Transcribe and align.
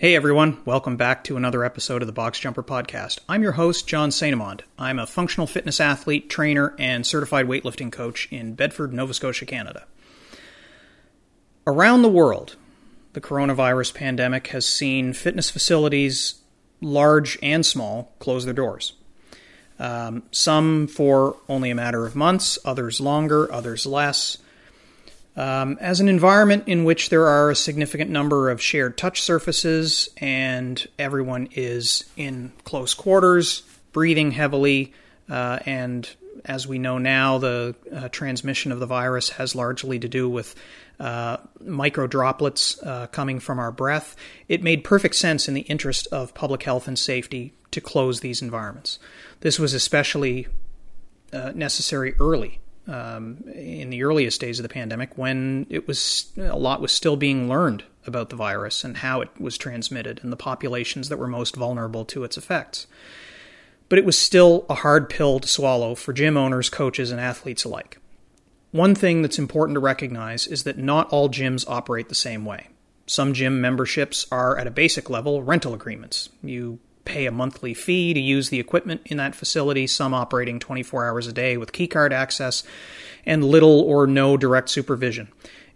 Hey 0.00 0.14
everyone, 0.14 0.60
welcome 0.64 0.96
back 0.96 1.24
to 1.24 1.36
another 1.36 1.64
episode 1.64 2.02
of 2.02 2.06
the 2.06 2.12
Box 2.12 2.38
Jumper 2.38 2.62
Podcast. 2.62 3.18
I'm 3.28 3.42
your 3.42 3.50
host, 3.50 3.88
John 3.88 4.10
Sainamond. 4.10 4.60
I'm 4.78 5.00
a 5.00 5.08
functional 5.08 5.48
fitness 5.48 5.80
athlete, 5.80 6.30
trainer, 6.30 6.76
and 6.78 7.04
certified 7.04 7.48
weightlifting 7.48 7.90
coach 7.90 8.28
in 8.30 8.54
Bedford, 8.54 8.92
Nova 8.92 9.12
Scotia, 9.12 9.44
Canada. 9.44 9.86
Around 11.66 12.02
the 12.02 12.08
world, 12.08 12.54
the 13.14 13.20
coronavirus 13.20 13.92
pandemic 13.92 14.46
has 14.46 14.64
seen 14.66 15.14
fitness 15.14 15.50
facilities, 15.50 16.42
large 16.80 17.36
and 17.42 17.66
small, 17.66 18.14
close 18.20 18.44
their 18.44 18.54
doors. 18.54 18.92
Um, 19.80 20.22
some 20.30 20.86
for 20.86 21.38
only 21.48 21.70
a 21.70 21.74
matter 21.74 22.06
of 22.06 22.14
months, 22.14 22.56
others 22.64 23.00
longer, 23.00 23.52
others 23.52 23.84
less. 23.84 24.38
Um, 25.38 25.78
as 25.80 26.00
an 26.00 26.08
environment 26.08 26.64
in 26.66 26.82
which 26.82 27.10
there 27.10 27.28
are 27.28 27.50
a 27.50 27.54
significant 27.54 28.10
number 28.10 28.50
of 28.50 28.60
shared 28.60 28.98
touch 28.98 29.22
surfaces 29.22 30.08
and 30.16 30.84
everyone 30.98 31.50
is 31.52 32.04
in 32.16 32.52
close 32.64 32.92
quarters, 32.92 33.62
breathing 33.92 34.32
heavily, 34.32 34.92
uh, 35.30 35.60
and 35.64 36.08
as 36.44 36.66
we 36.66 36.80
know 36.80 36.98
now, 36.98 37.38
the 37.38 37.76
uh, 37.94 38.08
transmission 38.08 38.72
of 38.72 38.80
the 38.80 38.86
virus 38.86 39.28
has 39.30 39.54
largely 39.54 40.00
to 40.00 40.08
do 40.08 40.28
with 40.28 40.56
uh, 40.98 41.36
micro 41.60 42.08
droplets 42.08 42.82
uh, 42.82 43.06
coming 43.06 43.38
from 43.38 43.60
our 43.60 43.70
breath. 43.70 44.16
It 44.48 44.64
made 44.64 44.82
perfect 44.82 45.14
sense 45.14 45.46
in 45.46 45.54
the 45.54 45.60
interest 45.62 46.08
of 46.10 46.34
public 46.34 46.64
health 46.64 46.88
and 46.88 46.98
safety 46.98 47.52
to 47.70 47.80
close 47.80 48.18
these 48.20 48.42
environments. 48.42 48.98
This 49.38 49.56
was 49.56 49.72
especially 49.72 50.48
uh, 51.32 51.52
necessary 51.54 52.14
early 52.18 52.58
um, 52.88 53.44
in 53.54 53.90
the 53.90 54.02
earliest 54.02 54.40
days 54.40 54.58
of 54.58 54.62
the 54.62 54.68
pandemic 54.68 55.16
when 55.16 55.66
it 55.68 55.86
was 55.86 56.32
a 56.38 56.58
lot 56.58 56.80
was 56.80 56.90
still 56.90 57.16
being 57.16 57.48
learned 57.48 57.84
about 58.06 58.30
the 58.30 58.36
virus 58.36 58.82
and 58.82 58.96
how 58.96 59.20
it 59.20 59.28
was 59.38 59.58
transmitted 59.58 60.20
and 60.22 60.32
the 60.32 60.36
populations 60.36 61.08
that 61.10 61.18
were 61.18 61.28
most 61.28 61.54
vulnerable 61.54 62.04
to 62.06 62.24
its 62.24 62.38
effects. 62.38 62.86
But 63.88 63.98
it 63.98 64.04
was 64.04 64.18
still 64.18 64.66
a 64.68 64.74
hard 64.74 65.08
pill 65.08 65.38
to 65.40 65.48
swallow 65.48 65.94
for 65.94 66.12
gym 66.12 66.36
owners, 66.36 66.68
coaches, 66.68 67.10
and 67.10 67.20
athletes 67.20 67.64
alike. 67.64 67.98
One 68.70 68.94
thing 68.94 69.22
that's 69.22 69.38
important 69.38 69.76
to 69.76 69.80
recognize 69.80 70.46
is 70.46 70.64
that 70.64 70.78
not 70.78 71.08
all 71.10 71.28
gyms 71.28 71.68
operate 71.68 72.08
the 72.08 72.14
same 72.14 72.44
way. 72.44 72.68
Some 73.06 73.32
gym 73.32 73.60
memberships 73.60 74.26
are 74.30 74.58
at 74.58 74.66
a 74.66 74.70
basic 74.70 75.08
level 75.08 75.42
rental 75.42 75.72
agreements. 75.72 76.28
You 76.42 76.78
pay 77.08 77.26
a 77.26 77.32
monthly 77.32 77.74
fee 77.74 78.14
to 78.14 78.20
use 78.20 78.50
the 78.50 78.60
equipment 78.60 79.00
in 79.06 79.16
that 79.16 79.34
facility, 79.34 79.86
some 79.86 80.14
operating 80.14 80.60
24 80.60 81.06
hours 81.06 81.26
a 81.26 81.32
day 81.32 81.56
with 81.56 81.72
keycard 81.72 82.12
access 82.12 82.62
and 83.26 83.44
little 83.44 83.80
or 83.80 84.06
no 84.06 84.36
direct 84.36 84.68
supervision, 84.68 85.28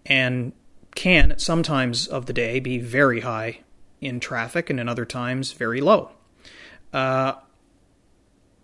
and 0.07 0.53
can, 0.95 1.33
at 1.33 1.41
some 1.41 1.63
times 1.63 2.07
of 2.07 2.27
the 2.27 2.33
day, 2.33 2.61
be 2.61 2.79
very 2.79 3.21
high 3.21 3.61
in 4.01 4.21
traffic 4.21 4.69
and 4.69 4.79
in 4.79 4.89
other 4.89 5.07
times 5.07 5.53
very 5.53 5.81
low. 5.81 6.11
Uh, 6.93 7.33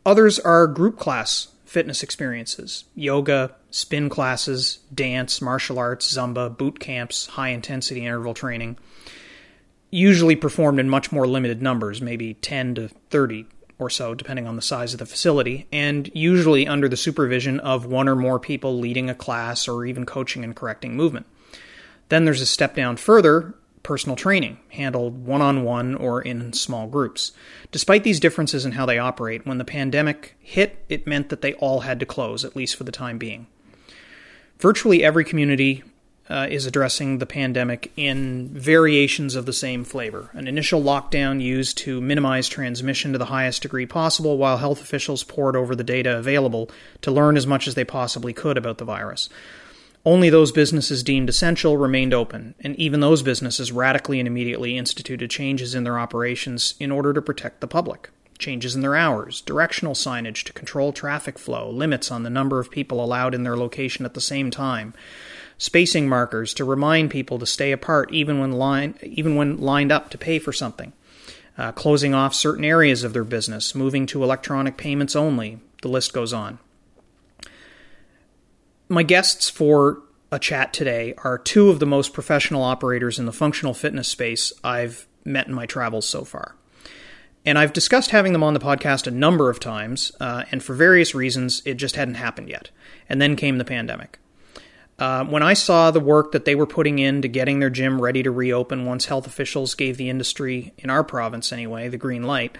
others 0.04 0.38
are 0.38 0.66
group 0.66 0.98
class 0.98 1.48
fitness 1.64 2.02
experiences. 2.02 2.84
Yoga, 2.94 3.54
spin 3.70 4.08
classes, 4.08 4.78
dance, 4.94 5.40
martial 5.40 5.78
arts, 5.78 6.14
Zumba, 6.14 6.56
boot 6.56 6.78
camps, 6.80 7.26
high 7.26 7.48
intensity 7.48 8.04
interval 8.04 8.34
training 8.34 8.76
usually 9.90 10.36
performed 10.36 10.78
in 10.78 10.88
much 10.88 11.12
more 11.12 11.26
limited 11.26 11.62
numbers, 11.62 12.02
maybe 12.02 12.34
10 12.34 12.74
to 12.76 12.88
30 13.10 13.46
or 13.78 13.88
so, 13.88 14.14
depending 14.14 14.46
on 14.46 14.56
the 14.56 14.62
size 14.62 14.92
of 14.92 14.98
the 14.98 15.06
facility, 15.06 15.66
and 15.72 16.10
usually 16.14 16.66
under 16.66 16.88
the 16.88 16.96
supervision 16.96 17.60
of 17.60 17.86
one 17.86 18.08
or 18.08 18.16
more 18.16 18.40
people 18.40 18.78
leading 18.78 19.08
a 19.08 19.14
class 19.14 19.68
or 19.68 19.84
even 19.86 20.04
coaching 20.04 20.42
and 20.42 20.56
correcting 20.56 20.96
movement. 20.96 21.26
Then 22.08 22.24
there's 22.24 22.40
a 22.40 22.46
step 22.46 22.74
down 22.74 22.96
further 22.96 23.54
personal 23.82 24.16
training, 24.16 24.58
handled 24.70 25.24
one 25.24 25.40
on 25.40 25.62
one 25.62 25.94
or 25.94 26.20
in 26.20 26.52
small 26.52 26.86
groups. 26.86 27.32
Despite 27.70 28.04
these 28.04 28.20
differences 28.20 28.66
in 28.66 28.72
how 28.72 28.84
they 28.84 28.98
operate, 28.98 29.46
when 29.46 29.58
the 29.58 29.64
pandemic 29.64 30.36
hit, 30.40 30.84
it 30.88 31.06
meant 31.06 31.28
that 31.28 31.40
they 31.40 31.54
all 31.54 31.80
had 31.80 32.00
to 32.00 32.06
close, 32.06 32.44
at 32.44 32.56
least 32.56 32.76
for 32.76 32.84
the 32.84 32.92
time 32.92 33.16
being. 33.16 33.46
Virtually 34.58 35.04
every 35.04 35.24
community 35.24 35.84
uh, 36.30 36.46
is 36.50 36.66
addressing 36.66 37.18
the 37.18 37.26
pandemic 37.26 37.92
in 37.96 38.48
variations 38.48 39.34
of 39.34 39.46
the 39.46 39.52
same 39.52 39.84
flavor. 39.84 40.30
An 40.34 40.46
initial 40.46 40.82
lockdown 40.82 41.40
used 41.40 41.78
to 41.78 42.00
minimize 42.00 42.48
transmission 42.48 43.12
to 43.12 43.18
the 43.18 43.26
highest 43.26 43.62
degree 43.62 43.86
possible, 43.86 44.36
while 44.36 44.58
health 44.58 44.80
officials 44.80 45.24
pored 45.24 45.56
over 45.56 45.74
the 45.74 45.84
data 45.84 46.16
available 46.16 46.70
to 47.02 47.10
learn 47.10 47.36
as 47.36 47.46
much 47.46 47.66
as 47.66 47.74
they 47.74 47.84
possibly 47.84 48.32
could 48.32 48.56
about 48.56 48.78
the 48.78 48.84
virus. 48.84 49.28
Only 50.04 50.30
those 50.30 50.52
businesses 50.52 51.02
deemed 51.02 51.28
essential 51.28 51.76
remained 51.76 52.14
open, 52.14 52.54
and 52.60 52.76
even 52.76 53.00
those 53.00 53.22
businesses 53.22 53.72
radically 53.72 54.20
and 54.20 54.26
immediately 54.26 54.78
instituted 54.78 55.30
changes 55.30 55.74
in 55.74 55.84
their 55.84 55.98
operations 55.98 56.74
in 56.78 56.92
order 56.92 57.12
to 57.12 57.22
protect 57.22 57.60
the 57.60 57.66
public. 57.66 58.10
Changes 58.38 58.76
in 58.76 58.82
their 58.82 58.94
hours, 58.94 59.40
directional 59.40 59.94
signage 59.94 60.44
to 60.44 60.52
control 60.52 60.92
traffic 60.92 61.38
flow, 61.38 61.68
limits 61.70 62.10
on 62.12 62.22
the 62.22 62.30
number 62.30 62.60
of 62.60 62.70
people 62.70 63.04
allowed 63.04 63.34
in 63.34 63.42
their 63.42 63.56
location 63.56 64.04
at 64.04 64.14
the 64.14 64.20
same 64.20 64.50
time, 64.50 64.94
spacing 65.58 66.08
markers 66.08 66.54
to 66.54 66.64
remind 66.64 67.10
people 67.10 67.38
to 67.38 67.46
stay 67.46 67.72
apart 67.72 68.12
even 68.12 68.38
when 68.38 68.52
line, 68.52 68.94
even 69.02 69.34
when 69.36 69.58
lined 69.58 69.92
up 69.92 70.08
to 70.10 70.16
pay 70.18 70.38
for 70.38 70.52
something, 70.52 70.92
uh, 71.58 71.72
closing 71.72 72.14
off 72.14 72.32
certain 72.32 72.64
areas 72.64 73.04
of 73.04 73.12
their 73.12 73.24
business, 73.24 73.74
moving 73.74 74.06
to 74.06 74.22
electronic 74.22 74.76
payments 74.76 75.16
only. 75.16 75.58
The 75.82 75.88
list 75.88 76.12
goes 76.12 76.32
on. 76.32 76.58
My 78.88 79.02
guests 79.02 79.50
for 79.50 80.00
a 80.30 80.38
chat 80.38 80.72
today 80.72 81.14
are 81.18 81.38
two 81.38 81.68
of 81.70 81.80
the 81.80 81.86
most 81.86 82.12
professional 82.12 82.62
operators 82.62 83.18
in 83.18 83.26
the 83.26 83.32
functional 83.32 83.74
fitness 83.74 84.08
space 84.08 84.52
I've 84.62 85.06
met 85.24 85.48
in 85.48 85.54
my 85.54 85.66
travels 85.66 86.06
so 86.06 86.24
far. 86.24 86.54
And 87.44 87.58
I've 87.58 87.72
discussed 87.72 88.10
having 88.10 88.32
them 88.32 88.42
on 88.42 88.54
the 88.54 88.60
podcast 88.60 89.06
a 89.06 89.10
number 89.10 89.48
of 89.48 89.60
times, 89.60 90.12
uh, 90.20 90.44
and 90.50 90.62
for 90.62 90.74
various 90.74 91.14
reasons, 91.14 91.62
it 91.64 91.74
just 91.74 91.96
hadn't 91.96 92.14
happened 92.14 92.48
yet. 92.48 92.70
And 93.08 93.22
then 93.22 93.36
came 93.36 93.58
the 93.58 93.64
pandemic. 93.64 94.18
Uh, 94.98 95.24
when 95.24 95.44
I 95.44 95.54
saw 95.54 95.90
the 95.90 96.00
work 96.00 96.32
that 96.32 96.44
they 96.44 96.56
were 96.56 96.66
putting 96.66 96.98
into 96.98 97.28
getting 97.28 97.60
their 97.60 97.70
gym 97.70 98.00
ready 98.00 98.22
to 98.24 98.30
reopen 98.32 98.84
once 98.84 99.06
health 99.06 99.26
officials 99.26 99.76
gave 99.76 99.96
the 99.96 100.10
industry, 100.10 100.72
in 100.78 100.90
our 100.90 101.04
province 101.04 101.52
anyway, 101.52 101.88
the 101.88 101.96
green 101.96 102.24
light, 102.24 102.58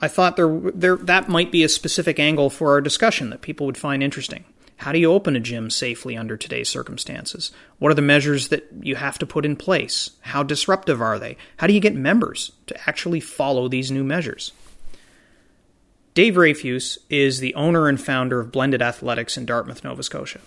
I 0.00 0.08
thought 0.08 0.36
there, 0.36 0.60
there 0.72 0.96
that 0.96 1.28
might 1.28 1.50
be 1.50 1.64
a 1.64 1.68
specific 1.68 2.18
angle 2.18 2.48
for 2.48 2.70
our 2.70 2.80
discussion 2.80 3.30
that 3.30 3.42
people 3.42 3.66
would 3.66 3.76
find 3.76 4.02
interesting. 4.02 4.44
How 4.76 4.92
do 4.92 4.98
you 4.98 5.12
open 5.12 5.36
a 5.36 5.40
gym 5.40 5.68
safely 5.68 6.16
under 6.16 6.38
today's 6.38 6.70
circumstances? 6.70 7.52
What 7.78 7.90
are 7.90 7.96
the 7.96 8.00
measures 8.00 8.48
that 8.48 8.66
you 8.80 8.96
have 8.96 9.18
to 9.18 9.26
put 9.26 9.44
in 9.44 9.56
place? 9.56 10.12
How 10.20 10.42
disruptive 10.42 11.02
are 11.02 11.18
they? 11.18 11.36
How 11.58 11.66
do 11.66 11.74
you 11.74 11.80
get 11.80 11.94
members 11.94 12.52
to 12.66 12.88
actually 12.88 13.20
follow 13.20 13.68
these 13.68 13.90
new 13.90 14.04
measures? 14.04 14.52
Dave 16.14 16.34
Rafuse 16.34 16.96
is 17.10 17.40
the 17.40 17.54
owner 17.54 17.88
and 17.88 18.00
founder 18.00 18.40
of 18.40 18.52
Blended 18.52 18.80
Athletics 18.80 19.36
in 19.36 19.44
Dartmouth, 19.44 19.84
Nova 19.84 20.02
Scotia. 20.02 20.40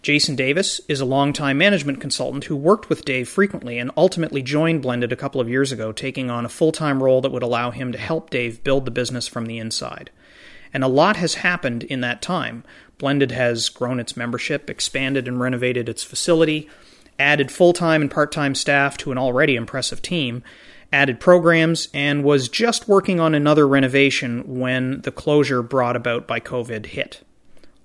Jason 0.00 0.36
Davis 0.36 0.80
is 0.88 1.00
a 1.00 1.04
longtime 1.04 1.58
management 1.58 2.00
consultant 2.00 2.44
who 2.44 2.54
worked 2.54 2.88
with 2.88 3.04
Dave 3.04 3.28
frequently 3.28 3.78
and 3.78 3.90
ultimately 3.96 4.42
joined 4.42 4.80
Blended 4.80 5.12
a 5.12 5.16
couple 5.16 5.40
of 5.40 5.48
years 5.48 5.72
ago, 5.72 5.90
taking 5.90 6.30
on 6.30 6.44
a 6.44 6.48
full 6.48 6.70
time 6.70 7.02
role 7.02 7.20
that 7.20 7.32
would 7.32 7.42
allow 7.42 7.72
him 7.72 7.90
to 7.90 7.98
help 7.98 8.30
Dave 8.30 8.62
build 8.62 8.84
the 8.84 8.92
business 8.92 9.26
from 9.26 9.46
the 9.46 9.58
inside. 9.58 10.10
And 10.72 10.84
a 10.84 10.88
lot 10.88 11.16
has 11.16 11.34
happened 11.34 11.82
in 11.82 12.00
that 12.02 12.22
time. 12.22 12.62
Blended 12.98 13.32
has 13.32 13.68
grown 13.68 13.98
its 13.98 14.16
membership, 14.16 14.70
expanded 14.70 15.26
and 15.26 15.40
renovated 15.40 15.88
its 15.88 16.04
facility, 16.04 16.68
added 17.18 17.50
full 17.50 17.72
time 17.72 18.00
and 18.00 18.10
part 18.10 18.30
time 18.30 18.54
staff 18.54 18.96
to 18.98 19.10
an 19.10 19.18
already 19.18 19.56
impressive 19.56 20.00
team, 20.00 20.44
added 20.92 21.18
programs, 21.18 21.88
and 21.92 22.22
was 22.22 22.48
just 22.48 22.86
working 22.86 23.18
on 23.18 23.34
another 23.34 23.66
renovation 23.66 24.58
when 24.60 25.00
the 25.00 25.12
closure 25.12 25.62
brought 25.62 25.96
about 25.96 26.28
by 26.28 26.38
COVID 26.38 26.86
hit. 26.86 27.24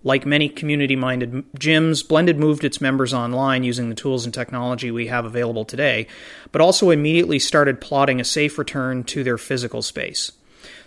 Like 0.03 0.25
many 0.25 0.49
community 0.49 0.95
minded 0.95 1.31
gyms, 1.57 2.05
Blended 2.05 2.37
moved 2.37 2.65
its 2.65 2.81
members 2.81 3.13
online 3.13 3.63
using 3.63 3.89
the 3.89 3.95
tools 3.95 4.25
and 4.25 4.33
technology 4.33 4.91
we 4.91 5.07
have 5.07 5.23
available 5.23 5.63
today, 5.63 6.07
but 6.51 6.61
also 6.61 6.89
immediately 6.89 7.39
started 7.39 7.79
plotting 7.79 8.19
a 8.19 8.25
safe 8.25 8.57
return 8.57 9.05
to 9.05 9.23
their 9.23 9.38
physical 9.38 9.81
space. 9.81 10.33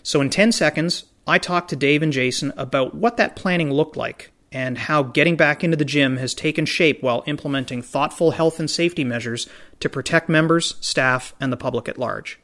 So, 0.03 0.21
in 0.21 0.31
10 0.31 0.53
seconds, 0.53 1.05
I 1.27 1.39
talked 1.39 1.71
to 1.71 1.77
Dave 1.77 2.03
and 2.03 2.13
Jason 2.13 2.53
about 2.57 2.95
what 2.95 3.17
that 3.17 3.37
planning 3.37 3.73
looked 3.73 3.97
like 3.97 4.33
and 4.53 4.79
how 4.79 5.03
getting 5.03 5.37
back 5.37 5.65
into 5.65 5.77
the 5.77 5.85
gym 5.85 6.19
has 6.19 6.35
taken 6.35 6.65
shape 6.67 7.03
while 7.03 7.25
implementing 7.27 7.83
thoughtful 7.83 8.33
health 8.33 8.61
and 8.61 8.71
safety 8.71 9.03
measures 9.03 9.49
to 9.81 9.89
protect 9.89 10.29
members, 10.29 10.77
staff, 10.81 11.35
and 11.41 11.53
the 11.53 11.57
public 11.57 11.89
at 11.89 11.99
large. 11.99 12.39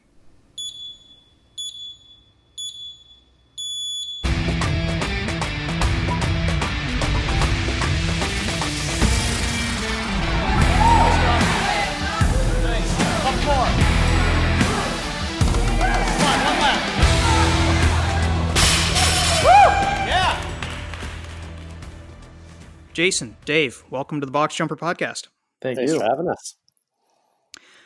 Jason, 22.93 23.35
Dave, 23.43 23.83
welcome 23.89 24.19
to 24.21 24.25
the 24.25 24.31
Box 24.31 24.55
Jumper 24.55 24.75
Podcast. 24.75 25.27
Thank 25.61 25.77
Thanks 25.77 25.93
you 25.93 25.99
for 25.99 26.05
having 26.05 26.27
us. 26.27 26.55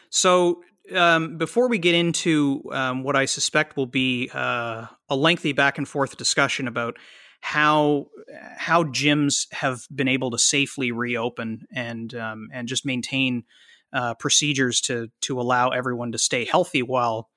So, 0.09 0.62
um, 0.94 1.38
before 1.38 1.69
we 1.69 1.77
get 1.77 1.95
into 1.95 2.62
um, 2.74 3.04
what 3.04 3.15
I 3.15 3.25
suspect 3.25 3.77
will 3.77 3.86
be 3.86 4.30
uh, 4.33 4.88
a 5.09 5.15
lengthy 5.15 5.54
back 5.54 5.77
and 5.77 5.88
forth 5.88 6.18
discussion 6.18 6.68
about 6.68 6.98
how 7.39 8.07
how 8.57 8.83
gyms 8.83 9.51
have 9.54 9.88
been 9.94 10.09
able 10.09 10.31
to 10.31 10.38
safely 10.38 10.92
reopen 10.92 11.68
and 11.74 12.13
um, 12.15 12.50
and 12.51 12.68
just 12.68 12.86
maintain 12.86 13.44
uh, 13.94 14.13
procedures 14.15 14.81
to 14.81 15.09
to 15.21 15.39
allow 15.39 15.69
everyone 15.69 16.12
to 16.12 16.18
stay 16.18 16.44
healthy 16.44 16.83
while 16.83 17.30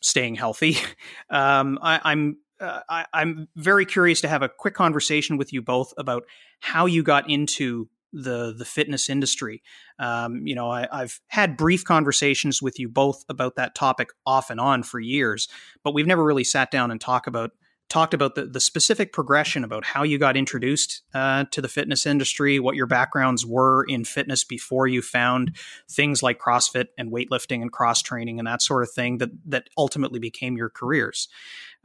staying 0.00 0.36
healthy. 0.36 0.78
Um, 1.32 1.78
I, 1.80 2.12
am 2.12 2.38
uh, 2.60 2.80
I, 2.88 3.06
I'm 3.12 3.48
very 3.56 3.86
curious 3.86 4.20
to 4.22 4.28
have 4.28 4.42
a 4.42 4.48
quick 4.48 4.74
conversation 4.74 5.36
with 5.36 5.52
you 5.52 5.62
both 5.62 5.92
about 5.96 6.24
how 6.60 6.86
you 6.86 7.02
got 7.02 7.28
into 7.30 7.88
the 8.12 8.52
the 8.56 8.64
fitness 8.64 9.08
industry. 9.08 9.62
Um, 9.98 10.46
you 10.46 10.54
know, 10.54 10.70
I, 10.70 10.86
have 10.92 11.20
had 11.28 11.56
brief 11.56 11.84
conversations 11.84 12.60
with 12.60 12.78
you 12.78 12.88
both 12.88 13.24
about 13.28 13.56
that 13.56 13.74
topic 13.74 14.10
off 14.26 14.50
and 14.50 14.60
on 14.60 14.82
for 14.82 14.98
years, 14.98 15.48
but 15.84 15.94
we've 15.94 16.06
never 16.06 16.24
really 16.24 16.44
sat 16.44 16.70
down 16.70 16.90
and 16.90 17.00
talk 17.00 17.26
about 17.26 17.52
talked 17.90 18.14
about 18.14 18.36
the, 18.36 18.46
the 18.46 18.60
specific 18.60 19.12
progression 19.12 19.64
about 19.64 19.84
how 19.84 20.02
you 20.04 20.16
got 20.16 20.36
introduced 20.36 21.02
uh, 21.12 21.44
to 21.50 21.60
the 21.60 21.68
fitness 21.68 22.06
industry, 22.06 22.58
what 22.58 22.76
your 22.76 22.86
backgrounds 22.86 23.44
were 23.44 23.84
in 23.88 24.04
fitness 24.04 24.44
before 24.44 24.86
you 24.86 25.02
found 25.02 25.56
things 25.90 26.22
like 26.22 26.38
CrossFit 26.38 26.86
and 26.96 27.12
weightlifting 27.12 27.60
and 27.60 27.72
cross 27.72 28.00
training 28.00 28.38
and 28.38 28.46
that 28.46 28.62
sort 28.62 28.82
of 28.82 28.90
thing 28.90 29.18
that 29.18 29.30
that 29.44 29.68
ultimately 29.76 30.20
became 30.20 30.56
your 30.56 30.70
careers. 30.70 31.28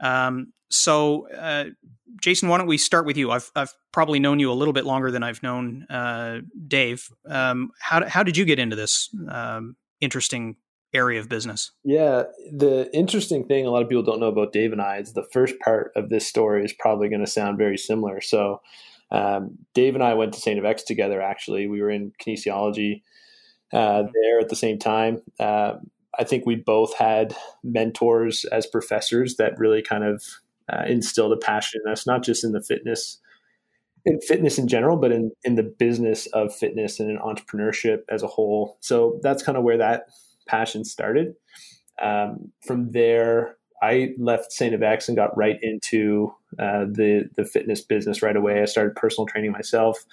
Um, 0.00 0.52
so, 0.70 1.28
uh, 1.30 1.66
Jason, 2.20 2.48
why 2.48 2.58
don't 2.58 2.66
we 2.66 2.78
start 2.78 3.04
with 3.04 3.16
you? 3.16 3.30
I've 3.30 3.50
I've 3.54 3.74
probably 3.92 4.20
known 4.20 4.38
you 4.38 4.50
a 4.50 4.54
little 4.54 4.74
bit 4.74 4.84
longer 4.84 5.10
than 5.10 5.22
I've 5.22 5.42
known 5.42 5.84
uh, 5.90 6.40
Dave. 6.66 7.08
Um, 7.28 7.72
how 7.80 8.08
how 8.08 8.22
did 8.22 8.36
you 8.36 8.44
get 8.44 8.58
into 8.58 8.76
this 8.76 9.10
um, 9.28 9.76
interesting 10.00 10.56
area 10.94 11.20
of 11.20 11.28
business? 11.28 11.72
Yeah, 11.84 12.24
the 12.52 12.90
interesting 12.92 13.46
thing 13.46 13.66
a 13.66 13.70
lot 13.70 13.82
of 13.82 13.88
people 13.88 14.02
don't 14.02 14.20
know 14.20 14.28
about 14.28 14.52
Dave 14.52 14.72
and 14.72 14.80
I 14.80 14.98
is 14.98 15.12
the 15.12 15.26
first 15.32 15.58
part 15.60 15.92
of 15.96 16.08
this 16.08 16.26
story 16.26 16.64
is 16.64 16.72
probably 16.72 17.08
going 17.08 17.24
to 17.24 17.30
sound 17.30 17.58
very 17.58 17.76
similar. 17.76 18.20
So, 18.20 18.60
um, 19.10 19.58
Dave 19.74 19.94
and 19.94 20.02
I 20.02 20.14
went 20.14 20.34
to 20.34 20.40
St. 20.40 20.60
FX 20.60 20.84
together. 20.84 21.20
Actually, 21.20 21.66
we 21.66 21.80
were 21.80 21.90
in 21.90 22.12
kinesiology 22.24 23.02
uh, 23.72 23.76
mm-hmm. 23.76 24.10
there 24.22 24.40
at 24.40 24.48
the 24.48 24.56
same 24.56 24.78
time. 24.78 25.22
Uh, 25.38 25.74
I 26.18 26.24
think 26.24 26.46
we 26.46 26.56
both 26.56 26.96
had 26.96 27.36
mentors 27.62 28.44
as 28.46 28.66
professors 28.66 29.36
that 29.36 29.58
really 29.58 29.82
kind 29.82 30.04
of 30.04 30.22
uh, 30.72 30.84
instilled 30.86 31.32
a 31.32 31.36
passion 31.36 31.80
in 31.84 31.92
us, 31.92 32.06
not 32.06 32.24
just 32.24 32.42
in 32.42 32.52
the 32.52 32.62
fitness, 32.62 33.20
in 34.04 34.20
fitness 34.20 34.58
in 34.58 34.66
general, 34.66 34.96
but 34.96 35.12
in 35.12 35.32
in 35.44 35.56
the 35.56 35.62
business 35.62 36.26
of 36.28 36.54
fitness 36.54 36.98
and 36.98 37.10
in 37.10 37.18
entrepreneurship 37.18 38.00
as 38.08 38.22
a 38.22 38.28
whole. 38.28 38.78
So 38.80 39.20
that's 39.22 39.42
kind 39.42 39.58
of 39.58 39.64
where 39.64 39.78
that 39.78 40.06
passion 40.46 40.84
started. 40.84 41.34
Um, 42.00 42.52
from 42.66 42.92
there, 42.92 43.56
I 43.82 44.14
left 44.18 44.52
St. 44.52 44.74
FX 44.74 45.08
and 45.08 45.16
got 45.16 45.36
right 45.36 45.58
into 45.62 46.32
uh, 46.58 46.84
the 46.90 47.28
the 47.36 47.44
fitness 47.44 47.80
business 47.80 48.22
right 48.22 48.36
away. 48.36 48.62
I 48.62 48.64
started 48.64 48.96
personal 48.96 49.26
training 49.26 49.52
myself, 49.52 50.04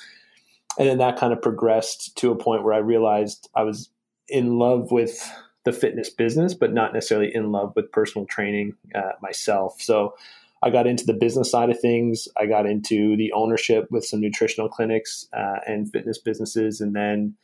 and 0.78 0.88
then 0.88 0.98
that 0.98 1.18
kind 1.18 1.34
of 1.34 1.42
progressed 1.42 2.16
to 2.18 2.32
a 2.32 2.36
point 2.36 2.64
where 2.64 2.74
I 2.74 2.80
realized 2.80 3.50
I 3.56 3.64
was 3.64 3.90
in 4.28 4.58
love 4.58 4.92
with 4.92 5.32
the 5.66 5.72
fitness 5.72 6.10
business, 6.10 6.54
but 6.54 6.74
not 6.74 6.94
necessarily 6.94 7.34
in 7.34 7.52
love 7.52 7.74
with 7.76 7.92
personal 7.92 8.26
training 8.26 8.74
uh, 8.94 9.14
myself. 9.22 9.82
So 9.82 10.14
I 10.62 10.70
got 10.70 10.88
into 10.88 11.06
the 11.06 11.14
business 11.14 11.52
side 11.52 11.70
of 11.70 11.80
things. 11.80 12.28
I 12.38 12.46
got 12.46 12.66
into 12.66 13.16
the 13.18 13.32
ownership 13.34 13.88
with 13.92 14.06
some 14.06 14.20
nutritional 14.22 14.70
clinics 14.70 15.28
uh, 15.34 15.60
and 15.68 15.92
fitness 15.92 16.18
businesses, 16.18 16.82
and 16.82 16.96
then 16.96 17.36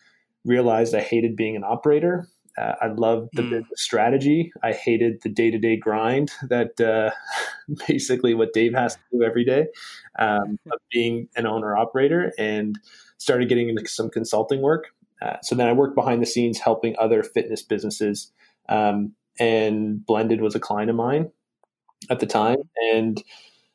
realized 0.46 0.96
I 0.96 1.02
hated 1.02 1.36
being 1.36 1.56
an 1.56 1.64
operator. 1.64 2.28
Uh, 2.58 2.74
I 2.82 2.88
loved 2.88 3.30
the 3.34 3.42
mm. 3.42 3.50
business 3.52 3.82
strategy. 3.82 4.52
I 4.64 4.74
hated 4.74 5.22
the 5.22 5.30
day 5.30 5.52
to 5.52 5.58
day 5.58 5.78
grind 5.78 6.32
that 6.50 6.80
uh, 6.82 7.12
basically 7.88 8.34
what 8.34 8.54
Dave 8.54 8.74
has 8.74 8.96
to 8.96 9.02
do 9.12 9.24
every 9.24 9.46
day 9.46 9.68
um, 10.18 10.60
of 10.72 10.80
being 10.92 11.28
an 11.36 11.46
owner 11.46 11.78
operator 11.78 12.34
and 12.38 12.80
started 13.18 13.50
getting 13.50 13.70
into 13.70 13.88
some 13.88 14.10
consulting 14.10 14.62
work. 14.62 14.88
Uh, 15.22 15.38
so 15.42 15.56
then 15.56 15.68
I 15.68 15.74
worked 15.74 15.96
behind 15.96 16.22
the 16.22 16.26
scenes 16.26 16.60
helping 16.60 16.96
other 16.98 17.24
fitness 17.24 17.62
businesses. 17.62 18.32
Um, 18.70 19.14
and 19.40 20.06
Blended 20.06 20.42
was 20.42 20.56
a 20.56 20.60
client 20.60 20.90
of 20.90 20.96
mine 20.96 21.32
at 22.10 22.20
the 22.20 22.26
time. 22.26 22.58
And 22.94 23.22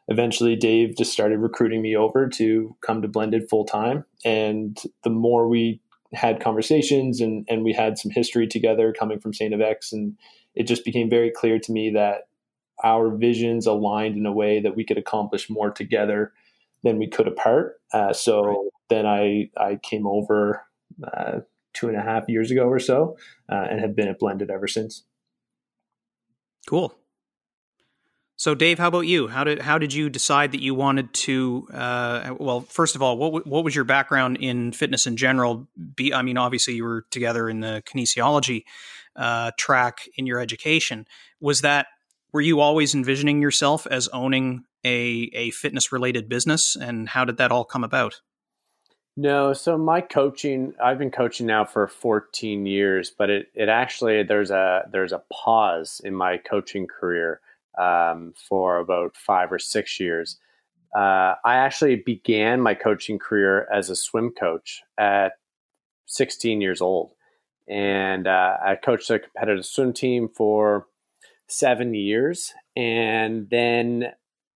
eventually 0.08 0.56
Dave 0.56 0.96
just 0.96 1.12
started 1.12 1.38
recruiting 1.38 1.82
me 1.82 1.96
over 1.96 2.28
to 2.28 2.76
come 2.80 3.02
to 3.02 3.08
Blended 3.08 3.48
full 3.48 3.64
time. 3.64 4.04
And 4.24 4.78
the 5.02 5.10
more 5.10 5.48
we 5.48 5.80
had 6.16 6.40
conversations 6.40 7.20
and, 7.20 7.46
and 7.48 7.64
we 7.64 7.72
had 7.72 7.98
some 7.98 8.10
history 8.10 8.46
together 8.46 8.94
coming 8.98 9.20
from 9.20 9.34
St. 9.34 9.54
FX, 9.54 9.92
and 9.92 10.16
it 10.54 10.64
just 10.64 10.84
became 10.84 11.10
very 11.10 11.30
clear 11.30 11.58
to 11.58 11.72
me 11.72 11.90
that 11.90 12.28
our 12.82 13.10
visions 13.16 13.66
aligned 13.66 14.16
in 14.16 14.26
a 14.26 14.32
way 14.32 14.60
that 14.60 14.76
we 14.76 14.84
could 14.84 14.98
accomplish 14.98 15.48
more 15.48 15.70
together 15.70 16.32
than 16.82 16.98
we 16.98 17.08
could 17.08 17.28
apart. 17.28 17.80
Uh, 17.92 18.12
so 18.12 18.44
right. 18.44 18.56
then 18.90 19.06
I, 19.06 19.50
I 19.56 19.78
came 19.82 20.06
over 20.06 20.62
uh, 21.02 21.40
two 21.72 21.88
and 21.88 21.96
a 21.96 22.02
half 22.02 22.28
years 22.28 22.50
ago 22.50 22.64
or 22.64 22.78
so 22.78 23.16
uh, 23.50 23.66
and 23.70 23.80
have 23.80 23.96
been 23.96 24.08
at 24.08 24.18
Blended 24.18 24.50
ever 24.50 24.68
since. 24.68 25.04
Cool. 26.68 26.94
So, 28.36 28.54
Dave, 28.54 28.78
how 28.78 28.88
about 28.88 29.02
you? 29.02 29.28
How 29.28 29.44
did 29.44 29.60
how 29.60 29.78
did 29.78 29.92
you 29.92 30.10
decide 30.10 30.52
that 30.52 30.60
you 30.60 30.74
wanted 30.74 31.14
to? 31.14 31.68
Uh, 31.72 32.34
well, 32.38 32.62
first 32.62 32.96
of 32.96 33.02
all, 33.02 33.16
what 33.16 33.46
what 33.46 33.64
was 33.64 33.74
your 33.74 33.84
background 33.84 34.38
in 34.38 34.72
fitness 34.72 35.06
in 35.06 35.16
general? 35.16 35.68
Be, 35.94 36.12
I 36.12 36.22
mean, 36.22 36.36
obviously, 36.36 36.74
you 36.74 36.84
were 36.84 37.06
together 37.10 37.48
in 37.48 37.60
the 37.60 37.82
kinesiology 37.86 38.64
uh, 39.14 39.52
track 39.56 40.08
in 40.16 40.26
your 40.26 40.40
education. 40.40 41.06
Was 41.40 41.60
that 41.60 41.86
were 42.32 42.40
you 42.40 42.58
always 42.60 42.94
envisioning 42.94 43.40
yourself 43.40 43.86
as 43.86 44.08
owning 44.08 44.64
a 44.84 45.30
a 45.32 45.50
fitness 45.50 45.92
related 45.92 46.28
business, 46.28 46.74
and 46.74 47.08
how 47.08 47.24
did 47.24 47.36
that 47.36 47.52
all 47.52 47.64
come 47.64 47.84
about? 47.84 48.20
No, 49.16 49.52
so 49.52 49.78
my 49.78 50.00
coaching, 50.00 50.74
I've 50.82 50.98
been 50.98 51.12
coaching 51.12 51.46
now 51.46 51.64
for 51.64 51.86
14 51.86 52.66
years, 52.66 53.12
but 53.16 53.30
it, 53.30 53.46
it 53.54 53.68
actually 53.68 54.24
there's 54.24 54.50
a 54.50 54.88
there's 54.90 55.12
a 55.12 55.22
pause 55.32 56.00
in 56.02 56.16
my 56.16 56.36
coaching 56.36 56.88
career 56.88 57.40
um, 57.78 58.34
for 58.48 58.78
about 58.78 59.16
five 59.16 59.52
or 59.52 59.58
six 59.58 59.98
years. 60.00 60.38
Uh, 60.96 61.34
I 61.44 61.56
actually 61.56 61.96
began 61.96 62.60
my 62.60 62.74
coaching 62.74 63.18
career 63.18 63.66
as 63.72 63.90
a 63.90 63.96
swim 63.96 64.30
coach 64.30 64.82
at 64.98 65.32
16 66.06 66.60
years 66.60 66.80
old. 66.80 67.12
And 67.68 68.26
uh, 68.26 68.56
I 68.64 68.76
coached 68.76 69.10
a 69.10 69.18
competitive 69.18 69.66
swim 69.66 69.92
team 69.92 70.28
for 70.28 70.86
seven 71.48 71.94
years. 71.94 72.52
And 72.76 73.48
then 73.50 74.12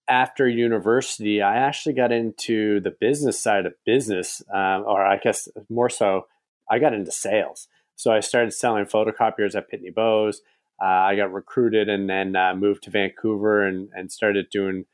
after 0.08 0.48
university, 0.48 1.42
I 1.42 1.56
actually 1.56 1.94
got 1.94 2.12
into 2.12 2.80
the 2.80 2.90
business 2.90 3.40
side 3.40 3.66
of 3.66 3.74
business, 3.84 4.42
um, 4.54 4.84
or 4.86 5.04
I 5.04 5.18
guess 5.18 5.48
more 5.68 5.90
so, 5.90 6.26
I 6.70 6.78
got 6.78 6.94
into 6.94 7.10
sales. 7.10 7.68
So 7.96 8.12
I 8.12 8.20
started 8.20 8.52
selling 8.52 8.84
photocopiers 8.84 9.54
at 9.54 9.70
Pitney 9.70 9.94
Bowes 9.94 10.40
uh, 10.80 10.86
I 10.86 11.16
got 11.16 11.32
recruited 11.32 11.88
and 11.88 12.08
then 12.08 12.36
uh, 12.36 12.54
moved 12.54 12.84
to 12.84 12.90
Vancouver 12.90 13.66
and, 13.66 13.88
and 13.94 14.10
started 14.12 14.48
doing 14.50 14.84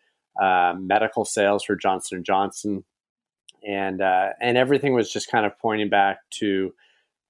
uh, 0.41 0.75
medical 0.79 1.25
sales 1.25 1.65
for 1.65 1.77
Johnson 1.77 2.17
and 2.17 2.25
Johnson, 2.25 2.85
and 3.67 4.01
uh, 4.01 4.31
and 4.41 4.57
everything 4.57 4.95
was 4.95 5.13
just 5.13 5.31
kind 5.31 5.47
of 5.47 5.59
pointing 5.59 5.89
back 5.89 6.19
to 6.39 6.73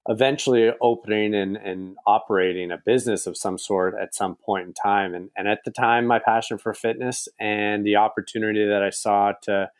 eventually 0.07 0.71
opening 0.81 1.33
and, 1.33 1.57
and 1.57 1.97
operating 2.05 2.71
a 2.71 2.77
business 2.77 3.25
of 3.25 3.35
some 3.35 3.57
sort 3.57 3.95
at 3.99 4.13
some 4.13 4.35
point 4.35 4.67
in 4.67 4.73
time. 4.73 5.15
And, 5.15 5.29
and 5.35 5.47
at 5.47 5.63
the 5.65 5.71
time, 5.71 6.05
my 6.05 6.19
passion 6.19 6.57
for 6.57 6.73
fitness 6.73 7.27
and 7.39 7.85
the 7.85 7.95
opportunity 7.95 8.65
that 8.67 8.83
I 8.83 8.91
saw 8.91 9.33
to 9.43 9.71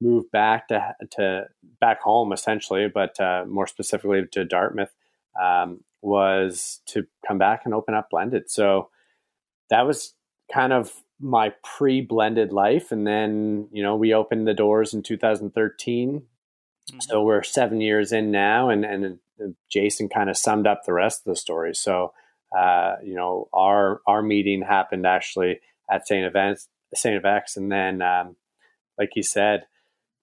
move 0.00 0.30
back 0.32 0.68
to, 0.68 0.94
to 1.12 1.46
back 1.80 2.00
home 2.00 2.32
essentially, 2.32 2.88
but 2.88 3.18
uh, 3.20 3.44
more 3.46 3.66
specifically 3.66 4.26
to 4.32 4.44
Dartmouth, 4.44 4.94
um, 5.40 5.80
was 6.02 6.80
to 6.86 7.06
come 7.26 7.38
back 7.38 7.62
and 7.64 7.74
open 7.74 7.94
up 7.94 8.10
blended. 8.10 8.50
So 8.50 8.90
that 9.70 9.86
was 9.86 10.14
kind 10.52 10.72
of 10.72 10.92
my 11.20 11.52
pre-blended 11.64 12.52
life 12.52 12.92
and 12.92 13.06
then 13.06 13.68
you 13.72 13.82
know 13.82 13.96
we 13.96 14.14
opened 14.14 14.46
the 14.46 14.54
doors 14.54 14.94
in 14.94 15.02
2013 15.02 16.20
mm-hmm. 16.20 16.98
so 17.00 17.22
we're 17.22 17.42
seven 17.42 17.80
years 17.80 18.12
in 18.12 18.30
now 18.30 18.70
and 18.70 18.84
and 18.84 19.18
jason 19.68 20.08
kind 20.08 20.30
of 20.30 20.36
summed 20.36 20.66
up 20.66 20.84
the 20.84 20.92
rest 20.92 21.20
of 21.20 21.32
the 21.32 21.36
story 21.36 21.74
so 21.74 22.12
uh, 22.56 22.94
you 23.04 23.14
know 23.14 23.48
our 23.52 24.00
our 24.06 24.22
meeting 24.22 24.62
happened 24.62 25.06
actually 25.06 25.60
at 25.90 26.06
saint 26.06 26.24
events 26.24 26.68
saint 26.94 27.22
FX 27.22 27.56
and 27.56 27.70
then 27.70 28.00
um, 28.00 28.36
like 28.96 29.10
he 29.12 29.22
said 29.22 29.66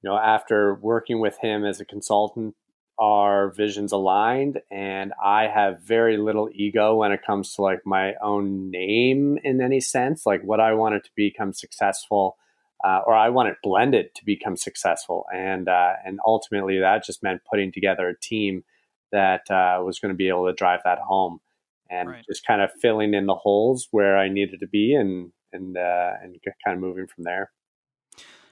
you 0.02 0.10
know 0.10 0.18
after 0.18 0.76
working 0.76 1.20
with 1.20 1.38
him 1.40 1.66
as 1.66 1.80
a 1.82 1.86
consultant 1.86 2.56
our 2.98 3.52
visions 3.52 3.92
aligned 3.92 4.62
and 4.72 5.14
i 5.24 5.48
have 5.48 5.82
very 5.82 6.18
little 6.18 6.50
ego 6.54 6.96
when 6.96 7.12
it 7.12 7.20
comes 7.26 7.54
to 7.54 7.62
like 7.62 7.80
my 7.86 8.14
own 8.24 8.70
name 8.72 9.38
in 9.44 9.62
any 9.62 9.80
sense 9.80 10.26
like 10.26 10.42
what 10.44 10.60
i 10.60 10.74
wanted 10.74 11.04
to 11.04 11.10
become 11.16 11.52
successful 11.52 12.38
uh, 12.86 13.02
or 13.06 13.14
i 13.14 13.30
wanted 13.30 13.56
blended 13.62 14.08
to 14.16 14.24
become 14.26 14.56
successful 14.56 15.26
and 15.34 15.68
uh, 15.68 15.94
and 16.06 16.20
ultimately 16.26 16.80
that 16.80 17.04
just 17.04 17.22
meant 17.22 17.42
putting 17.50 17.72
together 17.72 18.08
a 18.08 18.20
team 18.20 18.64
that 19.12 19.50
uh, 19.50 19.82
was 19.84 20.00
going 20.00 20.14
to 20.14 20.18
be 20.18 20.28
able 20.28 20.46
to 20.46 20.54
drive 20.54 20.82
that 20.84 21.00
home 21.00 21.40
and 21.90 22.10
right. 22.10 22.26
just 22.28 22.46
kind 22.46 22.62
of 22.62 22.70
filling 22.82 23.14
in 23.14 23.26
the 23.26 23.36
holes 23.36 23.88
where 23.92 24.18
I 24.18 24.30
needed 24.30 24.60
to 24.60 24.68
be 24.68 24.94
and 24.94 25.32
and 25.54 25.78
uh, 25.78 26.12
and 26.22 26.36
kind 26.66 26.76
of 26.76 26.82
moving 26.82 27.08
from 27.08 27.24
there. 27.24 27.52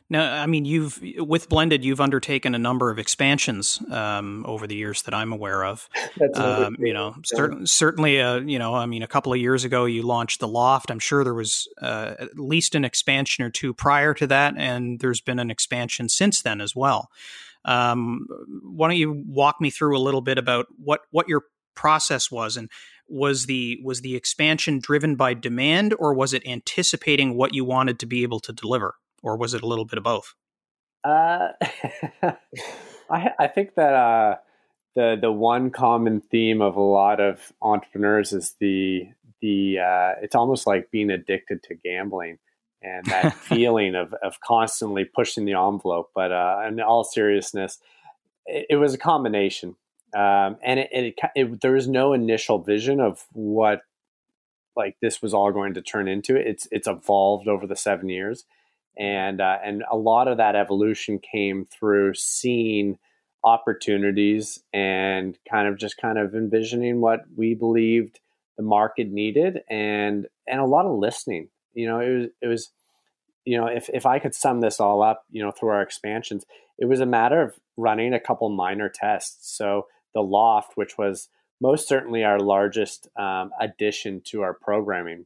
Now, 0.10 0.42
I 0.42 0.46
mean, 0.46 0.66
you've 0.66 1.02
with 1.18 1.50
Blended, 1.50 1.84
you've 1.84 2.02
undertaken 2.02 2.54
a 2.56 2.60
number 2.60 2.92
of 2.92 3.00
expansions 3.00 3.82
um, 3.90 4.46
over 4.48 4.68
the 4.68 4.76
years 4.76 5.04
that 5.04 5.14
I'm 5.14 5.34
aware 5.34 5.64
of. 5.64 5.88
um, 6.36 6.76
you 6.80 6.94
know, 6.94 7.16
certain, 7.26 7.66
certainly, 7.66 8.22
uh, 8.22 8.40
you 8.40 8.60
know, 8.60 8.76
I 8.76 8.86
mean, 8.86 9.02
a 9.02 9.08
couple 9.08 9.34
of 9.34 9.40
years 9.40 9.64
ago, 9.64 9.86
you 9.86 10.04
launched 10.04 10.40
the 10.40 10.48
Loft. 10.48 10.92
I'm 10.92 11.00
sure 11.00 11.24
there 11.24 11.34
was 11.34 11.68
uh, 11.82 12.16
at 12.20 12.38
least 12.38 12.76
an 12.76 12.86
expansion 12.86 13.44
or 13.44 13.50
two 13.50 13.74
prior 13.74 14.14
to 14.16 14.28
that, 14.28 14.56
and 14.58 15.00
there's 15.00 15.22
been 15.22 15.40
an 15.40 15.50
expansion 15.50 16.10
since 16.10 16.42
then 16.42 16.62
as 16.62 16.76
well. 16.76 17.10
Um, 17.66 18.28
why 18.64 18.90
don't 18.90 18.98
you 18.98 19.24
walk 19.26 19.62
me 19.62 19.70
through 19.70 19.98
a 19.98 20.00
little 20.00 20.22
bit 20.22 20.38
about 20.38 20.68
what 20.78 21.02
what 21.12 21.30
your 21.30 21.44
process 21.76 22.30
was 22.30 22.58
and 22.58 22.70
was 23.08 23.46
the 23.46 23.80
was 23.84 24.02
the 24.02 24.16
expansion 24.16 24.80
driven 24.80 25.16
by 25.16 25.34
demand 25.34 25.94
or 25.98 26.14
was 26.14 26.34
it 26.34 26.46
anticipating 26.46 27.36
what 27.36 27.54
you 27.54 27.66
wanted 27.66 28.00
to 28.00 28.06
be 28.06 28.24
able 28.24 28.40
to 28.42 28.54
deliver? 28.54 28.96
Or 29.24 29.38
was 29.38 29.54
it 29.54 29.64
a 29.64 29.68
little 29.68 29.86
bit 29.86 29.98
of 29.98 30.04
both? 30.04 30.36
Uh, 31.04 31.50
I, 33.10 33.32
I 33.40 33.48
think 33.48 33.76
that 33.76 33.94
uh, 33.94 34.36
the 34.96 35.18
the 35.20 35.32
one 35.32 35.72
common 35.72 36.22
theme 36.22 36.62
of 36.62 36.76
a 36.76 36.82
lot 36.82 37.20
of 37.20 37.52
entrepreneurs 37.62 38.34
is 38.34 38.56
the 38.60 39.08
the 39.42 39.80
uh, 39.80 40.12
it's 40.22 40.36
almost 40.36 40.68
like 40.68 40.92
being 40.92 41.10
addicted 41.10 41.64
to 41.64 41.76
gambling 41.76 42.38
and 42.82 43.06
that 43.08 43.34
feeling 43.38 43.96
of 43.96 44.14
of 44.24 44.40
constantly 44.42 45.06
pushing 45.06 45.46
the 45.46 45.54
envelope. 45.54 46.12
But 46.14 46.32
uh, 46.32 46.62
in 46.68 46.80
all 46.80 47.04
seriousness, 47.04 47.80
it, 48.46 48.68
it 48.72 48.76
was 48.78 48.94
a 48.94 49.00
combination, 49.00 49.76
um, 50.16 50.58
and 50.64 50.80
it, 50.80 50.90
it, 50.92 51.16
it, 51.36 51.62
there 51.62 51.74
was 51.74 51.88
no 51.88 52.14
initial 52.14 52.60
vision 52.60 53.00
of 53.00 53.26
what 53.34 53.82
like 54.76 54.96
this 55.02 55.22
was 55.22 55.34
all 55.34 55.52
going 55.52 55.74
to 55.74 55.82
turn 55.82 56.08
into. 56.08 56.36
It's 56.36 56.68
it's 56.72 56.88
evolved 56.88 57.48
over 57.48 57.68
the 57.68 57.76
seven 57.76 58.10
years 58.10 58.46
and 58.98 59.42
uh, 59.42 59.58
and 59.64 59.84
a 59.92 59.98
lot 59.98 60.28
of 60.28 60.38
that 60.38 60.56
evolution 60.56 61.20
came 61.20 61.66
through 61.66 62.14
seeing 62.14 62.98
opportunities 63.44 64.64
and 64.74 65.38
kind 65.50 65.68
of 65.68 65.78
just 65.78 65.98
kind 65.98 66.18
of 66.18 66.34
envisioning 66.34 67.02
what 67.02 67.22
we 67.36 67.54
believed 67.54 68.20
the 68.58 68.64
market 68.64 69.10
needed 69.10 69.60
and 69.70 70.28
and 70.48 70.60
a 70.60 70.66
lot 70.66 70.86
of 70.86 70.98
listening 70.98 71.50
you 71.74 71.88
know 71.88 72.00
it 72.00 72.14
was 72.14 72.30
it 72.42 72.48
was 72.48 72.72
you 73.46 73.58
know 73.58 73.68
if 73.68 73.90
if 73.94 74.06
i 74.06 74.20
could 74.20 74.34
sum 74.34 74.62
this 74.62 74.80
all 74.80 75.02
up 75.02 75.26
you 75.30 75.44
know 75.44 75.52
through 75.52 75.70
our 75.70 75.82
expansions 75.82 76.46
it 76.78 76.86
was 76.86 77.00
a 77.00 77.06
matter 77.06 77.42
of 77.42 77.56
running 77.76 78.14
a 78.14 78.20
couple 78.20 78.50
minor 78.50 78.90
tests 78.90 79.56
so 79.56 79.88
the 80.14 80.22
loft 80.22 80.74
which 80.76 80.98
was 80.98 81.30
most 81.60 81.88
certainly 81.88 82.24
our 82.24 82.40
largest 82.40 83.08
um, 83.18 83.52
addition 83.60 84.22
to 84.24 84.42
our 84.42 84.54
programming 84.54 85.26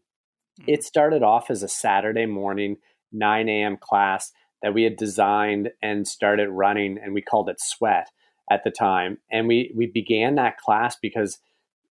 mm-hmm. 0.60 0.70
it 0.70 0.84
started 0.84 1.22
off 1.22 1.52
as 1.52 1.62
a 1.62 1.68
saturday 1.68 2.26
morning 2.26 2.78
9 3.12 3.50
a.m. 3.50 3.78
class 3.78 4.32
that 4.62 4.74
we 4.74 4.84
had 4.84 4.98
designed 4.98 5.72
and 5.82 6.08
started 6.08 6.50
running, 6.50 6.98
and 6.98 7.14
we 7.14 7.22
called 7.22 7.50
it 7.50 7.62
Sweat 7.62 8.10
at 8.50 8.64
the 8.64 8.72
time. 8.72 9.20
And 9.32 9.48
we 9.48 9.72
we 9.76 9.88
began 9.88 10.36
that 10.36 10.58
class 10.58 10.96
because, 11.02 11.40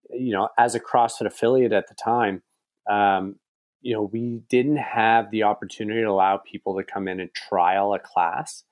you 0.09 0.33
know, 0.33 0.49
as 0.57 0.75
a 0.75 0.79
CrossFit 0.79 1.25
affiliate 1.25 1.73
at 1.73 1.87
the 1.87 1.95
time, 1.95 2.43
um, 2.89 3.35
you 3.81 3.93
know, 3.93 4.03
we 4.03 4.41
didn't 4.49 4.77
have 4.77 5.31
the 5.31 5.43
opportunity 5.43 6.01
to 6.01 6.09
allow 6.09 6.37
people 6.37 6.77
to 6.77 6.83
come 6.83 7.07
in 7.07 7.19
and 7.19 7.33
trial 7.33 7.93
a 7.93 7.99
class. 7.99 8.63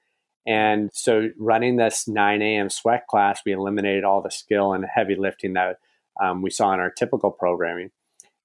And 0.45 0.89
so, 0.93 1.29
running 1.37 1.75
this 1.77 2.07
9 2.07 2.41
a.m. 2.41 2.69
sweat 2.69 3.07
class, 3.07 3.41
we 3.45 3.51
eliminated 3.51 4.03
all 4.03 4.21
the 4.21 4.31
skill 4.31 4.73
and 4.73 4.85
heavy 4.85 5.15
lifting 5.15 5.53
that 5.53 5.77
um, 6.21 6.41
we 6.41 6.49
saw 6.49 6.73
in 6.73 6.79
our 6.79 6.91
typical 6.91 7.31
programming. 7.31 7.91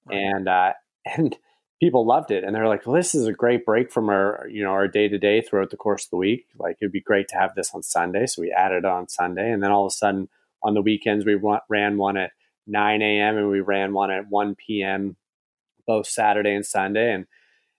Right. 0.05 0.17
And 0.17 0.47
uh, 0.47 0.73
and 1.17 1.35
people 1.79 2.05
loved 2.05 2.31
it 2.31 2.43
and 2.43 2.55
they're 2.55 2.67
like 2.67 2.85
well 2.85 2.95
this 2.95 3.13
is 3.13 3.27
a 3.27 3.33
great 3.33 3.65
break 3.65 3.91
from 3.91 4.09
our 4.09 4.47
you 4.49 4.63
know 4.63 4.71
our 4.71 4.87
day 4.87 5.07
to 5.07 5.17
day 5.17 5.41
throughout 5.41 5.69
the 5.69 5.77
course 5.77 6.05
of 6.05 6.09
the 6.11 6.17
week. 6.17 6.45
Like 6.57 6.77
it'd 6.81 6.91
be 6.91 7.01
great 7.01 7.27
to 7.29 7.37
have 7.37 7.55
this 7.55 7.71
on 7.73 7.83
sunday. 7.83 8.25
So 8.25 8.41
we 8.41 8.51
added 8.51 8.85
on 8.85 9.07
sunday 9.09 9.51
and 9.51 9.61
then 9.61 9.71
all 9.71 9.85
of 9.85 9.91
a 9.91 9.95
sudden 9.95 10.29
on 10.63 10.73
the 10.73 10.81
weekends 10.81 11.25
we 11.25 11.39
ran 11.69 11.97
one 11.97 12.17
at 12.17 12.31
9 12.67 13.01
a.m 13.01 13.37
and 13.37 13.49
we 13.49 13.59
ran 13.59 13.93
one 13.93 14.11
at 14.11 14.27
1 14.29 14.55
p.m 14.55 15.17
both 15.85 16.07
saturday 16.07 16.55
and 16.55 16.65
sunday 16.65 17.13
and 17.13 17.27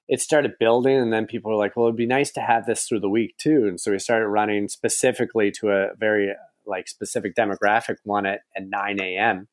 it 0.08 0.20
started 0.20 0.52
building 0.60 0.96
and 0.96 1.12
then 1.12 1.26
people 1.26 1.50
were 1.50 1.56
like 1.56 1.76
well 1.76 1.86
it'd 1.86 1.96
be 1.96 2.06
nice 2.06 2.30
to 2.32 2.40
have 2.40 2.66
this 2.66 2.84
through 2.84 3.00
the 3.00 3.08
week 3.08 3.36
too. 3.38 3.66
And 3.66 3.80
so 3.80 3.90
we 3.90 3.98
started 3.98 4.28
running 4.28 4.68
specifically 4.68 5.50
to 5.52 5.70
a 5.70 5.88
very 5.98 6.32
like 6.66 6.88
specific 6.88 7.34
demographic 7.34 7.96
one 8.04 8.26
at, 8.26 8.40
at 8.56 8.68
9 8.68 9.00
a.m 9.00 9.48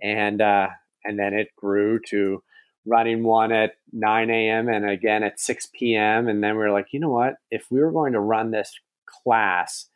and 0.00 0.40
uh 0.40 0.68
and 1.04 1.18
then 1.18 1.34
it 1.34 1.48
grew 1.56 1.98
to 2.08 2.42
running 2.86 3.22
one 3.22 3.52
at 3.52 3.74
9 3.92 4.30
a.m. 4.30 4.68
and 4.68 4.88
again 4.88 5.22
at 5.22 5.40
6 5.40 5.68
p.m. 5.74 6.28
And 6.28 6.42
then 6.42 6.56
we 6.56 6.64
are 6.64 6.72
like, 6.72 6.88
you 6.92 7.00
know 7.00 7.10
what? 7.10 7.34
If 7.50 7.66
we 7.70 7.80
were 7.80 7.92
going 7.92 8.12
to 8.14 8.20
run 8.20 8.50
this 8.50 8.72
class 9.06 9.88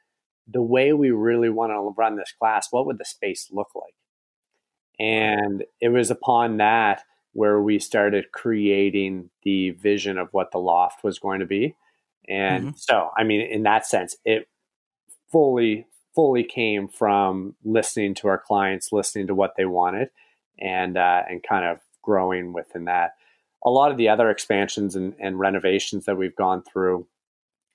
the 0.48 0.62
way 0.62 0.92
we 0.92 1.10
really 1.10 1.50
want 1.50 1.72
to 1.72 1.94
run 1.96 2.16
this 2.16 2.32
class, 2.38 2.68
what 2.70 2.86
would 2.86 2.98
the 2.98 3.04
space 3.04 3.48
look 3.50 3.68
like? 3.74 3.94
And 4.98 5.64
it 5.80 5.88
was 5.88 6.10
upon 6.10 6.58
that 6.58 7.02
where 7.32 7.60
we 7.60 7.78
started 7.78 8.32
creating 8.32 9.28
the 9.42 9.70
vision 9.70 10.16
of 10.16 10.28
what 10.32 10.52
the 10.52 10.58
loft 10.58 11.04
was 11.04 11.18
going 11.18 11.40
to 11.40 11.46
be. 11.46 11.74
And 12.28 12.68
mm-hmm. 12.68 12.76
so, 12.76 13.10
I 13.16 13.24
mean, 13.24 13.40
in 13.40 13.64
that 13.64 13.86
sense, 13.86 14.16
it 14.24 14.48
fully, 15.30 15.86
fully 16.14 16.44
came 16.44 16.88
from 16.88 17.54
listening 17.64 18.14
to 18.16 18.28
our 18.28 18.38
clients, 18.38 18.90
listening 18.90 19.26
to 19.26 19.34
what 19.34 19.52
they 19.56 19.66
wanted, 19.66 20.08
and 20.58 20.96
uh, 20.96 21.22
and 21.28 21.42
kind 21.42 21.66
of 21.66 21.78
growing 22.06 22.52
within 22.52 22.84
that. 22.84 23.16
A 23.64 23.70
lot 23.70 23.90
of 23.90 23.96
the 23.96 24.08
other 24.08 24.30
expansions 24.30 24.94
and, 24.94 25.14
and 25.20 25.40
renovations 25.40 26.04
that 26.06 26.16
we've 26.16 26.36
gone 26.36 26.62
through, 26.62 27.06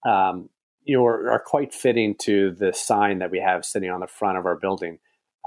um, 0.05 0.49
you 0.85 0.97
know, 0.97 1.05
are, 1.05 1.29
are, 1.31 1.43
quite 1.45 1.73
fitting 1.73 2.15
to 2.21 2.51
the 2.51 2.71
sign 2.71 3.19
that 3.19 3.29
we 3.29 3.39
have 3.39 3.65
sitting 3.65 3.91
on 3.91 3.99
the 3.99 4.07
front 4.07 4.37
of 4.37 4.45
our 4.45 4.55
building. 4.55 4.99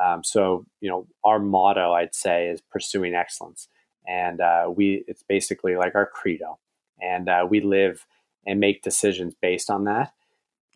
Um, 0.02 0.22
so, 0.22 0.66
you 0.80 0.90
know, 0.90 1.06
our 1.24 1.38
motto, 1.38 1.92
I'd 1.92 2.14
say, 2.14 2.48
is 2.48 2.60
pursuing 2.60 3.14
excellence, 3.14 3.68
and 4.06 4.40
uh, 4.40 4.70
we 4.74 5.04
it's 5.08 5.22
basically 5.22 5.76
like 5.76 5.94
our 5.94 6.06
credo, 6.06 6.58
and 7.00 7.28
uh, 7.28 7.46
we 7.48 7.60
live 7.60 8.06
and 8.46 8.60
make 8.60 8.82
decisions 8.82 9.34
based 9.40 9.70
on 9.70 9.84
that. 9.84 10.12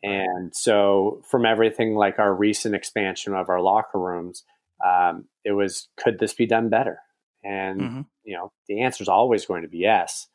And 0.02 0.54
so, 0.54 1.22
from 1.28 1.44
everything 1.44 1.94
like 1.94 2.18
our 2.18 2.32
recent 2.32 2.74
expansion 2.74 3.34
of 3.34 3.48
our 3.48 3.60
locker 3.60 3.98
rooms, 3.98 4.44
um, 4.84 5.24
it 5.44 5.52
was 5.52 5.88
could 5.96 6.20
this 6.20 6.32
be 6.32 6.46
done 6.46 6.68
better? 6.68 7.00
And, 7.44 7.80
mm-hmm. 7.80 8.00
you 8.24 8.36
know, 8.36 8.52
the 8.68 8.82
answer 8.82 9.02
is 9.02 9.08
always 9.08 9.46
going 9.46 9.62
to 9.62 9.68
be 9.68 9.78
yes. 9.78 10.28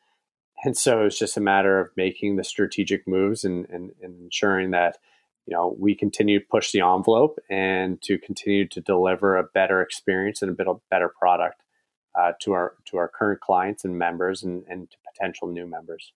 And 0.64 0.76
so 0.76 1.02
it's 1.02 1.18
just 1.18 1.36
a 1.36 1.40
matter 1.40 1.78
of 1.78 1.90
making 1.96 2.36
the 2.36 2.44
strategic 2.44 3.06
moves 3.06 3.44
and, 3.44 3.66
and, 3.68 3.92
and 4.02 4.20
ensuring 4.22 4.70
that, 4.70 4.98
you 5.46 5.54
know, 5.54 5.76
we 5.78 5.94
continue 5.94 6.38
to 6.38 6.46
push 6.50 6.72
the 6.72 6.80
envelope 6.80 7.38
and 7.50 8.00
to 8.02 8.18
continue 8.18 8.66
to 8.68 8.80
deliver 8.80 9.36
a 9.36 9.44
better 9.44 9.82
experience 9.82 10.40
and 10.40 10.50
a 10.50 10.54
bit 10.54 10.66
of 10.66 10.80
better 10.90 11.10
product 11.18 11.60
uh, 12.18 12.32
to 12.40 12.52
our 12.52 12.74
to 12.86 12.96
our 12.96 13.08
current 13.08 13.40
clients 13.40 13.84
and 13.84 13.98
members 13.98 14.42
and, 14.42 14.64
and 14.68 14.90
to 14.90 14.96
potential 15.12 15.48
new 15.48 15.66
members. 15.66 16.12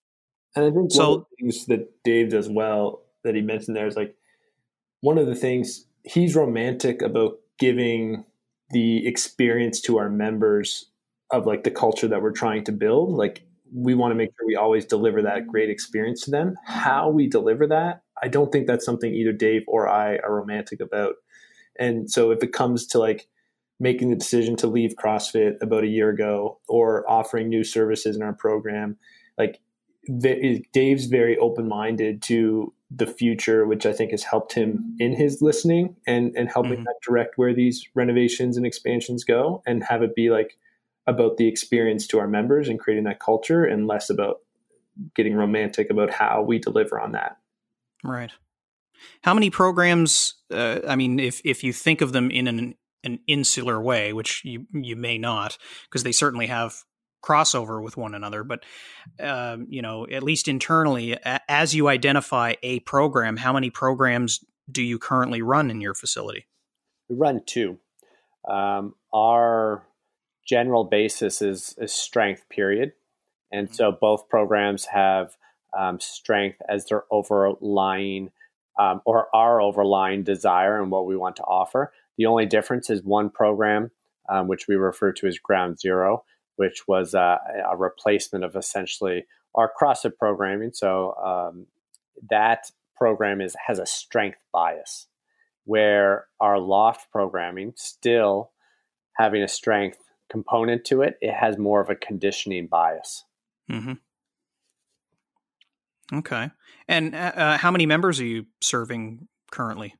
And 0.55 0.65
I 0.65 0.71
think 0.71 0.91
so, 0.91 1.09
one 1.09 1.19
of 1.19 1.25
the 1.29 1.35
things 1.43 1.65
that 1.67 2.03
Dave 2.03 2.29
does 2.29 2.49
well 2.49 3.03
that 3.23 3.35
he 3.35 3.41
mentioned 3.41 3.75
there 3.75 3.87
is 3.87 3.95
like 3.95 4.15
one 5.01 5.17
of 5.17 5.27
the 5.27 5.35
things 5.35 5.85
he's 6.03 6.35
romantic 6.35 7.01
about 7.01 7.39
giving 7.59 8.25
the 8.71 9.07
experience 9.07 9.81
to 9.81 9.97
our 9.97 10.09
members 10.09 10.91
of 11.31 11.45
like 11.45 11.63
the 11.63 11.71
culture 11.71 12.07
that 12.07 12.21
we're 12.21 12.31
trying 12.31 12.63
to 12.63 12.71
build 12.71 13.11
like 13.11 13.43
we 13.71 13.93
want 13.93 14.11
to 14.11 14.15
make 14.15 14.29
sure 14.29 14.47
we 14.47 14.55
always 14.55 14.83
deliver 14.85 15.21
that 15.21 15.45
great 15.45 15.69
experience 15.69 16.23
to 16.23 16.31
them. 16.31 16.55
How 16.65 17.09
we 17.09 17.27
deliver 17.27 17.67
that 17.67 18.01
i 18.21 18.27
don't 18.27 18.51
think 18.51 18.67
that's 18.67 18.85
something 18.85 19.13
either 19.13 19.31
dave 19.31 19.63
or 19.67 19.87
i 19.87 20.17
are 20.17 20.35
romantic 20.35 20.79
about. 20.79 21.15
And 21.77 22.11
so 22.11 22.31
if 22.31 22.43
it 22.43 22.51
comes 22.51 22.85
to 22.87 22.99
like 22.99 23.27
making 23.79 24.09
the 24.09 24.15
decision 24.15 24.57
to 24.57 24.67
leave 24.67 24.93
crossfit 25.01 25.55
about 25.61 25.85
a 25.85 25.87
year 25.87 26.09
ago 26.09 26.59
or 26.67 27.09
offering 27.09 27.47
new 27.47 27.63
services 27.63 28.15
in 28.15 28.21
our 28.21 28.33
program 28.33 28.97
like 29.37 29.59
dave's 30.19 31.05
very 31.05 31.37
open-minded 31.37 32.21
to 32.21 32.73
the 32.91 33.07
future, 33.07 33.65
which 33.65 33.85
I 33.85 33.93
think 33.93 34.11
has 34.11 34.23
helped 34.23 34.53
him 34.53 34.95
in 34.99 35.13
his 35.13 35.41
listening 35.41 35.95
and 36.07 36.35
and 36.35 36.49
helping 36.49 36.73
mm-hmm. 36.73 36.83
that 36.85 36.95
direct 37.05 37.37
where 37.37 37.53
these 37.53 37.87
renovations 37.93 38.57
and 38.57 38.65
expansions 38.65 39.23
go, 39.23 39.61
and 39.65 39.83
have 39.83 40.01
it 40.01 40.15
be 40.15 40.29
like 40.29 40.57
about 41.07 41.37
the 41.37 41.47
experience 41.47 42.07
to 42.07 42.19
our 42.19 42.27
members 42.27 42.67
and 42.67 42.79
creating 42.79 43.05
that 43.05 43.19
culture, 43.19 43.63
and 43.63 43.87
less 43.87 44.09
about 44.09 44.37
getting 45.15 45.35
romantic 45.35 45.89
about 45.89 46.11
how 46.11 46.41
we 46.41 46.59
deliver 46.59 46.99
on 46.99 47.11
that. 47.13 47.37
Right. 48.03 48.31
How 49.23 49.33
many 49.33 49.49
programs? 49.49 50.35
Uh, 50.51 50.79
I 50.87 50.95
mean, 50.95 51.19
if 51.19 51.41
if 51.45 51.63
you 51.63 51.73
think 51.73 52.01
of 52.01 52.11
them 52.11 52.31
in 52.31 52.47
an 52.47 52.75
an 53.03 53.19
insular 53.27 53.81
way, 53.81 54.13
which 54.13 54.43
you 54.43 54.65
you 54.73 54.95
may 54.95 55.17
not, 55.17 55.57
because 55.83 56.03
they 56.03 56.11
certainly 56.11 56.47
have 56.47 56.83
crossover 57.21 57.81
with 57.81 57.97
one 57.97 58.15
another 58.15 58.43
but 58.43 58.63
um, 59.19 59.67
you 59.69 59.81
know 59.81 60.07
at 60.11 60.23
least 60.23 60.47
internally 60.47 61.13
a- 61.13 61.41
as 61.49 61.75
you 61.75 61.87
identify 61.87 62.53
a 62.63 62.79
program 62.81 63.37
how 63.37 63.53
many 63.53 63.69
programs 63.69 64.43
do 64.71 64.81
you 64.81 64.97
currently 64.99 65.41
run 65.41 65.69
in 65.69 65.81
your 65.81 65.93
facility 65.93 66.45
we 67.09 67.15
run 67.15 67.41
two 67.45 67.77
um, 68.47 68.95
our 69.13 69.83
general 70.49 70.83
basis 70.83 71.41
is, 71.41 71.75
is 71.77 71.93
strength, 71.93 72.47
period. 72.49 72.93
And 73.51 73.69
Mhm. 73.69 73.75
so 73.75 73.91
both 73.91 74.29
programs 74.29 74.85
have 74.85 75.37
um, 75.77 75.99
strength 75.99 76.61
as 76.67 76.85
their 76.85 77.03
overlying 77.11 78.31
um, 78.79 79.01
or 79.05 79.27
our 79.35 79.61
overlying 79.61 80.23
desire 80.23 80.81
and 80.81 80.89
what 80.89 81.05
we 81.05 81.17
want 81.17 81.35
to 81.35 81.43
offer. 81.43 81.91
The 82.17 82.25
only 82.25 82.45
difference 82.45 82.89
is 82.89 83.03
one 83.03 83.29
program, 83.29 83.91
um, 84.29 84.47
which 84.47 84.67
we 84.67 84.75
refer 84.75 85.11
to 85.11 85.27
as 85.27 85.37
Ground 85.37 85.79
Zero, 85.79 86.23
which 86.59 86.89
was 86.89 87.15
uh, 87.15 87.37
a 87.71 87.77
replacement 87.77 88.43
of 88.43 88.57
essentially 88.57 89.25
our 89.55 89.71
CrossFit 89.81 90.17
programming. 90.17 90.71
So 90.73 91.13
um, 91.13 91.67
that 92.29 92.69
program 92.97 93.39
is 93.39 93.55
has 93.65 93.79
a 93.79 93.85
strength 93.85 94.43
bias, 94.51 95.07
where 95.63 96.25
our 96.41 96.59
Loft 96.59 97.09
programming 97.13 97.71
still 97.77 98.51
having 99.15 99.41
a 99.41 99.47
strength 99.47 99.99
component 100.29 100.83
to 100.85 101.01
it, 101.01 101.17
it 101.21 101.33
has 101.33 101.57
more 101.57 101.79
of 101.79 101.89
a 101.89 101.95
conditioning 101.95 102.67
bias. 102.67 103.23
hmm 103.69 103.93
Okay. 106.11 106.49
And 106.89 107.15
uh, 107.15 107.31
uh, 107.35 107.57
how 107.57 107.71
many 107.71 107.85
members 107.85 108.19
are 108.19 108.25
you 108.25 108.47
serving 108.59 109.29
currently? 109.49 109.95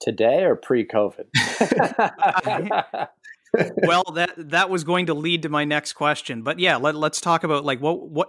Today 0.00 0.44
or 0.44 0.56
pre-COVID? 0.56 1.26
well, 3.54 4.04
that 4.14 4.32
that 4.50 4.70
was 4.70 4.84
going 4.84 5.06
to 5.06 5.14
lead 5.14 5.42
to 5.42 5.48
my 5.48 5.64
next 5.64 5.94
question, 5.94 6.42
but 6.42 6.58
yeah, 6.58 6.76
let, 6.76 6.94
let's 6.94 7.20
talk 7.20 7.44
about 7.44 7.64
like 7.64 7.80
what 7.80 8.08
what 8.08 8.28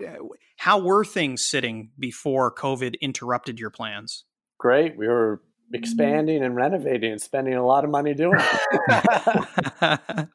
how 0.58 0.80
were 0.80 1.04
things 1.06 1.46
sitting 1.46 1.92
before 2.00 2.54
COVID 2.54 3.00
interrupted 3.02 3.60
your 3.60 3.70
plans? 3.70 4.24
Great. 4.58 4.98
We 4.98 5.08
were 5.08 5.42
expanding 5.74 6.44
and 6.44 6.56
renovating 6.56 7.12
and 7.12 7.22
spending 7.22 7.54
a 7.56 7.66
lot 7.66 7.84
of 7.84 7.90
money 7.90 8.14
doing 8.14 8.40
it. 8.40 10.00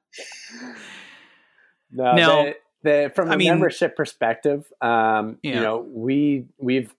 no, 1.91 2.15
Now- 2.15 2.53
from 3.15 3.29
a 3.31 3.33
I 3.33 3.37
mean- 3.37 3.49
membership 3.49 3.97
perspective, 3.97 4.67
um, 4.81 5.39
Yeah. 5.43 5.55
you 5.55 5.61
know, 5.61 5.87
we 5.89 6.47
we've 6.59 6.95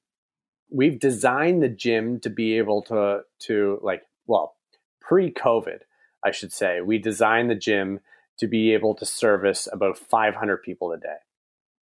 we've 0.72 0.98
designed 1.00 1.62
the 1.62 1.70
gym 1.70 2.20
to 2.22 2.30
be 2.30 2.58
able 2.58 2.82
to 2.84 3.22
to 3.48 3.80
like 3.84 4.04
well 4.26 4.56
pre-COVID, 5.02 5.80
I 6.26 6.32
should 6.32 6.54
say, 6.54 6.82
we 6.82 6.98
designed 6.98 7.50
the 7.50 7.56
gym 7.56 8.00
to 8.40 8.48
be 8.48 8.74
able 8.74 8.96
to 8.96 9.06
service 9.06 9.68
about 9.72 9.98
500 9.98 10.58
people 10.64 10.92
a 10.92 10.98
day. 10.98 11.18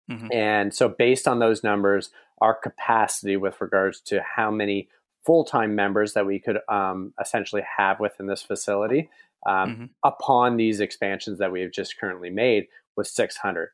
Mhm. 0.09 0.33
And 0.33 0.73
so, 0.73 0.89
based 0.89 1.27
on 1.27 1.39
those 1.39 1.63
numbers, 1.63 2.11
our 2.41 2.53
capacity 2.53 3.37
with 3.37 3.61
regards 3.61 4.01
to 4.01 4.21
how 4.21 4.51
many 4.51 4.89
full 5.25 5.45
time 5.45 5.75
members 5.75 6.13
that 6.13 6.25
we 6.25 6.39
could 6.39 6.59
um, 6.67 7.13
essentially 7.21 7.63
have 7.77 7.99
within 7.99 8.27
this 8.27 8.41
facility 8.41 9.09
um, 9.45 9.75
Mhm. 9.75 9.89
upon 10.03 10.57
these 10.57 10.79
expansions 10.79 11.39
that 11.39 11.51
we 11.51 11.61
have 11.61 11.71
just 11.71 11.97
currently 11.97 12.29
made 12.29 12.67
was 12.95 13.09
600. 13.11 13.69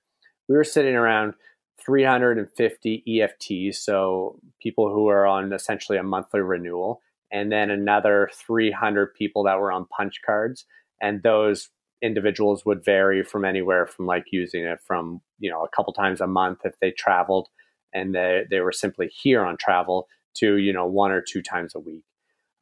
We 0.48 0.56
were 0.56 0.63
sitting 0.63 0.96
around 0.96 1.34
350 1.80 3.04
EFTs, 3.08 3.75
so 3.80 4.39
people 4.62 4.89
who 4.94 5.08
are 5.08 5.25
on 5.25 5.54
essentially 5.54 5.98
a 5.98 6.04
monthly 6.04 6.42
renewal, 6.42 7.01
and 7.31 7.51
then 7.51 7.69
another 7.69 8.29
300 8.33 9.13
people 9.13 9.43
that 9.43 9.59
were 9.59 9.71
on 9.71 9.86
punch 9.86 10.21
cards. 10.25 10.65
And 11.01 11.24
those 11.24 11.69
individuals 12.01 12.65
would 12.65 12.83
vary 12.83 13.24
from 13.24 13.45
anywhere 13.45 13.86
from 13.86 14.05
like 14.05 14.25
using 14.31 14.63
it 14.63 14.79
from 14.86 15.21
you 15.38 15.50
know 15.50 15.63
a 15.63 15.69
couple 15.69 15.91
times 15.93 16.21
a 16.21 16.27
month 16.27 16.59
if 16.63 16.79
they 16.79 16.91
traveled 16.91 17.50
and 17.93 18.15
they, 18.15 18.43
they 18.50 18.59
were 18.62 18.71
simply 18.71 19.07
here 19.07 19.43
on 19.43 19.57
travel 19.57 20.07
to 20.36 20.57
you 20.57 20.71
know 20.71 20.86
one 20.86 21.12
or 21.12 21.21
two 21.21 21.41
times 21.41 21.75
a 21.75 21.79
week. 21.79 22.03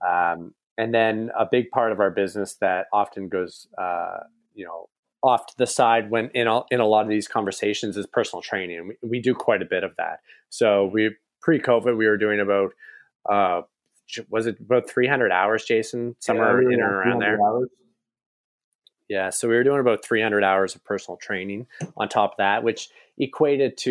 Um, 0.08 0.54
and 0.78 0.94
then 0.94 1.32
a 1.38 1.46
big 1.50 1.72
part 1.72 1.92
of 1.92 2.00
our 2.00 2.12
business 2.12 2.56
that 2.62 2.86
often 2.94 3.30
goes 3.30 3.68
uh, 3.78 4.20
you 4.54 4.66
know 4.66 4.90
off 5.24 5.48
to 5.48 5.54
the 5.58 5.68
side 5.68 6.10
when 6.12 6.30
in 6.34 6.48
a, 6.48 6.62
in 6.70 6.80
a 6.80 6.86
lot 6.86 7.04
of 7.04 7.10
these 7.10 7.28
conversations 7.28 7.98
is 7.98 8.06
personal 8.08 8.42
training. 8.42 8.88
We, 8.88 9.10
we 9.10 9.20
do 9.20 9.34
quite 9.34 9.62
a 9.62 9.66
bit 9.66 9.84
of 9.84 9.96
that. 9.98 10.20
So 10.50 10.86
we 10.86 11.12
pre-covid 11.42 11.98
we 11.98 12.08
were 12.08 12.18
doing 12.18 12.40
about 12.40 12.72
uh, 13.30 13.62
was 14.30 14.48
it 14.48 14.60
about 14.60 14.90
300 14.90 15.32
hours 15.32 15.64
jason 15.66 16.16
somewhere 16.20 16.62
Yeah, 16.62 16.76
in 16.76 16.82
or 16.82 17.00
around 17.00 17.20
there 17.20 17.38
hours. 17.42 17.70
yeah, 19.10 19.30
so 19.30 19.48
we 19.48 19.56
were 19.56 19.64
doing 19.64 19.80
about 19.80 20.04
300 20.04 20.44
hours 20.44 20.76
of 20.76 20.84
personal 20.84 21.18
training 21.18 21.68
on 21.96 22.10
top 22.10 22.32
of 22.32 22.38
that, 22.38 22.64
which 22.64 22.90
equated 23.18 23.78
to, 23.78 23.90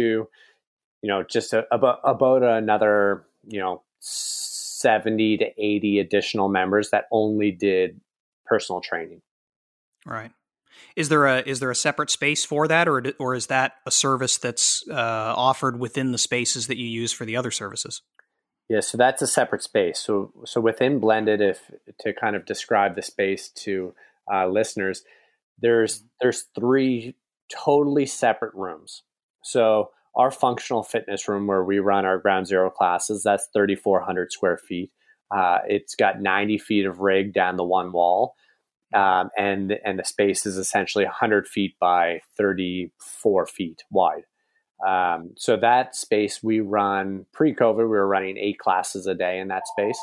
you 1.03 1.09
know, 1.09 1.23
just 1.23 1.53
a, 1.55 1.67
about 1.75 2.01
about 2.05 2.43
another, 2.43 3.25
you 3.47 3.59
know, 3.59 3.83
70 4.01 5.39
to 5.39 5.47
80 5.57 6.01
additional 6.01 6.49
members 6.49 6.91
that 6.91 7.07
only 7.11 7.51
did 7.51 8.01
personal 8.45 8.81
training. 8.81 9.23
Right. 10.05 10.33
Is 10.95 11.09
there 11.09 11.27
a 11.27 11.41
is 11.41 11.61
there 11.61 11.71
a 11.71 11.75
separate 11.75 12.11
space 12.11 12.45
for 12.45 12.69
that, 12.69 12.87
or 12.87 13.03
or 13.19 13.35
is 13.35 13.47
that 13.47 13.73
a 13.87 13.91
service 13.91 14.37
that's 14.39 14.85
uh, 14.91 15.35
offered 15.37 15.81
within 15.81 16.13
the 16.13 16.19
spaces 16.19 16.67
that 16.67 16.77
you 16.77 16.87
use 16.87 17.13
for 17.13 17.25
the 17.25 17.37
other 17.37 17.51
services? 17.51 18.03
Yeah, 18.69 18.81
so 18.81 18.99
that's 18.99 19.23
a 19.23 19.27
separate 19.27 19.63
space. 19.63 19.99
So 20.01 20.33
so 20.45 20.61
within 20.61 20.99
Blended, 20.99 21.41
if 21.41 21.71
to 22.01 22.13
kind 22.13 22.35
of 22.35 22.45
describe 22.45 22.97
the 22.97 23.03
space 23.03 23.49
to 23.65 23.95
uh, 24.33 24.49
listeners, 24.49 25.05
there's 25.59 26.03
there's 26.21 26.47
three 26.55 27.15
totally 27.49 28.07
separate 28.07 28.55
rooms. 28.55 29.03
So 29.43 29.91
our 30.17 30.31
functional 30.31 30.83
fitness 30.83 31.29
room 31.29 31.47
where 31.47 31.63
we 31.63 31.79
run 31.79 32.05
our 32.05 32.19
ground 32.19 32.47
zero 32.47 32.71
classes, 32.71 33.23
that's 33.23 33.49
3,400 33.53 34.33
square 34.33 34.57
feet. 34.57 34.91
Uh, 35.31 35.59
it's 35.69 35.95
got 35.95 36.21
90 36.21 36.59
feet 36.59 36.87
of 36.87 37.01
rig 37.01 37.35
down 37.35 37.57
the 37.57 37.65
one 37.65 37.93
wall, 37.93 38.35
um, 38.95 39.31
and 39.39 39.75
and 39.85 39.99
the 39.99 40.05
space 40.05 40.47
is 40.47 40.57
essentially 40.57 41.05
100 41.05 41.47
feet 41.47 41.75
by 41.81 42.21
34 42.37 43.47
feet 43.47 43.83
wide. 43.91 44.23
Um, 44.85 45.31
so 45.37 45.57
that 45.57 45.97
space 45.97 46.43
we 46.43 46.61
run 46.61 47.27
pre-COVID, 47.33 47.79
we 47.79 47.85
were 47.85 48.07
running 48.07 48.37
eight 48.37 48.59
classes 48.59 49.07
a 49.07 49.15
day 49.15 49.39
in 49.39 49.49
that 49.49 49.67
space, 49.67 49.99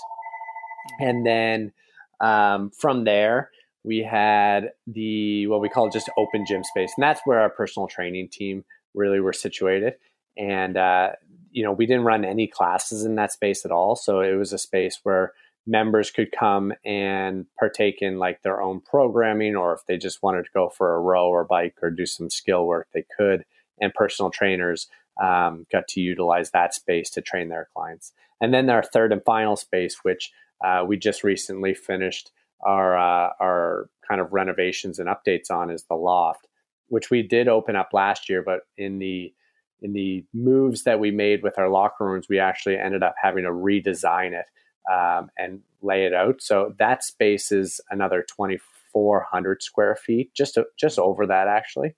and 0.99 1.25
then 1.25 1.71
um, 2.19 2.71
from 2.71 3.03
there 3.03 3.49
we 3.83 3.99
had 3.99 4.71
the 4.88 5.47
what 5.47 5.62
we 5.62 5.69
call 5.69 5.89
just 5.89 6.09
open 6.17 6.45
gym 6.45 6.63
space, 6.63 6.91
and 6.97 7.03
that's 7.03 7.21
where 7.25 7.39
our 7.39 7.49
personal 7.49 7.88
training 7.88 8.29
team 8.29 8.63
really 8.93 9.19
were 9.19 9.33
situated. 9.33 9.95
And 10.38 10.77
uh, 10.77 11.12
you 11.51 11.63
know, 11.63 11.71
we 11.71 11.86
didn't 11.86 12.05
run 12.05 12.25
any 12.25 12.47
classes 12.47 13.05
in 13.05 13.15
that 13.15 13.31
space 13.31 13.65
at 13.65 13.71
all, 13.71 13.95
so 13.95 14.21
it 14.21 14.33
was 14.36 14.53
a 14.53 14.57
space 14.57 14.99
where 15.03 15.33
members 15.65 16.12
could 16.12 16.31
come 16.31 16.73
and 16.83 17.45
partake 17.57 18.01
in 18.01 18.17
like 18.17 18.41
their 18.41 18.62
own 18.62 18.81
programming, 18.81 19.55
or 19.55 19.73
if 19.73 19.86
they 19.88 19.97
just 19.97 20.23
wanted 20.23 20.43
to 20.43 20.51
go 20.53 20.69
for 20.69 20.95
a 20.95 20.99
row 20.99 21.29
or 21.29 21.43
bike 21.43 21.75
or 21.81 21.89
do 21.89 22.05
some 22.05 22.29
skill 22.29 22.65
work, 22.65 22.88
they 22.93 23.05
could. 23.17 23.45
And 23.81 23.93
personal 23.93 24.31
trainers 24.31 24.88
um, 25.21 25.65
got 25.71 25.88
to 25.89 26.01
utilize 26.01 26.51
that 26.51 26.73
space 26.73 27.09
to 27.12 27.21
train 27.21 27.49
their 27.49 27.69
clients. 27.75 28.13
And 28.41 28.53
then 28.53 28.69
our 28.69 28.83
third 28.83 29.12
and 29.12 29.23
final 29.23 29.55
space, 29.55 29.97
which 30.03 30.31
uh, 30.63 30.83
we 30.88 30.97
just 30.97 31.23
recently 31.23 31.73
finished 31.73 32.31
our 32.65 32.97
uh, 32.97 33.33
our 33.39 33.89
kind 34.07 34.21
of 34.21 34.31
renovations 34.33 34.99
and 34.99 35.09
updates 35.09 35.51
on, 35.51 35.69
is 35.69 35.83
the 35.83 35.95
loft, 35.95 36.47
which 36.88 37.09
we 37.09 37.21
did 37.21 37.47
open 37.47 37.75
up 37.75 37.89
last 37.93 38.29
year, 38.29 38.41
but 38.41 38.62
in 38.77 38.99
the 38.99 39.33
in 39.81 39.93
the 39.93 40.25
moves 40.33 40.83
that 40.83 40.99
we 40.99 41.12
made 41.12 41.43
with 41.43 41.59
our 41.59 41.69
locker 41.69 42.05
rooms, 42.05 42.27
we 42.29 42.39
actually 42.39 42.77
ended 42.77 43.03
up 43.03 43.15
having 43.21 43.43
to 43.43 43.49
redesign 43.49 44.31
it 44.31 44.45
um, 44.91 45.29
and 45.38 45.59
lay 45.81 46.05
it 46.05 46.13
out. 46.13 46.41
So 46.41 46.73
that 46.79 47.03
space 47.03 47.51
is 47.51 47.81
another 47.91 48.25
2,400 48.36 49.62
square 49.62 49.95
feet, 49.95 50.33
just 50.33 50.55
to, 50.55 50.65
just 50.79 50.97
over 50.97 51.27
that 51.27 51.49
actually, 51.49 51.95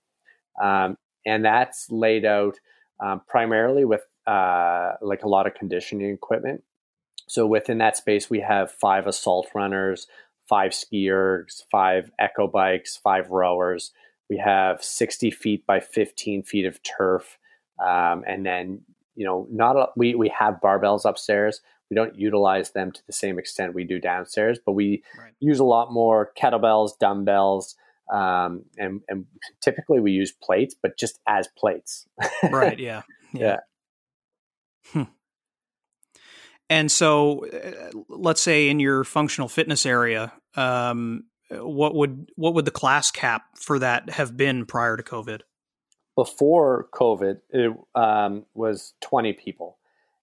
um, 0.60 0.96
and 1.26 1.44
that's 1.44 1.90
laid 1.90 2.24
out 2.24 2.58
um, 3.00 3.20
primarily 3.28 3.84
with 3.84 4.02
uh, 4.26 4.92
like 5.02 5.22
a 5.24 5.28
lot 5.28 5.46
of 5.46 5.54
conditioning 5.54 6.10
equipment. 6.10 6.62
So 7.28 7.46
within 7.46 7.78
that 7.78 7.96
space, 7.96 8.30
we 8.30 8.40
have 8.40 8.70
five 8.70 9.06
assault 9.06 9.48
runners, 9.54 10.06
five 10.48 10.70
skiers, 10.72 11.64
five 11.70 12.10
echo 12.18 12.46
bikes, 12.46 12.96
five 12.96 13.30
rowers. 13.30 13.92
We 14.30 14.38
have 14.38 14.82
60 14.82 15.30
feet 15.32 15.66
by 15.66 15.80
15 15.80 16.44
feet 16.44 16.64
of 16.66 16.80
turf. 16.82 17.38
Um, 17.84 18.24
and 18.26 18.46
then, 18.46 18.80
you 19.16 19.26
know, 19.26 19.46
not 19.50 19.76
a, 19.76 19.88
we, 19.96 20.14
we 20.14 20.28
have 20.28 20.60
barbells 20.62 21.04
upstairs. 21.04 21.60
We 21.90 21.94
don't 21.96 22.16
utilize 22.16 22.70
them 22.70 22.90
to 22.92 23.06
the 23.06 23.12
same 23.12 23.38
extent 23.38 23.74
we 23.74 23.84
do 23.84 23.98
downstairs, 24.00 24.58
but 24.64 24.72
we 24.72 25.02
Right. 25.18 25.32
use 25.40 25.58
a 25.58 25.64
lot 25.64 25.92
more 25.92 26.32
kettlebells, 26.40 26.98
dumbbells, 26.98 27.76
um, 28.12 28.64
and, 28.78 29.00
and 29.08 29.26
typically 29.60 30.00
we 30.00 30.12
use 30.12 30.32
plates, 30.32 30.74
but 30.80 30.98
just 30.98 31.18
as 31.26 31.48
plates. 31.56 32.06
right. 32.50 32.78
Yeah. 32.78 33.02
Yeah. 33.32 33.58
Hmm. 34.92 35.02
And 36.68 36.90
so, 36.90 37.46
uh, 37.46 37.90
let's 38.08 38.40
say 38.40 38.68
in 38.68 38.80
your 38.80 39.04
functional 39.04 39.48
fitness 39.48 39.86
area, 39.86 40.32
um, 40.56 41.24
what 41.50 41.94
would 41.94 42.30
what 42.34 42.54
would 42.54 42.64
the 42.64 42.72
class 42.72 43.10
cap 43.10 43.44
for 43.54 43.78
that 43.78 44.10
have 44.10 44.36
been 44.36 44.66
prior 44.66 44.96
to 44.96 45.02
COVID? 45.02 45.42
Before 46.16 46.88
COVID, 46.92 47.40
it 47.50 47.72
um, 47.94 48.46
was 48.54 48.94
20 49.02 49.34
people. 49.34 49.78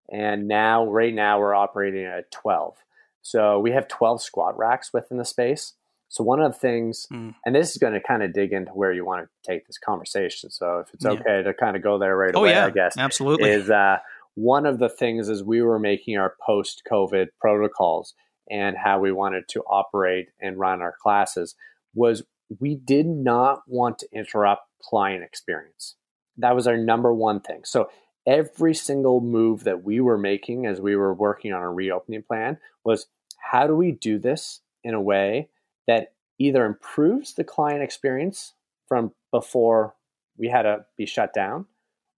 And 0.10 0.48
now, 0.48 0.86
right 0.86 1.14
now, 1.14 1.40
we're 1.40 1.56
operating 1.56 2.06
at 2.06 2.32
12. 2.32 2.76
So 3.22 3.60
we 3.60 3.72
have 3.72 3.88
12 3.88 4.22
squat 4.22 4.58
racks 4.58 4.92
within 4.92 5.18
the 5.18 5.26
space. 5.26 5.74
So 6.10 6.24
one 6.24 6.40
of 6.40 6.54
the 6.54 6.60
things, 6.60 7.08
mm. 7.12 7.34
and 7.46 7.56
this 7.56 7.72
is 7.72 7.78
going 7.78 7.94
to 7.94 8.02
kind 8.02 8.22
of 8.22 8.34
dig 8.34 8.54
into 8.54 8.72
where 8.72 8.94
you 8.94 9.04
want 9.04 9.26
to 9.26 9.52
take 9.52 9.66
this 9.66 9.78
conversation. 9.78 10.52
So 10.52 10.80
if 10.80 10.94
it's 10.94 11.06
okay 11.06 11.38
yeah. 11.38 11.42
to 11.42 11.54
kind 11.54 11.76
of 11.76 11.82
go 11.82 11.98
there 11.98 12.16
right 12.16 12.36
oh, 12.36 12.42
away, 12.42 12.52
yeah, 12.52 12.68
I 12.68 12.70
guess 12.70 12.98
absolutely 12.98 13.50
is 13.50 13.70
uh, 13.70 13.98
one 14.36 14.66
of 14.66 14.80
the 14.80 14.90
things 14.90 15.30
as 15.30 15.44
we 15.44 15.62
were 15.62 15.80
making 15.80 16.18
our 16.18 16.36
post-COVID 16.46 17.28
protocols 17.40 18.14
and 18.50 18.78
how 18.78 19.00
we 19.00 19.12
wanted 19.12 19.48
to 19.50 19.62
operate 19.62 20.28
and 20.40 20.60
run 20.60 20.82
our 20.82 20.94
classes 21.02 21.56
was 21.96 22.24
we 22.60 22.76
did 22.76 23.08
not 23.08 23.62
want 23.68 24.00
to 24.00 24.08
interrupt 24.14 24.64
client 24.82 25.24
experience. 25.24 25.96
That 26.38 26.56
was 26.56 26.68
our 26.68 26.78
number 26.78 27.14
one 27.14 27.40
thing. 27.40 27.62
So 27.64 27.90
every 28.28 28.74
single 28.74 29.22
move 29.22 29.64
that 29.64 29.84
we 29.84 30.00
were 30.00 30.18
making 30.18 30.66
as 30.66 30.82
we 30.82 30.96
were 30.96 31.14
working 31.14 31.54
on 31.54 31.62
a 31.62 31.72
reopening 31.72 32.24
plan 32.24 32.58
was 32.84 33.08
how 33.40 33.68
do 33.68 33.76
we 33.76 33.92
do 33.92 34.18
this 34.18 34.62
in 34.84 34.94
a 34.94 35.02
way 35.02 35.50
that 35.88 36.14
either 36.40 36.66
improves 36.66 37.34
the 37.34 37.44
client 37.44 37.84
experience 37.84 38.54
from 38.88 39.12
before 39.32 39.96
we 40.38 40.48
had 40.48 40.64
to 40.64 40.86
be 40.98 41.06
shut 41.06 41.34
down 41.34 41.66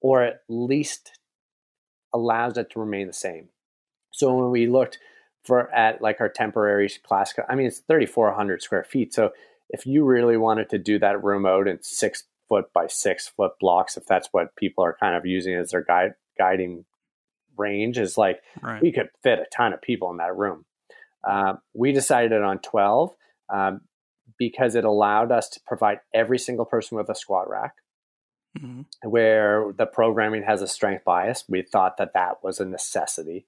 or 0.01 0.23
at 0.23 0.41
least 0.47 1.19
allows 2.13 2.57
it 2.57 2.69
to 2.71 2.79
remain 2.79 3.07
the 3.07 3.13
same. 3.13 3.49
So 4.11 4.33
when 4.33 4.51
we 4.51 4.67
looked 4.67 4.99
for 5.43 5.73
at 5.73 6.01
like 6.01 6.21
our 6.21 6.29
temporary 6.29 6.89
class, 7.03 7.33
I 7.49 7.55
mean 7.55 7.67
it's 7.67 7.79
3,400 7.79 8.61
square 8.61 8.83
feet. 8.83 9.13
So 9.13 9.31
if 9.69 9.85
you 9.85 10.05
really 10.05 10.37
wanted 10.37 10.69
to 10.69 10.77
do 10.77 10.99
that 10.99 11.23
remote 11.23 11.67
in 11.67 11.81
six 11.81 12.23
foot 12.47 12.71
by 12.73 12.87
six 12.87 13.27
foot 13.27 13.53
blocks, 13.59 13.97
if 13.97 14.05
that's 14.05 14.29
what 14.31 14.55
people 14.55 14.83
are 14.83 14.95
kind 14.99 15.15
of 15.15 15.25
using 15.25 15.55
as 15.55 15.71
their 15.71 15.83
guide 15.83 16.13
guiding 16.37 16.85
range, 17.57 17.97
is 17.97 18.17
like 18.17 18.41
right. 18.61 18.81
we 18.81 18.91
could 18.91 19.09
fit 19.23 19.39
a 19.39 19.45
ton 19.55 19.73
of 19.73 19.81
people 19.81 20.11
in 20.11 20.17
that 20.17 20.35
room. 20.35 20.65
Uh, 21.23 21.55
we 21.73 21.91
decided 21.91 22.41
on 22.41 22.59
12 22.59 23.15
um, 23.53 23.81
because 24.37 24.75
it 24.75 24.85
allowed 24.85 25.31
us 25.31 25.49
to 25.49 25.59
provide 25.65 25.99
every 26.13 26.39
single 26.39 26.65
person 26.65 26.97
with 26.97 27.09
a 27.09 27.15
squat 27.15 27.49
rack. 27.49 27.73
Mm-hmm. 28.59 29.09
Where 29.09 29.73
the 29.77 29.85
programming 29.85 30.43
has 30.43 30.61
a 30.61 30.67
strength 30.67 31.03
bias, 31.03 31.43
we 31.49 31.61
thought 31.61 31.97
that 31.97 32.13
that 32.13 32.41
was 32.41 32.61
a 32.61 32.65
necessity. 32.65 33.45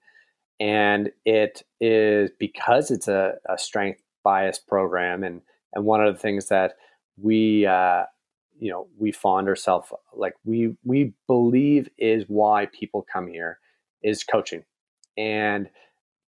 And 0.60 1.12
it 1.24 1.64
is 1.80 2.30
because 2.38 2.92
it's 2.92 3.08
a, 3.08 3.36
a 3.48 3.58
strength 3.58 4.02
bias 4.24 4.60
program, 4.60 5.24
and, 5.24 5.42
and 5.74 5.86
one 5.86 6.04
of 6.04 6.14
the 6.14 6.20
things 6.20 6.50
that 6.50 6.74
we 7.22 7.66
uh, 7.66 8.04
you 8.60 8.72
know 8.72 8.88
we 8.98 9.12
fond 9.12 9.48
ourselves 9.48 9.92
like 10.14 10.34
we 10.44 10.76
we 10.84 11.14
believe 11.28 11.90
is 11.98 12.26
why 12.28 12.68
people 12.68 13.06
come 13.12 13.28
here 13.28 13.60
is 14.04 14.24
coaching 14.24 14.64
and 15.18 15.70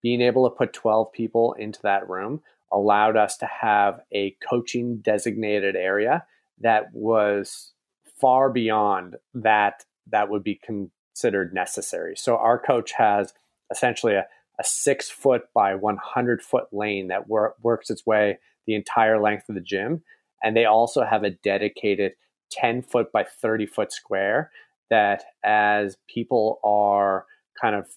being 0.01 0.21
able 0.21 0.49
to 0.49 0.55
put 0.55 0.73
12 0.73 1.11
people 1.11 1.53
into 1.53 1.79
that 1.83 2.07
room 2.09 2.41
allowed 2.71 3.17
us 3.17 3.37
to 3.37 3.45
have 3.61 3.99
a 4.13 4.35
coaching 4.47 4.97
designated 4.97 5.75
area 5.75 6.25
that 6.59 6.93
was 6.93 7.73
far 8.19 8.49
beyond 8.49 9.15
that 9.33 9.85
that 10.07 10.29
would 10.29 10.43
be 10.43 10.59
considered 10.63 11.53
necessary. 11.53 12.15
So 12.15 12.37
our 12.37 12.59
coach 12.59 12.93
has 12.93 13.33
essentially 13.71 14.13
a, 14.13 14.25
a 14.59 14.63
six 14.63 15.09
foot 15.09 15.43
by 15.53 15.75
100 15.75 16.41
foot 16.41 16.65
lane 16.71 17.07
that 17.07 17.27
wor- 17.27 17.55
works 17.61 17.89
its 17.89 18.05
way 18.05 18.39
the 18.65 18.75
entire 18.75 19.21
length 19.21 19.49
of 19.49 19.55
the 19.55 19.61
gym. 19.61 20.03
And 20.43 20.55
they 20.55 20.65
also 20.65 21.03
have 21.03 21.23
a 21.23 21.31
dedicated 21.31 22.13
10 22.51 22.83
foot 22.83 23.11
by 23.11 23.23
30 23.23 23.65
foot 23.65 23.91
square 23.91 24.51
that 24.89 25.23
as 25.43 25.97
people 26.07 26.59
are 26.63 27.25
kind 27.59 27.75
of 27.75 27.87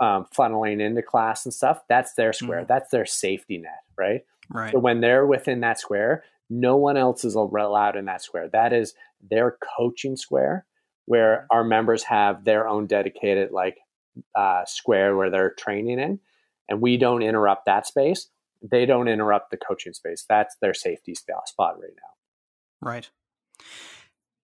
um, 0.00 0.26
funneling 0.36 0.80
into 0.80 1.02
class 1.02 1.44
and 1.44 1.52
stuff, 1.52 1.82
that's 1.88 2.14
their 2.14 2.32
square. 2.32 2.60
Mm-hmm. 2.60 2.68
That's 2.68 2.90
their 2.90 3.06
safety 3.06 3.58
net, 3.58 3.82
right? 3.96 4.24
Right. 4.50 4.72
So 4.72 4.78
when 4.78 5.00
they're 5.00 5.26
within 5.26 5.60
that 5.60 5.78
square, 5.78 6.24
no 6.50 6.76
one 6.76 6.96
else 6.96 7.24
is 7.24 7.34
allowed 7.34 7.96
in 7.96 8.06
that 8.06 8.22
square. 8.22 8.48
That 8.48 8.72
is 8.72 8.94
their 9.20 9.56
coaching 9.76 10.16
square, 10.16 10.64
where 11.06 11.46
our 11.50 11.64
members 11.64 12.04
have 12.04 12.44
their 12.44 12.68
own 12.68 12.86
dedicated 12.86 13.50
like 13.50 13.78
uh, 14.34 14.64
square 14.64 15.16
where 15.16 15.30
they're 15.30 15.50
training 15.50 15.98
in, 15.98 16.20
and 16.68 16.80
we 16.80 16.96
don't 16.96 17.22
interrupt 17.22 17.66
that 17.66 17.86
space. 17.86 18.28
They 18.62 18.86
don't 18.86 19.08
interrupt 19.08 19.50
the 19.50 19.56
coaching 19.56 19.92
space. 19.92 20.24
That's 20.28 20.56
their 20.60 20.74
safety 20.74 21.14
spot 21.14 21.44
right 21.80 21.92
now. 21.96 22.88
Right 22.88 23.10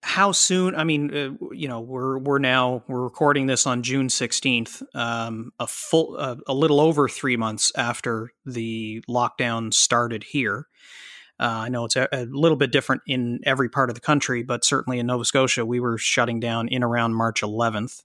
how 0.04 0.32
soon 0.32 0.74
i 0.74 0.84
mean 0.84 1.16
uh, 1.16 1.46
you 1.52 1.66
know 1.66 1.80
we're 1.80 2.18
we're 2.18 2.38
now 2.38 2.82
we're 2.86 3.02
recording 3.02 3.46
this 3.46 3.66
on 3.66 3.82
june 3.82 4.08
16th 4.08 4.82
um, 4.94 5.50
a 5.58 5.66
full 5.66 6.16
uh, 6.18 6.36
a 6.46 6.52
little 6.52 6.78
over 6.78 7.08
three 7.08 7.36
months 7.36 7.72
after 7.74 8.32
the 8.44 9.02
lockdown 9.08 9.72
started 9.72 10.22
here. 10.22 10.68
Uh, 11.40 11.64
i 11.64 11.68
know 11.70 11.86
it's 11.86 11.96
a, 11.96 12.06
a, 12.12 12.26
little 12.26 12.56
bit 12.56 12.70
different 12.70 13.00
in 13.06 13.40
every 13.44 13.68
part 13.68 13.88
of 13.88 13.94
the 13.94 14.00
country 14.00 14.42
but 14.42 14.64
certainly 14.64 14.98
in 14.98 15.06
nova 15.06 15.24
scotia 15.24 15.64
we 15.64 15.80
were 15.80 15.96
shutting 15.96 16.38
down 16.38 16.68
in 16.68 16.84
around 16.84 17.14
march 17.14 17.40
11th 17.40 18.02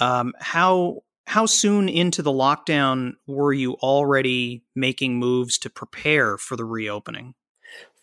um, 0.00 0.32
how 0.40 1.04
how 1.26 1.46
soon 1.46 1.88
into 1.88 2.22
the 2.22 2.32
lockdown 2.32 3.12
were 3.26 3.52
you 3.52 3.74
already 3.74 4.64
making 4.74 5.18
moves 5.18 5.56
to 5.58 5.70
prepare 5.70 6.36
for 6.36 6.56
the 6.56 6.64
reopening? 6.64 7.34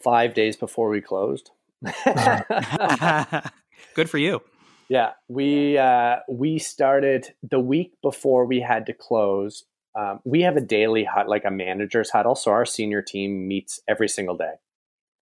Five 0.04 0.34
days 0.34 0.56
before 0.56 0.90
we 0.90 1.02
closed 1.02 1.52
Good 3.96 4.10
for 4.10 4.18
you. 4.18 4.42
Yeah, 4.90 5.12
we 5.30 5.78
uh, 5.78 6.18
we 6.28 6.60
started 6.60 7.34
the 7.50 7.60
week 7.60 7.94
before 8.02 8.46
we 8.46 8.60
had 8.60 8.86
to 8.88 8.94
close. 8.94 9.64
Um, 9.98 10.20
we 10.26 10.42
have 10.42 10.58
a 10.58 10.62
daily 10.62 11.06
hut, 11.06 11.30
like 11.30 11.46
a 11.46 11.52
manager's 11.52 12.10
huddle, 12.10 12.36
so 12.36 12.52
our 12.52 12.66
senior 12.66 13.02
team 13.02 13.48
meets 13.48 13.80
every 13.88 14.10
single 14.10 14.36
day, 14.36 14.54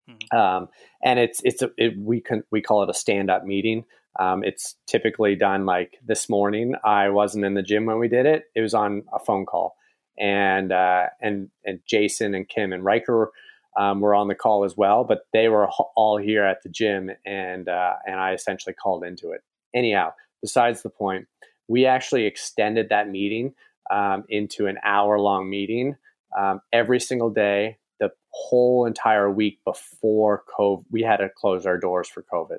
mm-hmm. 0.10 0.38
um, 0.38 0.70
and 1.04 1.20
it's 1.20 1.42
it's 1.44 1.62
a, 1.62 1.70
it, 1.78 1.98
we 1.98 2.22
can 2.22 2.44
we 2.50 2.62
call 2.62 2.82
it 2.84 2.90
a 2.90 2.94
stand 2.94 3.30
up 3.30 3.44
meeting. 3.44 3.84
Um, 4.20 4.44
it's 4.44 4.76
typically 4.88 5.36
done 5.36 5.66
like 5.66 5.98
this 6.06 6.30
morning. 6.30 6.76
I 6.84 7.10
wasn't 7.10 7.46
in 7.46 7.54
the 7.54 7.62
gym 7.62 7.86
when 7.86 8.00
we 8.00 8.08
did 8.08 8.26
it. 8.26 8.46
It 8.56 8.62
was 8.62 8.74
on 8.74 9.04
a 9.14 9.20
phone 9.20 9.46
call, 9.46 9.76
and 10.18 10.72
uh, 10.72 11.08
and 11.22 11.50
and 11.66 11.82
Jason 11.86 12.34
and 12.34 12.48
Kim 12.48 12.72
and 12.72 12.86
Riker 12.86 13.32
um, 13.78 14.02
were 14.02 14.16
on 14.16 14.28
the 14.28 14.36
call 14.36 14.66
as 14.66 14.76
well, 14.76 15.04
but 15.04 15.22
they 15.32 15.48
were 15.48 15.70
all 15.96 16.18
here 16.18 16.44
at 16.44 16.64
the 16.64 16.70
gym, 16.70 17.12
and 17.26 17.70
uh, 17.70 17.94
and 18.06 18.20
I 18.20 18.34
essentially 18.34 18.74
called 18.74 19.04
into 19.04 19.32
it. 19.32 19.42
Anyhow, 19.74 20.14
besides 20.42 20.82
the 20.82 20.90
point, 20.90 21.28
we 21.68 21.86
actually 21.86 22.26
extended 22.26 22.90
that 22.90 23.10
meeting 23.10 23.54
um, 23.92 24.24
into 24.30 24.66
an 24.66 24.78
hour 24.84 25.20
long 25.20 25.50
meeting 25.50 25.96
um, 26.38 26.62
every 26.74 27.00
single 27.00 27.30
day, 27.30 27.78
the 28.00 28.10
whole 28.32 28.86
entire 28.86 29.30
week 29.30 29.60
before 29.64 30.44
COVID. 30.58 30.86
We 30.90 31.04
had 31.04 31.18
to 31.18 31.30
close 31.30 31.66
our 31.66 31.78
doors 31.78 32.10
for 32.10 32.24
COVID, 32.24 32.58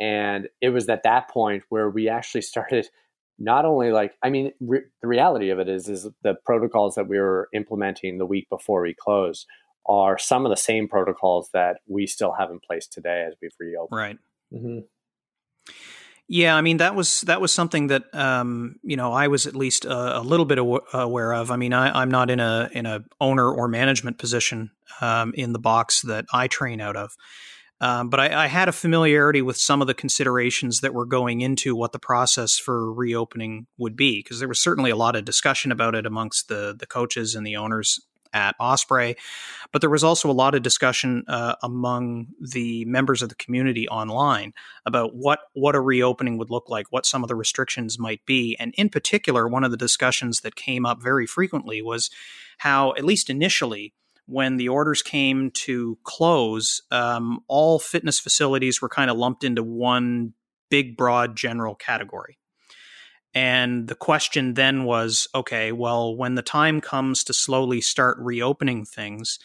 and 0.00 0.48
it 0.62 0.70
was 0.70 0.88
at 0.88 1.02
that 1.02 1.28
point 1.28 1.64
where 1.68 1.90
we 1.90 2.08
actually 2.08 2.42
started 2.42 2.88
not 3.40 3.64
only 3.64 3.92
like 3.92 4.14
i 4.24 4.28
mean 4.28 4.50
re- 4.58 4.82
the 5.00 5.06
reality 5.06 5.50
of 5.50 5.60
it 5.60 5.68
is 5.68 5.88
is 5.88 6.08
the 6.24 6.34
protocols 6.44 6.96
that 6.96 7.06
we 7.06 7.16
were 7.16 7.48
implementing 7.54 8.18
the 8.18 8.26
week 8.26 8.48
before 8.50 8.82
we 8.82 8.92
closed 8.92 9.46
are 9.88 10.18
some 10.18 10.44
of 10.44 10.50
the 10.50 10.56
same 10.56 10.88
protocols 10.88 11.48
that 11.52 11.78
we 11.86 12.06
still 12.06 12.34
have 12.38 12.50
in 12.50 12.60
place 12.60 12.86
today 12.86 13.24
as 13.26 13.34
we've 13.40 13.50
reopened. 13.58 13.98
Right. 13.98 14.18
Mm-hmm. 14.52 14.80
Yeah, 16.30 16.54
I 16.56 16.60
mean 16.60 16.76
that 16.76 16.94
was 16.94 17.22
that 17.22 17.40
was 17.40 17.52
something 17.52 17.86
that 17.86 18.14
um, 18.14 18.76
you 18.82 18.96
know 18.96 19.12
I 19.12 19.28
was 19.28 19.46
at 19.46 19.56
least 19.56 19.86
a, 19.86 20.18
a 20.18 20.20
little 20.20 20.44
bit 20.44 20.58
aw- 20.58 20.80
aware 20.92 21.32
of. 21.32 21.50
I 21.50 21.56
mean 21.56 21.72
I, 21.72 22.02
am 22.02 22.10
not 22.10 22.30
in 22.30 22.38
a 22.38 22.68
in 22.70 22.84
a 22.84 23.02
owner 23.18 23.50
or 23.50 23.66
management 23.66 24.18
position 24.18 24.70
um, 25.00 25.32
in 25.34 25.54
the 25.54 25.58
box 25.58 26.02
that 26.02 26.26
I 26.30 26.46
train 26.46 26.82
out 26.82 26.96
of, 26.96 27.12
um, 27.80 28.10
but 28.10 28.20
I, 28.20 28.44
I, 28.44 28.46
had 28.48 28.68
a 28.68 28.72
familiarity 28.72 29.40
with 29.40 29.56
some 29.56 29.80
of 29.80 29.86
the 29.86 29.94
considerations 29.94 30.80
that 30.80 30.92
were 30.92 31.06
going 31.06 31.40
into 31.40 31.74
what 31.74 31.92
the 31.92 31.98
process 31.98 32.58
for 32.58 32.92
reopening 32.92 33.66
would 33.78 33.96
be 33.96 34.18
because 34.18 34.38
there 34.38 34.48
was 34.48 34.60
certainly 34.60 34.90
a 34.90 34.96
lot 34.96 35.16
of 35.16 35.24
discussion 35.24 35.72
about 35.72 35.94
it 35.94 36.04
amongst 36.04 36.48
the 36.48 36.76
the 36.78 36.86
coaches 36.86 37.34
and 37.34 37.46
the 37.46 37.56
owners 37.56 37.98
at 38.32 38.54
Osprey. 38.58 39.16
But 39.72 39.80
there 39.80 39.90
was 39.90 40.04
also 40.04 40.30
a 40.30 40.32
lot 40.32 40.54
of 40.54 40.62
discussion 40.62 41.24
uh, 41.28 41.54
among 41.62 42.28
the 42.40 42.84
members 42.84 43.22
of 43.22 43.28
the 43.28 43.34
community 43.34 43.88
online 43.88 44.52
about 44.86 45.14
what 45.14 45.40
what 45.54 45.74
a 45.74 45.80
reopening 45.80 46.38
would 46.38 46.50
look 46.50 46.68
like, 46.68 46.86
what 46.90 47.06
some 47.06 47.22
of 47.22 47.28
the 47.28 47.36
restrictions 47.36 47.98
might 47.98 48.24
be, 48.26 48.56
and 48.58 48.74
in 48.76 48.88
particular, 48.88 49.46
one 49.48 49.64
of 49.64 49.70
the 49.70 49.76
discussions 49.76 50.40
that 50.40 50.54
came 50.56 50.86
up 50.86 51.02
very 51.02 51.26
frequently 51.26 51.82
was 51.82 52.10
how, 52.58 52.94
at 52.94 53.04
least 53.04 53.30
initially. 53.30 53.94
When 54.30 54.58
the 54.58 54.68
orders 54.68 55.00
came 55.00 55.50
to 55.52 55.96
close, 56.02 56.82
um, 56.90 57.40
all 57.48 57.78
fitness 57.78 58.20
facilities 58.20 58.82
were 58.82 58.90
kind 58.90 59.10
of 59.10 59.16
lumped 59.16 59.42
into 59.42 59.62
one 59.62 60.34
big, 60.68 60.98
broad, 60.98 61.34
general 61.34 61.74
category. 61.74 62.36
And 63.34 63.88
the 63.88 63.94
question 63.94 64.54
then 64.54 64.84
was 64.84 65.28
okay, 65.34 65.72
well, 65.72 66.16
when 66.16 66.34
the 66.34 66.42
time 66.42 66.80
comes 66.80 67.22
to 67.24 67.34
slowly 67.34 67.80
start 67.80 68.16
reopening 68.18 68.84
things, 68.84 69.38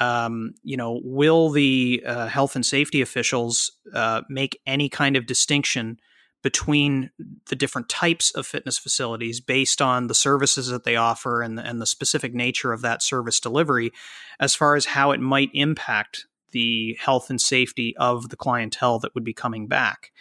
um, 0.00 0.54
you 0.62 0.76
know, 0.76 1.00
will 1.02 1.50
the 1.50 2.02
uh, 2.06 2.26
health 2.28 2.56
and 2.56 2.64
safety 2.64 3.00
officials 3.00 3.72
uh, 3.94 4.22
make 4.28 4.60
any 4.66 4.88
kind 4.88 5.16
of 5.16 5.26
distinction 5.26 5.98
between 6.42 7.10
the 7.48 7.56
different 7.56 7.88
types 7.88 8.30
of 8.30 8.46
fitness 8.46 8.78
facilities 8.78 9.40
based 9.40 9.82
on 9.82 10.06
the 10.06 10.14
services 10.14 10.68
that 10.68 10.84
they 10.84 10.94
offer 10.94 11.42
and, 11.42 11.58
and 11.58 11.80
the 11.80 11.86
specific 11.86 12.32
nature 12.32 12.72
of 12.72 12.80
that 12.80 13.02
service 13.02 13.40
delivery, 13.40 13.90
as 14.38 14.54
far 14.54 14.76
as 14.76 14.86
how 14.86 15.10
it 15.10 15.20
might 15.20 15.50
impact 15.52 16.26
the 16.52 16.96
health 17.00 17.28
and 17.28 17.40
safety 17.40 17.94
of 17.98 18.28
the 18.28 18.36
clientele 18.36 19.00
that 19.00 19.14
would 19.14 19.24
be 19.24 19.34
coming 19.34 19.66
back. 19.66 20.12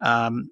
Um, 0.00 0.50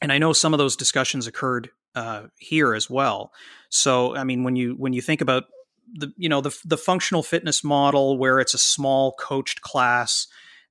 and 0.00 0.12
I 0.12 0.18
know 0.18 0.32
some 0.32 0.54
of 0.54 0.58
those 0.58 0.76
discussions 0.76 1.26
occurred 1.26 1.70
uh, 1.94 2.24
here 2.38 2.74
as 2.74 2.88
well. 2.88 3.32
So, 3.68 4.16
I 4.16 4.24
mean, 4.24 4.44
when 4.44 4.56
you 4.56 4.74
when 4.74 4.92
you 4.92 5.02
think 5.02 5.20
about 5.20 5.44
the 5.92 6.12
you 6.16 6.28
know 6.28 6.40
the 6.40 6.56
the 6.64 6.76
functional 6.76 7.22
fitness 7.22 7.64
model 7.64 8.18
where 8.18 8.40
it's 8.40 8.54
a 8.54 8.58
small 8.58 9.12
coached 9.12 9.60
class 9.60 10.26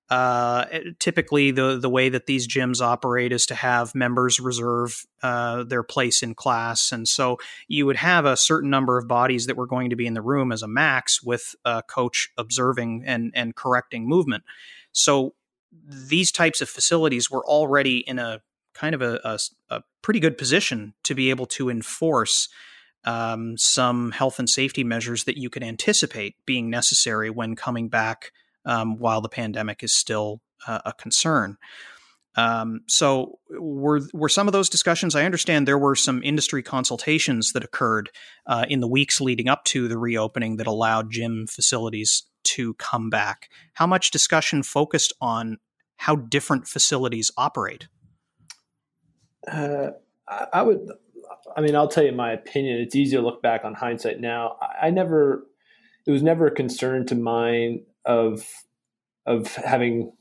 uh, 0.10 0.66
typically, 0.98 1.52
the 1.52 1.78
the 1.78 1.90
way 1.90 2.10
that 2.10 2.26
these 2.26 2.48
gyms 2.48 2.82
operate 2.82 3.32
is 3.32 3.46
to 3.46 3.56
have 3.56 3.94
members 3.94 4.40
reserve 4.40 5.06
uh, 5.22 5.64
their 5.64 5.84
place 5.84 6.24
in 6.24 6.34
class, 6.34 6.92
and 6.92 7.08
so 7.08 7.38
you 7.68 7.86
would 7.86 7.96
have 7.96 8.26
a 8.26 8.36
certain 8.36 8.72
number 8.72 8.98
of 8.98 9.08
bodies 9.08 9.46
that 9.46 9.56
were 9.56 9.68
going 9.68 9.92
to 9.92 9.96
be 9.96 10.08
in 10.08 10.16
the 10.16 10.22
room 10.22 10.52
as 10.52 10.64
a 10.64 10.68
max, 10.68 11.22
with 11.22 11.54
a 11.64 11.84
coach 11.84 12.30
observing 12.38 13.04
and 13.06 13.32
and 13.36 13.56
correcting 13.56 14.08
movement. 14.08 14.44
So 14.92 15.36
these 15.72 16.32
types 16.32 16.60
of 16.60 16.70
facilities 16.70 17.30
were 17.30 17.46
already 17.46 18.00
in 18.00 18.18
a 18.18 18.42
kind 18.80 18.96
of 18.96 19.02
a, 19.02 19.20
a, 19.26 19.40
a 19.70 19.84
pretty 20.02 20.22
good 20.22 20.38
position 20.38 20.94
to 21.04 21.14
be 21.14 21.30
able 21.30 21.46
to 21.46 21.70
enforce 21.70 22.48
um, 23.04 23.58
some 23.58 24.12
health 24.12 24.40
and 24.40 24.50
safety 24.50 24.84
measures 24.84 25.26
that 25.26 25.38
you 25.38 25.50
could 25.50 25.64
anticipate 25.64 26.36
being 26.46 26.70
necessary 26.70 27.30
when 27.30 27.56
coming 27.56 27.90
back 27.90 28.32
um, 28.66 28.98
while 28.98 29.20
the 29.20 29.30
pandemic 29.30 29.84
is 29.84 29.94
still 29.94 30.42
uh, 30.66 30.80
a 30.86 30.94
concern. 30.94 31.58
Um, 32.36 32.82
so 32.88 33.40
were 33.50 34.02
were 34.14 34.30
some 34.30 34.48
of 34.48 34.54
those 34.54 34.70
discussions? 34.70 35.16
I 35.16 35.26
understand 35.26 35.68
there 35.68 35.78
were 35.78 35.96
some 35.96 36.22
industry 36.24 36.64
consultations 36.64 37.52
that 37.54 37.64
occurred 37.66 38.12
uh, 38.46 38.66
in 38.70 38.80
the 38.80 38.88
weeks 38.88 39.20
leading 39.20 39.50
up 39.50 39.66
to 39.66 39.88
the 39.88 39.98
reopening 39.98 40.58
that 40.58 40.68
allowed 40.68 41.12
gym 41.12 41.48
facilities 41.48 42.24
to 42.44 42.76
come 42.76 43.10
back. 43.10 43.50
How 43.74 43.88
much 43.88 44.12
discussion 44.12 44.64
focused 44.64 45.12
on 45.20 45.58
how 45.98 46.16
different 46.16 46.68
facilities 46.68 47.32
operate? 47.36 47.88
Uh, 49.48 49.92
I 50.54 50.62
would. 50.62 50.92
I 51.56 51.62
mean, 51.62 51.76
I'll 51.76 51.88
tell 51.88 52.04
you 52.04 52.12
my 52.12 52.32
opinion. 52.32 52.80
It's 52.80 52.96
easy 52.96 53.16
to 53.16 53.22
look 53.22 53.42
back 53.42 53.66
on 53.66 53.74
hindsight 53.74 54.20
now. 54.20 54.58
I 54.82 54.90
never. 54.90 55.46
It 56.06 56.12
was 56.12 56.24
never 56.24 56.48
a 56.48 56.52
concern 56.52 57.06
to 57.08 57.16
mine 57.16 57.84
of 58.06 58.48
of 59.26 59.56
having 59.56 60.12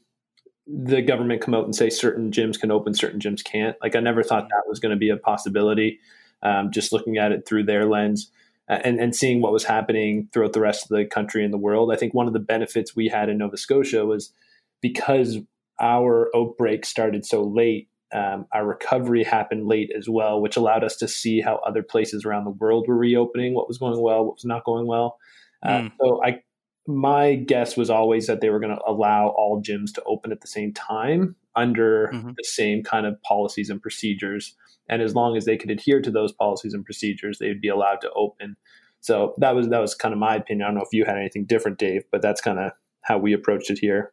the 0.67 1.01
government 1.01 1.41
come 1.41 1.55
out 1.55 1.65
and 1.65 1.75
say 1.75 1.89
certain 1.89 2.31
gyms 2.31 2.61
can 2.61 2.71
open, 2.71 2.93
certain 2.93 3.21
gyms 3.21 3.43
can't. 3.43 3.77
Like 3.83 3.97
I 3.97 4.01
never 4.01 4.23
thought 4.23 4.49
that 4.51 4.69
was 4.69 4.81
going 4.81 4.91
to 4.91 4.99
be 4.99 5.09
a 5.09 5.17
possibility. 5.17 5.99
Um, 6.43 6.71
just 6.71 6.93
looking 6.93 7.17
at 7.17 7.33
it 7.33 7.49
through 7.49 7.65
their 7.65 7.87
lens 7.87 8.31
and 8.69 9.01
and 9.01 9.17
seeing 9.17 9.41
what 9.41 9.53
was 9.53 9.65
happening 9.65 10.29
throughout 10.33 10.53
the 10.53 10.61
rest 10.61 10.85
of 10.85 10.97
the 10.97 11.05
country 11.05 11.45
and 11.45 11.53
the 11.53 11.59
world. 11.59 11.91
I 11.93 11.97
think 11.97 12.15
one 12.15 12.27
of 12.27 12.33
the 12.33 12.39
benefits 12.39 12.95
we 12.95 13.09
had 13.09 13.29
in 13.29 13.39
Nova 13.39 13.57
Scotia 13.57 14.05
was 14.05 14.33
because 14.81 15.39
our 15.81 16.31
outbreak 16.37 16.85
started 16.85 17.25
so 17.25 17.43
late. 17.43 17.89
Um, 18.13 18.47
our 18.53 18.67
recovery 18.67 19.23
happened 19.23 19.67
late 19.67 19.91
as 19.97 20.09
well, 20.09 20.41
which 20.41 20.57
allowed 20.57 20.83
us 20.83 20.97
to 20.97 21.09
see 21.09 21.41
how 21.41 21.57
other 21.57 21.83
places 21.83 22.25
around 22.25 22.45
the 22.45 22.51
world 22.51 22.87
were 22.89 22.97
reopening, 22.97 23.55
what 23.55 23.69
was 23.69 23.79
going 23.79 24.01
well, 24.01 24.25
what 24.25 24.35
was 24.37 24.45
not 24.45 24.65
going 24.65 24.87
well. 24.87 25.19
Uh, 25.63 25.69
mm. 25.69 25.93
So 26.01 26.23
I 26.25 26.41
my 26.87 27.35
guess 27.35 27.77
was 27.77 27.91
always 27.91 28.27
that 28.27 28.41
they 28.41 28.49
were 28.49 28.61
going 28.61 28.75
to 28.75 28.83
allow 28.87 29.29
all 29.37 29.63
gyms 29.63 29.93
to 29.93 30.03
open 30.05 30.33
at 30.33 30.41
the 30.41 30.47
same 30.47 30.73
time 30.73 31.37
under 31.55 32.09
mm-hmm. 32.13 32.31
the 32.31 32.45
same 32.45 32.83
kind 32.83 33.05
of 33.05 33.21
policies 33.23 33.69
and 33.69 33.83
procedures. 33.83 34.55
And 34.89 35.03
as 35.03 35.15
long 35.15 35.37
as 35.37 35.45
they 35.45 35.59
could 35.59 35.71
adhere 35.71 36.01
to 36.01 36.11
those 36.11 36.33
policies 36.33 36.73
and 36.73 36.85
procedures, 36.85 37.39
they'd 37.39 37.61
be 37.61 37.69
allowed 37.69 38.01
to 38.01 38.11
open. 38.13 38.57
So 39.01 39.35
that 39.37 39.55
was 39.55 39.69
that 39.69 39.81
was 39.81 39.95
kind 39.95 40.15
of 40.15 40.19
my 40.19 40.37
opinion. 40.37 40.65
I 40.65 40.69
don't 40.69 40.77
know 40.77 40.83
if 40.83 40.93
you 40.93 41.05
had 41.05 41.19
anything 41.19 41.45
different, 41.45 41.79
Dave, 41.79 42.05
but 42.11 42.23
that's 42.23 42.41
kind 42.41 42.59
of 42.59 42.73
how 43.03 43.19
we 43.19 43.35
approached 43.35 43.71
it 43.71 43.79
here. 43.79 44.13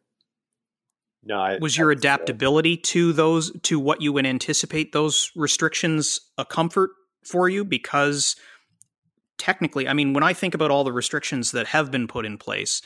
No, 1.26 1.40
I, 1.40 1.58
was 1.58 1.76
your 1.76 1.90
adaptability 1.90 2.76
to 2.76 3.12
those 3.12 3.50
to 3.62 3.80
what 3.80 4.00
you 4.00 4.12
would 4.12 4.26
anticipate 4.26 4.92
those 4.92 5.32
restrictions 5.34 6.20
a 6.38 6.44
comfort 6.44 6.90
for 7.24 7.48
you 7.48 7.64
because 7.64 8.36
technically, 9.36 9.88
I 9.88 9.92
mean, 9.92 10.12
when 10.12 10.22
I 10.22 10.32
think 10.32 10.54
about 10.54 10.70
all 10.70 10.84
the 10.84 10.92
restrictions 10.92 11.50
that 11.50 11.66
have 11.66 11.90
been 11.90 12.06
put 12.06 12.26
in 12.26 12.38
place, 12.38 12.80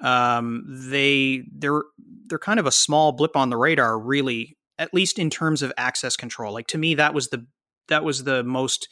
um, 0.00 0.64
they 0.68 1.42
they're 1.52 1.82
they're 2.26 2.38
kind 2.38 2.60
of 2.60 2.66
a 2.66 2.72
small 2.72 3.10
blip 3.10 3.36
on 3.36 3.50
the 3.50 3.56
radar, 3.56 3.98
really, 3.98 4.56
at 4.78 4.94
least 4.94 5.18
in 5.18 5.28
terms 5.28 5.60
of 5.60 5.72
access 5.76 6.16
control. 6.16 6.52
Like 6.52 6.68
to 6.68 6.78
me, 6.78 6.94
that 6.94 7.14
was 7.14 7.28
the 7.28 7.46
that 7.88 8.04
was 8.04 8.22
the 8.22 8.44
most 8.44 8.88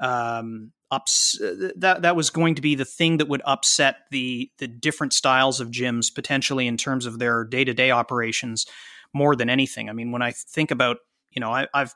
um, 0.00 0.72
ups 0.94 1.40
uh, 1.40 1.70
that 1.76 2.02
that 2.02 2.16
was 2.16 2.30
going 2.30 2.54
to 2.54 2.62
be 2.62 2.74
the 2.74 2.84
thing 2.84 3.18
that 3.18 3.28
would 3.28 3.42
upset 3.44 3.96
the 4.10 4.50
the 4.58 4.68
different 4.68 5.12
styles 5.12 5.60
of 5.60 5.70
gyms 5.70 6.14
potentially 6.14 6.66
in 6.66 6.76
terms 6.76 7.06
of 7.06 7.18
their 7.18 7.44
day 7.44 7.64
to 7.64 7.74
day 7.74 7.90
operations 7.90 8.66
more 9.12 9.36
than 9.36 9.48
anything. 9.48 9.88
I 9.88 9.92
mean, 9.92 10.12
when 10.12 10.22
I 10.22 10.32
think 10.32 10.70
about 10.70 10.98
you 11.30 11.40
know 11.40 11.52
I, 11.52 11.66
I've 11.74 11.94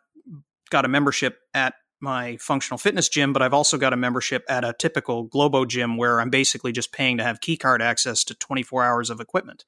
got 0.70 0.84
a 0.84 0.88
membership 0.88 1.38
at 1.54 1.74
my 2.00 2.37
functional 2.37 2.78
fitness 2.78 3.08
gym, 3.08 3.32
but 3.32 3.42
I've 3.42 3.54
also 3.54 3.76
got 3.76 3.92
a 3.92 3.96
membership 3.96 4.44
at 4.48 4.64
a 4.64 4.74
typical 4.78 5.24
Globo 5.24 5.64
gym 5.64 5.96
where 5.96 6.20
I'm 6.20 6.30
basically 6.30 6.72
just 6.72 6.92
paying 6.92 7.18
to 7.18 7.24
have 7.24 7.40
keycard 7.40 7.80
access 7.80 8.24
to 8.24 8.34
24 8.34 8.84
hours 8.84 9.11
of 9.11 9.20
equipment. 9.20 9.64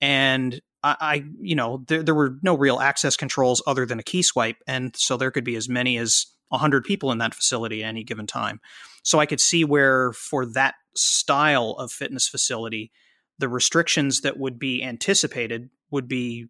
And 0.00 0.60
I, 0.82 0.96
I 1.00 1.24
you 1.40 1.54
know, 1.54 1.84
there, 1.86 2.02
there 2.02 2.14
were 2.14 2.38
no 2.42 2.56
real 2.56 2.80
access 2.80 3.16
controls 3.16 3.62
other 3.66 3.86
than 3.86 4.00
a 4.00 4.02
key 4.02 4.22
swipe. 4.22 4.56
And 4.66 4.94
so 4.96 5.16
there 5.16 5.30
could 5.30 5.44
be 5.44 5.56
as 5.56 5.68
many 5.68 5.98
as 5.98 6.26
100 6.52 6.84
people 6.84 7.10
in 7.10 7.18
that 7.18 7.34
facility 7.34 7.82
at 7.82 7.88
any 7.88 8.04
given 8.04 8.26
time. 8.26 8.60
So 9.02 9.18
I 9.18 9.26
could 9.26 9.40
see 9.40 9.64
where, 9.64 10.12
for 10.12 10.46
that 10.46 10.74
style 10.94 11.70
of 11.78 11.90
fitness 11.90 12.28
facility, 12.28 12.92
the 13.38 13.48
restrictions 13.48 14.20
that 14.20 14.38
would 14.38 14.58
be 14.58 14.82
anticipated 14.82 15.70
would 15.90 16.06
be 16.06 16.46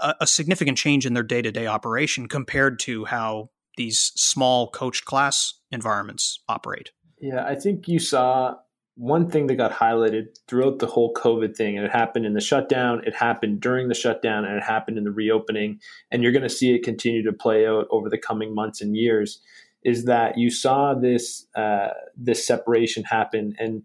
a, 0.00 0.14
a 0.20 0.26
significant 0.26 0.78
change 0.78 1.04
in 1.04 1.14
their 1.14 1.22
day 1.22 1.42
to 1.42 1.52
day 1.52 1.66
operation 1.66 2.28
compared 2.28 2.78
to 2.80 3.04
how 3.04 3.50
these 3.76 4.12
small 4.14 4.70
coached 4.70 5.04
class 5.04 5.54
environments 5.70 6.40
operate. 6.48 6.92
Yeah, 7.20 7.44
I 7.44 7.54
think 7.54 7.88
you 7.88 7.98
saw 7.98 8.56
one 8.96 9.28
thing 9.28 9.48
that 9.48 9.56
got 9.56 9.72
highlighted 9.72 10.38
throughout 10.46 10.78
the 10.78 10.86
whole 10.86 11.12
COVID 11.14 11.56
thing, 11.56 11.76
and 11.76 11.84
it 11.84 11.92
happened 11.92 12.26
in 12.26 12.34
the 12.34 12.40
shutdown, 12.40 13.02
it 13.04 13.14
happened 13.14 13.60
during 13.60 13.88
the 13.88 13.94
shutdown, 13.94 14.44
and 14.44 14.56
it 14.56 14.62
happened 14.62 14.98
in 14.98 15.04
the 15.04 15.10
reopening. 15.10 15.80
And 16.10 16.22
you're 16.22 16.32
going 16.32 16.42
to 16.42 16.48
see 16.48 16.74
it 16.74 16.84
continue 16.84 17.22
to 17.24 17.32
play 17.32 17.66
out 17.66 17.86
over 17.90 18.08
the 18.08 18.18
coming 18.18 18.54
months 18.54 18.80
and 18.80 18.96
years. 18.96 19.40
Is 19.82 20.04
that 20.04 20.38
you 20.38 20.50
saw 20.50 20.94
this 20.94 21.46
uh, 21.54 21.88
this 22.16 22.46
separation 22.46 23.04
happen, 23.04 23.54
and 23.58 23.82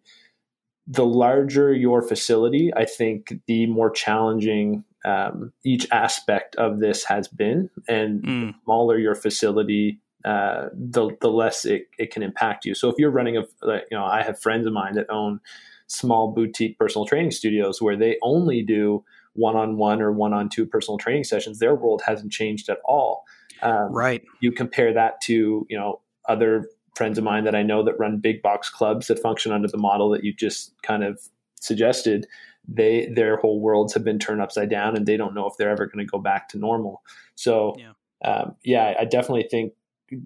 the 0.88 1.06
larger 1.06 1.74
your 1.74 2.02
facility, 2.02 2.72
I 2.76 2.86
think 2.86 3.34
the 3.48 3.66
more 3.68 3.92
challenging 3.92 4.86
um, 5.06 5.54
each 5.64 5.88
aspect 5.92 6.56
of 6.56 6.80
this 6.80 7.04
has 7.06 7.28
been, 7.28 7.70
and 7.88 8.24
mm. 8.24 8.48
the 8.48 8.54
smaller 8.64 8.98
your 8.98 9.16
facility, 9.16 10.00
uh, 10.26 10.68
the 10.74 11.10
the 11.22 11.30
less 11.30 11.66
it, 11.66 11.88
it 11.98 12.12
can 12.12 12.24
impact 12.24 12.66
you. 12.66 12.76
So 12.76 12.90
if 12.90 12.96
you're 12.98 13.12
running 13.12 13.38
a, 13.38 13.44
you 13.64 13.82
know, 13.92 14.06
I 14.06 14.24
have 14.24 14.40
friends 14.40 14.66
of 14.66 14.74
mine 14.74 14.96
that 14.96 15.10
own 15.10 15.40
small 15.88 16.32
boutique 16.32 16.78
personal 16.78 17.06
training 17.06 17.32
studios 17.32 17.82
where 17.82 17.96
they 17.96 18.18
only 18.22 18.62
do 18.62 19.04
one-on-one 19.34 20.02
or 20.02 20.12
one-on-two 20.12 20.66
personal 20.66 20.98
training 20.98 21.24
sessions. 21.24 21.60
Their 21.60 21.76
world 21.76 22.02
hasn't 22.06 22.32
changed 22.32 22.70
at 22.70 22.80
all. 22.86 23.24
Um, 23.62 23.92
right. 23.92 24.24
You 24.42 24.52
compare 24.52 24.94
that 24.94 25.22
to 25.22 25.66
you 25.70 25.78
know 25.78 26.02
other 26.28 26.70
friends 26.96 27.18
of 27.18 27.24
mine 27.24 27.46
that 27.46 27.56
I 27.56 27.64
know 27.64 27.84
that 27.84 27.98
run 27.98 28.20
big 28.20 28.42
box 28.42 28.70
clubs 28.70 29.08
that 29.08 29.20
function 29.20 29.52
under 29.52 29.68
the 29.68 29.78
model 29.78 30.10
that 30.10 30.24
you 30.24 30.34
just 30.34 30.74
kind 30.84 31.04
of 31.04 31.22
suggested 31.60 32.28
they 32.68 33.08
their 33.14 33.38
whole 33.38 33.60
worlds 33.60 33.94
have 33.94 34.04
been 34.04 34.20
turned 34.20 34.42
upside 34.42 34.70
down 34.70 34.96
and 34.96 35.06
they 35.06 35.18
don't 35.18 35.34
know 35.34 35.48
if 35.48 35.54
they're 35.58 35.70
ever 35.70 35.86
going 35.86 36.06
to 36.06 36.10
go 36.10 36.20
back 36.20 36.50
to 36.50 36.58
normal 36.58 37.02
so 37.36 37.76
yeah. 37.78 37.92
Um, 38.30 38.56
yeah 38.64 38.94
i 39.00 39.06
definitely 39.06 39.48
think 39.50 39.74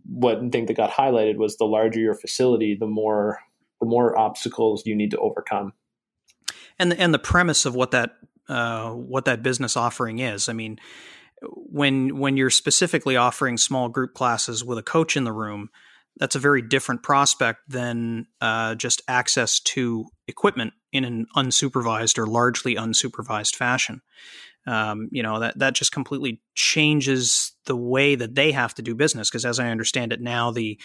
one 0.05 0.51
thing 0.51 0.65
that 0.65 0.75
got 0.75 0.91
highlighted 0.91 1.37
was 1.37 1.57
the 1.57 1.65
larger 1.65 1.99
your 1.99 2.15
facility 2.15 2.75
the 2.79 2.87
more 2.87 3.39
the 3.79 3.87
more 3.87 4.17
obstacles 4.17 4.85
you 4.85 4.95
need 4.95 5.11
to 5.11 5.17
overcome 5.17 5.73
and 6.79 6.91
the, 6.91 6.99
and 6.99 7.13
the 7.13 7.19
premise 7.19 7.65
of 7.65 7.75
what 7.75 7.91
that 7.91 8.15
uh, 8.49 8.91
what 8.91 9.25
that 9.25 9.43
business 9.43 9.77
offering 9.77 10.19
is 10.19 10.49
i 10.49 10.53
mean 10.53 10.77
when 11.41 12.17
when 12.19 12.37
you're 12.37 12.49
specifically 12.49 13.17
offering 13.17 13.57
small 13.57 13.89
group 13.89 14.13
classes 14.13 14.63
with 14.63 14.77
a 14.77 14.83
coach 14.83 15.17
in 15.17 15.23
the 15.23 15.31
room 15.31 15.69
that's 16.17 16.35
a 16.35 16.39
very 16.39 16.61
different 16.61 17.03
prospect 17.03 17.61
than 17.67 18.27
uh, 18.39 18.75
just 18.75 19.01
access 19.07 19.59
to 19.59 20.05
equipment 20.27 20.73
in 20.91 21.05
an 21.05 21.25
unsupervised 21.35 22.17
or 22.17 22.27
largely 22.27 22.75
unsupervised 22.75 23.55
fashion. 23.55 24.01
Um, 24.65 25.09
you 25.11 25.23
know 25.23 25.39
that 25.39 25.59
that 25.59 25.73
just 25.73 25.91
completely 25.91 26.41
changes 26.55 27.51
the 27.65 27.75
way 27.75 28.15
that 28.15 28.35
they 28.35 28.53
have 28.53 28.73
to 28.75 28.81
do 28.81 28.95
business 28.95 29.29
because, 29.29 29.45
as 29.45 29.59
I 29.59 29.69
understand 29.69 30.13
it 30.13 30.21
now, 30.21 30.51
the 30.51 30.79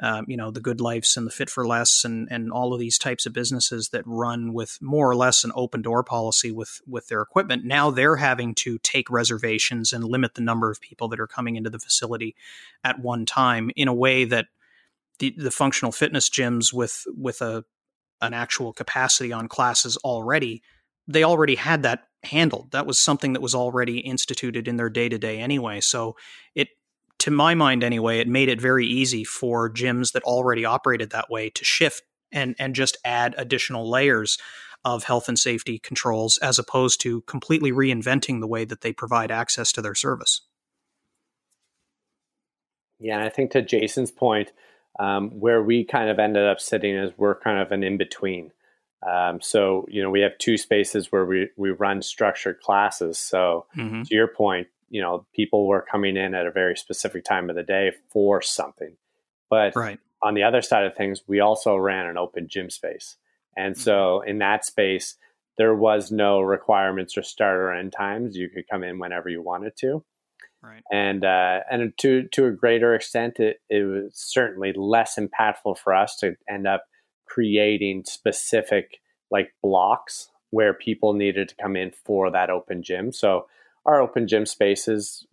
um, 0.00 0.24
you 0.26 0.36
know, 0.36 0.50
the 0.50 0.60
Good 0.60 0.80
Lifes 0.80 1.16
and 1.16 1.26
the 1.26 1.30
Fit 1.30 1.48
for 1.48 1.66
Less 1.66 2.04
and, 2.04 2.26
and 2.30 2.50
all 2.50 2.74
of 2.74 2.80
these 2.80 2.98
types 2.98 3.26
of 3.26 3.32
businesses 3.32 3.90
that 3.90 4.02
run 4.06 4.52
with 4.52 4.78
more 4.80 5.08
or 5.08 5.14
less 5.14 5.44
an 5.44 5.52
open 5.54 5.82
door 5.82 6.02
policy 6.02 6.50
with, 6.50 6.80
with 6.86 7.06
their 7.08 7.22
equipment. 7.22 7.64
Now 7.64 7.90
they're 7.90 8.16
having 8.16 8.54
to 8.56 8.78
take 8.78 9.08
reservations 9.08 9.92
and 9.92 10.02
limit 10.02 10.34
the 10.34 10.42
number 10.42 10.70
of 10.70 10.80
people 10.80 11.08
that 11.08 11.20
are 11.20 11.28
coming 11.28 11.54
into 11.54 11.70
the 11.70 11.78
facility 11.78 12.34
at 12.82 12.98
one 12.98 13.24
time 13.24 13.70
in 13.76 13.86
a 13.86 13.94
way 13.94 14.24
that 14.24 14.46
the, 15.20 15.32
the 15.36 15.52
functional 15.52 15.92
fitness 15.92 16.28
gyms 16.28 16.72
with, 16.72 17.04
with 17.16 17.40
a, 17.40 17.64
an 18.20 18.34
actual 18.34 18.72
capacity 18.72 19.32
on 19.32 19.46
classes 19.46 19.96
already, 19.98 20.60
they 21.06 21.22
already 21.22 21.54
had 21.54 21.84
that 21.84 22.08
handled. 22.26 22.70
That 22.72 22.86
was 22.86 23.00
something 23.00 23.32
that 23.32 23.42
was 23.42 23.54
already 23.54 23.98
instituted 23.98 24.68
in 24.68 24.76
their 24.76 24.90
day 24.90 25.08
to 25.08 25.18
day 25.18 25.38
anyway. 25.38 25.80
So 25.80 26.16
it 26.54 26.68
to 27.20 27.30
my 27.30 27.54
mind 27.54 27.84
anyway, 27.84 28.18
it 28.18 28.28
made 28.28 28.48
it 28.48 28.60
very 28.60 28.86
easy 28.86 29.24
for 29.24 29.70
gyms 29.70 30.12
that 30.12 30.22
already 30.24 30.64
operated 30.64 31.10
that 31.10 31.30
way 31.30 31.50
to 31.50 31.64
shift 31.64 32.02
and 32.32 32.54
and 32.58 32.74
just 32.74 32.96
add 33.04 33.34
additional 33.38 33.88
layers 33.88 34.38
of 34.84 35.04
health 35.04 35.28
and 35.28 35.38
safety 35.38 35.78
controls 35.78 36.38
as 36.38 36.58
opposed 36.58 37.00
to 37.00 37.22
completely 37.22 37.72
reinventing 37.72 38.40
the 38.40 38.46
way 38.46 38.64
that 38.64 38.82
they 38.82 38.92
provide 38.92 39.30
access 39.30 39.72
to 39.72 39.80
their 39.80 39.94
service. 39.94 40.42
Yeah, 42.98 43.16
and 43.16 43.24
I 43.24 43.28
think 43.28 43.50
to 43.52 43.62
Jason's 43.62 44.10
point, 44.10 44.52
um, 44.98 45.30
where 45.40 45.62
we 45.62 45.84
kind 45.84 46.10
of 46.10 46.18
ended 46.18 46.46
up 46.46 46.60
sitting 46.60 46.94
is 46.94 47.12
we're 47.16 47.34
kind 47.34 47.58
of 47.58 47.72
an 47.72 47.82
in 47.82 47.96
between. 47.96 48.52
Um, 49.10 49.40
so 49.40 49.86
you 49.88 50.02
know 50.02 50.10
we 50.10 50.20
have 50.20 50.38
two 50.38 50.56
spaces 50.56 51.12
where 51.12 51.24
we 51.24 51.48
we 51.56 51.70
run 51.70 52.02
structured 52.02 52.60
classes. 52.60 53.18
So 53.18 53.66
mm-hmm. 53.76 54.02
to 54.02 54.14
your 54.14 54.28
point, 54.28 54.68
you 54.94 55.00
know 55.00 55.26
people 55.34 55.66
were 55.66 55.84
coming 55.90 56.16
in 56.16 56.34
at 56.34 56.46
a 56.46 56.52
very 56.52 56.76
specific 56.76 57.24
time 57.24 57.50
of 57.50 57.56
the 57.56 57.64
day 57.64 57.92
for 58.10 58.40
something 58.40 58.96
but 59.50 59.74
right. 59.74 59.98
on 60.22 60.34
the 60.34 60.44
other 60.44 60.62
side 60.62 60.86
of 60.86 60.94
things 60.94 61.22
we 61.26 61.40
also 61.40 61.76
ran 61.76 62.06
an 62.06 62.16
open 62.16 62.46
gym 62.48 62.70
space 62.70 63.16
and 63.56 63.74
mm-hmm. 63.74 63.82
so 63.82 64.20
in 64.20 64.38
that 64.38 64.64
space 64.64 65.16
there 65.58 65.74
was 65.74 66.12
no 66.12 66.40
requirements 66.40 67.18
or 67.18 67.22
start 67.22 67.56
or 67.56 67.72
end 67.72 67.92
times 67.92 68.36
you 68.36 68.48
could 68.48 68.68
come 68.68 68.84
in 68.84 69.00
whenever 69.00 69.28
you 69.28 69.42
wanted 69.42 69.76
to 69.76 70.04
right 70.62 70.82
and 70.92 71.24
uh, 71.24 71.58
and 71.68 71.92
to 71.98 72.28
to 72.28 72.46
a 72.46 72.52
greater 72.52 72.94
extent 72.94 73.40
it, 73.40 73.60
it 73.68 73.82
was 73.82 74.12
certainly 74.14 74.72
less 74.76 75.18
impactful 75.18 75.76
for 75.76 75.92
us 75.92 76.16
to 76.16 76.36
end 76.48 76.68
up 76.68 76.84
creating 77.26 78.04
specific 78.04 79.00
like 79.30 79.52
blocks 79.62 80.28
where 80.50 80.72
people 80.72 81.12
needed 81.12 81.48
to 81.48 81.56
come 81.56 81.76
in 81.76 81.90
for 82.04 82.30
that 82.30 82.50
open 82.50 82.82
gym. 82.82 83.12
So 83.12 83.46
our 83.84 84.00
open 84.00 84.28
gym 84.28 84.46
spaces 84.46 85.26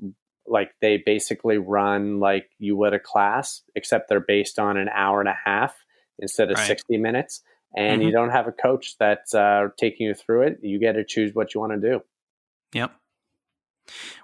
like 0.47 0.71
they 0.81 0.97
basically 1.05 1.57
run 1.57 2.19
like 2.19 2.49
you 2.57 2.75
would 2.75 2.93
a 2.93 2.99
class 2.99 3.61
except 3.75 4.09
they're 4.09 4.19
based 4.19 4.57
on 4.57 4.77
an 4.77 4.89
hour 4.89 5.19
and 5.19 5.29
a 5.29 5.37
half 5.45 5.75
instead 6.19 6.49
of 6.49 6.57
right. 6.57 6.67
60 6.67 6.97
minutes. 6.97 7.41
And 7.75 7.99
mm-hmm. 7.99 8.07
you 8.07 8.11
don't 8.11 8.31
have 8.31 8.47
a 8.47 8.51
coach 8.51 8.97
that's 8.99 9.33
uh, 9.33 9.69
taking 9.77 10.07
you 10.07 10.13
through 10.13 10.41
it. 10.47 10.59
You 10.61 10.79
get 10.79 10.93
to 10.93 11.05
choose 11.05 11.33
what 11.33 11.53
you 11.53 11.61
want 11.61 11.79
to 11.79 11.89
do. 11.89 12.01
Yep. 12.73 12.91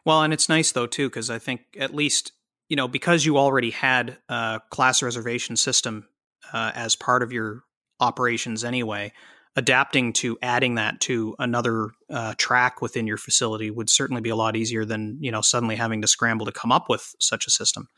Well 0.05 0.21
and 0.21 0.33
it's 0.33 0.49
nice 0.49 0.71
though 0.71 0.87
too 0.87 1.09
because 1.09 1.29
i 1.29 1.39
think 1.39 1.61
at 1.77 1.93
least 1.93 2.31
you 2.69 2.75
know 2.75 2.87
because 2.87 3.25
you 3.25 3.37
already 3.37 3.71
had 3.71 4.17
a 4.29 4.61
class 4.69 5.01
reservation 5.01 5.55
system 5.55 6.07
uh, 6.53 6.71
as 6.75 6.95
part 6.95 7.23
of 7.23 7.31
your 7.31 7.63
operations 7.99 8.63
anyway 8.63 9.11
adapting 9.57 10.13
to 10.13 10.37
adding 10.43 10.75
that 10.75 11.01
to 11.01 11.35
another 11.39 11.89
uh, 12.11 12.35
track 12.37 12.79
within 12.79 13.07
your 13.07 13.17
facility 13.17 13.71
would 13.71 13.89
certainly 13.89 14.21
be 14.21 14.29
a 14.29 14.35
lot 14.35 14.55
easier 14.55 14.85
than 14.85 15.17
you 15.19 15.31
know 15.31 15.41
suddenly 15.41 15.75
having 15.75 16.01
to 16.01 16.07
scramble 16.07 16.45
to 16.45 16.51
come 16.51 16.71
up 16.71 16.87
with 16.87 17.15
such 17.19 17.47
a 17.47 17.49
system. 17.49 17.89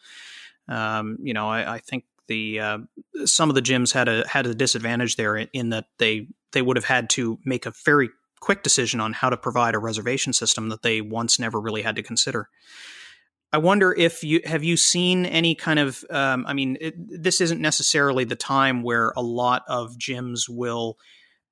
Um, 0.69 1.17
you 1.21 1.33
know, 1.33 1.49
I, 1.49 1.75
I 1.75 1.79
think 1.79 2.05
the 2.27 2.59
uh, 2.62 2.77
some 3.25 3.49
of 3.49 3.55
the 3.55 3.62
gyms 3.62 3.93
had 3.93 4.07
a 4.07 4.25
had 4.27 4.47
a 4.47 4.55
disadvantage 4.55 5.17
there 5.17 5.35
in, 5.35 5.49
in 5.51 5.69
that 5.69 5.85
they 5.97 6.27
they 6.53 6.62
would 6.62 6.77
have 6.77 6.85
had 6.85 7.09
to 7.12 7.38
make 7.43 7.65
a 7.65 7.73
very 7.85 8.09
quick 8.39 8.63
decision 8.63 9.01
on 9.01 9.12
how 9.12 9.29
to 9.29 9.35
provide 9.35 9.75
a 9.75 9.79
reservation 9.79 10.31
system 10.31 10.69
that 10.69 10.81
they 10.81 11.01
once 11.01 11.39
never 11.39 11.59
really 11.59 11.81
had 11.81 11.97
to 11.97 12.03
consider. 12.03 12.47
I 13.51 13.57
wonder 13.57 13.93
if 13.93 14.23
you 14.23 14.41
have 14.45 14.63
you 14.63 14.77
seen 14.77 15.25
any 15.25 15.55
kind 15.55 15.79
of. 15.79 16.03
Um, 16.09 16.45
I 16.47 16.53
mean, 16.53 16.77
it, 16.79 16.93
this 17.23 17.41
isn't 17.41 17.62
necessarily 17.62 18.23
the 18.23 18.35
time 18.35 18.83
where 18.83 19.12
a 19.15 19.23
lot 19.23 19.63
of 19.67 19.97
gyms 19.97 20.47
will 20.47 20.97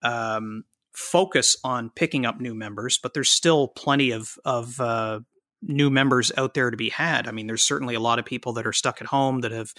um, 0.03 0.63
focus 0.93 1.57
on 1.63 1.89
picking 1.95 2.25
up 2.25 2.39
new 2.39 2.53
members, 2.53 2.99
but 3.01 3.13
there's 3.13 3.29
still 3.29 3.69
plenty 3.69 4.11
of 4.11 4.37
of 4.45 4.79
uh, 4.79 5.21
new 5.63 5.89
members 5.89 6.31
out 6.37 6.53
there 6.53 6.69
to 6.69 6.77
be 6.77 6.89
had. 6.89 7.27
I 7.27 7.31
mean, 7.31 7.47
there's 7.47 7.63
certainly 7.63 7.95
a 7.95 7.99
lot 7.99 8.19
of 8.19 8.25
people 8.25 8.53
that 8.53 8.67
are 8.67 8.73
stuck 8.73 9.01
at 9.01 9.07
home 9.07 9.41
that 9.41 9.51
have 9.51 9.73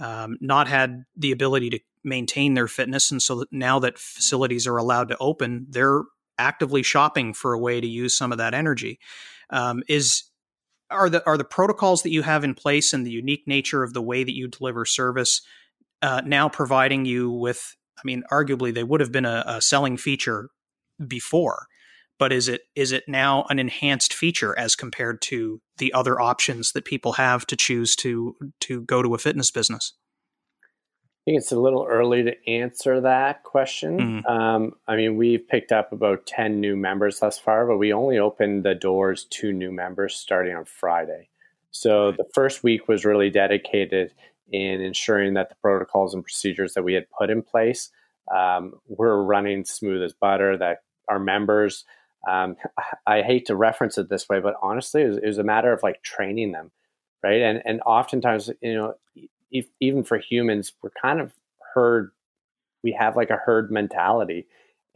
um, 0.00 0.38
not 0.40 0.66
had 0.66 1.04
the 1.16 1.30
ability 1.30 1.70
to 1.70 1.80
maintain 2.02 2.54
their 2.54 2.68
fitness, 2.68 3.12
and 3.12 3.22
so 3.22 3.44
now 3.52 3.78
that 3.78 3.98
facilities 3.98 4.66
are 4.66 4.78
allowed 4.78 5.08
to 5.08 5.18
open, 5.18 5.66
they're 5.70 6.02
actively 6.38 6.82
shopping 6.82 7.34
for 7.34 7.52
a 7.52 7.58
way 7.58 7.80
to 7.80 7.86
use 7.86 8.16
some 8.16 8.32
of 8.32 8.38
that 8.38 8.52
energy. 8.52 8.98
Um, 9.50 9.82
is 9.86 10.24
are 10.92 11.10
the 11.10 11.24
are 11.26 11.38
the 11.38 11.44
protocols 11.44 12.02
that 12.02 12.10
you 12.10 12.22
have 12.22 12.44
in 12.44 12.54
place 12.54 12.92
and 12.92 13.06
the 13.06 13.10
unique 13.10 13.44
nature 13.46 13.82
of 13.82 13.92
the 13.92 14.02
way 14.02 14.24
that 14.24 14.36
you 14.36 14.48
deliver 14.48 14.84
service 14.84 15.40
uh, 16.02 16.22
now 16.24 16.48
providing 16.48 17.04
you 17.04 17.30
with 17.30 17.76
I 17.98 18.02
mean, 18.04 18.24
arguably 18.30 18.74
they 18.74 18.84
would 18.84 19.00
have 19.00 19.12
been 19.12 19.24
a, 19.24 19.44
a 19.46 19.60
selling 19.60 19.96
feature 19.96 20.50
before, 21.06 21.66
but 22.18 22.32
is 22.32 22.48
it 22.48 22.62
is 22.74 22.92
it 22.92 23.04
now 23.06 23.46
an 23.48 23.58
enhanced 23.58 24.12
feature 24.12 24.58
as 24.58 24.74
compared 24.74 25.22
to 25.22 25.60
the 25.78 25.92
other 25.92 26.20
options 26.20 26.72
that 26.72 26.84
people 26.84 27.12
have 27.12 27.46
to 27.46 27.56
choose 27.56 27.94
to 27.96 28.34
to 28.60 28.82
go 28.82 29.02
to 29.02 29.14
a 29.14 29.18
fitness 29.18 29.50
business? 29.50 29.94
I 31.22 31.30
think 31.30 31.38
it's 31.38 31.52
a 31.52 31.60
little 31.60 31.86
early 31.88 32.24
to 32.24 32.50
answer 32.50 33.00
that 33.00 33.44
question. 33.44 34.24
Mm-hmm. 34.24 34.26
Um, 34.26 34.72
I 34.88 34.96
mean, 34.96 35.16
we've 35.16 35.46
picked 35.46 35.70
up 35.70 35.92
about 35.92 36.26
10 36.26 36.60
new 36.60 36.74
members 36.74 37.20
thus 37.20 37.38
far, 37.38 37.64
but 37.64 37.78
we 37.78 37.92
only 37.92 38.18
opened 38.18 38.64
the 38.64 38.74
doors 38.74 39.24
to 39.30 39.52
new 39.52 39.70
members 39.70 40.16
starting 40.16 40.56
on 40.56 40.64
Friday. 40.64 41.28
So 41.70 42.10
the 42.10 42.26
first 42.34 42.64
week 42.64 42.88
was 42.88 43.04
really 43.04 43.30
dedicated 43.30 44.12
in 44.50 44.80
ensuring 44.80 45.34
that 45.34 45.48
the 45.48 45.54
protocols 45.62 46.12
and 46.12 46.24
procedures 46.24 46.74
that 46.74 46.82
we 46.82 46.94
had 46.94 47.06
put 47.16 47.30
in 47.30 47.42
place 47.42 47.90
um, 48.34 48.74
were 48.88 49.24
running 49.24 49.64
smooth 49.64 50.02
as 50.02 50.12
butter, 50.12 50.56
that 50.56 50.78
our 51.08 51.20
members, 51.20 51.84
um, 52.28 52.56
I 53.06 53.22
hate 53.22 53.46
to 53.46 53.54
reference 53.54 53.96
it 53.96 54.08
this 54.08 54.28
way, 54.28 54.40
but 54.40 54.54
honestly, 54.60 55.02
it 55.02 55.08
was, 55.08 55.16
it 55.18 55.26
was, 55.26 55.38
a 55.38 55.44
matter 55.44 55.72
of 55.72 55.84
like 55.84 56.02
training 56.02 56.50
them, 56.50 56.72
right? 57.22 57.42
And, 57.42 57.62
and 57.64 57.80
oftentimes, 57.82 58.50
you 58.60 58.74
know, 58.74 58.94
if, 59.52 59.66
even 59.80 60.02
for 60.02 60.18
humans, 60.18 60.72
we're 60.82 60.90
kind 61.00 61.20
of 61.20 61.32
herd, 61.74 62.10
we 62.82 62.96
have 62.98 63.16
like 63.16 63.30
a 63.30 63.40
herd 63.44 63.70
mentality. 63.70 64.46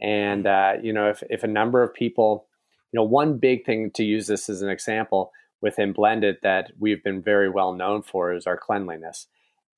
And, 0.01 0.45
uh, 0.45 0.73
you 0.81 0.91
know, 0.91 1.09
if, 1.09 1.23
if 1.29 1.43
a 1.43 1.47
number 1.47 1.81
of 1.81 1.93
people, 1.93 2.47
you 2.91 2.99
know, 2.99 3.03
one 3.03 3.37
big 3.37 3.65
thing 3.65 3.91
to 3.95 4.03
use 4.03 4.27
this 4.27 4.49
as 4.49 4.61
an 4.61 4.69
example 4.69 5.31
within 5.61 5.93
Blended 5.93 6.37
that 6.43 6.71
we've 6.79 7.03
been 7.03 7.21
very 7.21 7.49
well 7.49 7.73
known 7.73 8.01
for 8.03 8.33
is 8.33 8.45
our 8.45 8.57
cleanliness. 8.57 9.27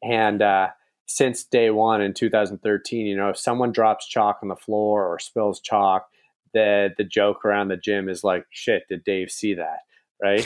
And 0.02 0.42
uh, 0.42 0.70
since 1.06 1.44
day 1.44 1.70
one 1.70 2.02
in 2.02 2.14
2013, 2.14 3.06
you 3.06 3.16
know, 3.16 3.30
if 3.30 3.38
someone 3.38 3.72
drops 3.72 4.08
chalk 4.08 4.40
on 4.42 4.50
the 4.50 4.56
floor 4.56 5.06
or 5.06 5.20
spills 5.20 5.60
chalk, 5.60 6.08
the 6.54 6.90
the 6.98 7.04
joke 7.04 7.46
around 7.46 7.68
the 7.68 7.78
gym 7.78 8.10
is 8.10 8.24
like, 8.24 8.46
"Shit, 8.50 8.88
did 8.90 9.04
Dave 9.04 9.30
see 9.30 9.54
that?" 9.56 9.80
Right? 10.22 10.46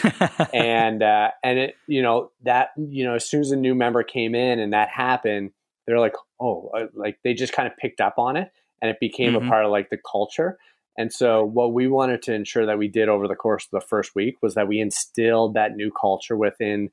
and 0.54 1.02
uh, 1.02 1.32
and 1.44 1.60
it, 1.60 1.76
you 1.88 2.02
know, 2.02 2.32
that 2.44 2.70
you 2.78 3.04
know, 3.04 3.16
as 3.16 3.28
soon 3.28 3.42
as 3.42 3.52
a 3.52 3.56
new 3.56 3.76
member 3.76 4.04
came 4.04 4.36
in 4.36 4.60
and 4.60 4.74
that 4.74 4.90
happened, 4.90 5.52
they're 5.88 6.00
like, 6.00 6.16
"Oh," 6.40 6.70
uh, 6.78 6.86
like 6.94 7.20
they 7.24 7.34
just 7.34 7.54
kind 7.54 7.68
of 7.68 7.78
picked 7.78 8.02
up 8.02 8.16
on 8.18 8.38
it, 8.38 8.52
and 8.82 8.92
it 8.92 9.00
became 9.00 9.34
mm-hmm. 9.34 9.48
a 9.48 9.50
part 9.50 9.66
of 9.66 9.72
like 9.72 9.90
the 9.90 10.00
culture. 10.10 10.58
And 10.96 11.12
so, 11.12 11.44
what 11.44 11.74
we 11.74 11.88
wanted 11.88 12.22
to 12.24 12.34
ensure 12.34 12.68
that 12.68 12.78
we 12.78 12.88
did 12.88 13.10
over 13.10 13.28
the 13.28 13.36
course 13.36 13.66
of 13.66 13.72
the 13.72 13.86
first 13.86 14.14
week 14.16 14.36
was 14.42 14.54
that 14.56 14.68
we 14.68 14.80
instilled 14.80 15.56
that 15.56 15.76
new 15.76 15.92
culture 15.92 16.38
within 16.38 16.92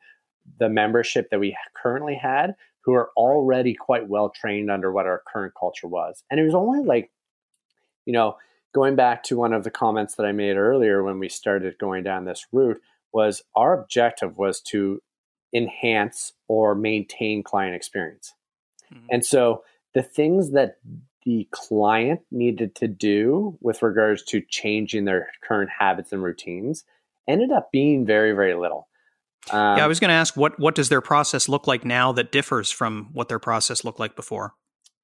the 0.58 0.68
membership 0.68 1.28
that 1.30 1.40
we 1.40 1.56
currently 1.80 2.14
had 2.14 2.54
who 2.82 2.94
are 2.94 3.10
already 3.16 3.74
quite 3.74 4.08
well 4.08 4.30
trained 4.30 4.70
under 4.70 4.90
what 4.90 5.06
our 5.06 5.22
current 5.30 5.52
culture 5.58 5.86
was. 5.86 6.24
And 6.30 6.40
it 6.40 6.44
was 6.44 6.54
only 6.54 6.82
like, 6.82 7.10
you 8.06 8.12
know, 8.12 8.36
going 8.72 8.96
back 8.96 9.22
to 9.24 9.36
one 9.36 9.52
of 9.52 9.64
the 9.64 9.70
comments 9.70 10.14
that 10.16 10.26
I 10.26 10.32
made 10.32 10.56
earlier 10.56 11.02
when 11.02 11.18
we 11.18 11.28
started 11.28 11.78
going 11.78 12.04
down 12.04 12.24
this 12.24 12.46
route 12.52 12.80
was 13.12 13.42
our 13.56 13.80
objective 13.80 14.36
was 14.38 14.60
to 14.60 15.02
enhance 15.54 16.32
or 16.48 16.74
maintain 16.74 17.42
client 17.42 17.74
experience. 17.74 18.34
Mm-hmm. 18.92 19.06
And 19.10 19.24
so 19.26 19.64
the 19.94 20.02
things 20.02 20.52
that 20.52 20.76
the 21.24 21.48
client 21.50 22.20
needed 22.30 22.74
to 22.76 22.88
do 22.88 23.58
with 23.60 23.82
regards 23.82 24.22
to 24.24 24.40
changing 24.48 25.04
their 25.04 25.28
current 25.42 25.70
habits 25.78 26.12
and 26.12 26.22
routines 26.22 26.84
ended 27.28 27.50
up 27.50 27.70
being 27.72 28.06
very, 28.06 28.32
very 28.32 28.54
little. 28.54 28.88
Um, 29.50 29.78
yeah, 29.78 29.84
I 29.84 29.88
was 29.88 30.00
going 30.00 30.10
to 30.10 30.14
ask 30.14 30.36
what 30.36 30.58
what 30.60 30.74
does 30.74 30.90
their 30.90 31.00
process 31.00 31.48
look 31.48 31.66
like 31.66 31.84
now 31.84 32.12
that 32.12 32.30
differs 32.30 32.70
from 32.70 33.08
what 33.12 33.28
their 33.28 33.38
process 33.38 33.84
looked 33.84 33.98
like 33.98 34.14
before? 34.14 34.54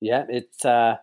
Yeah, 0.01 0.25
it's 0.29 0.65
uh, 0.65 0.97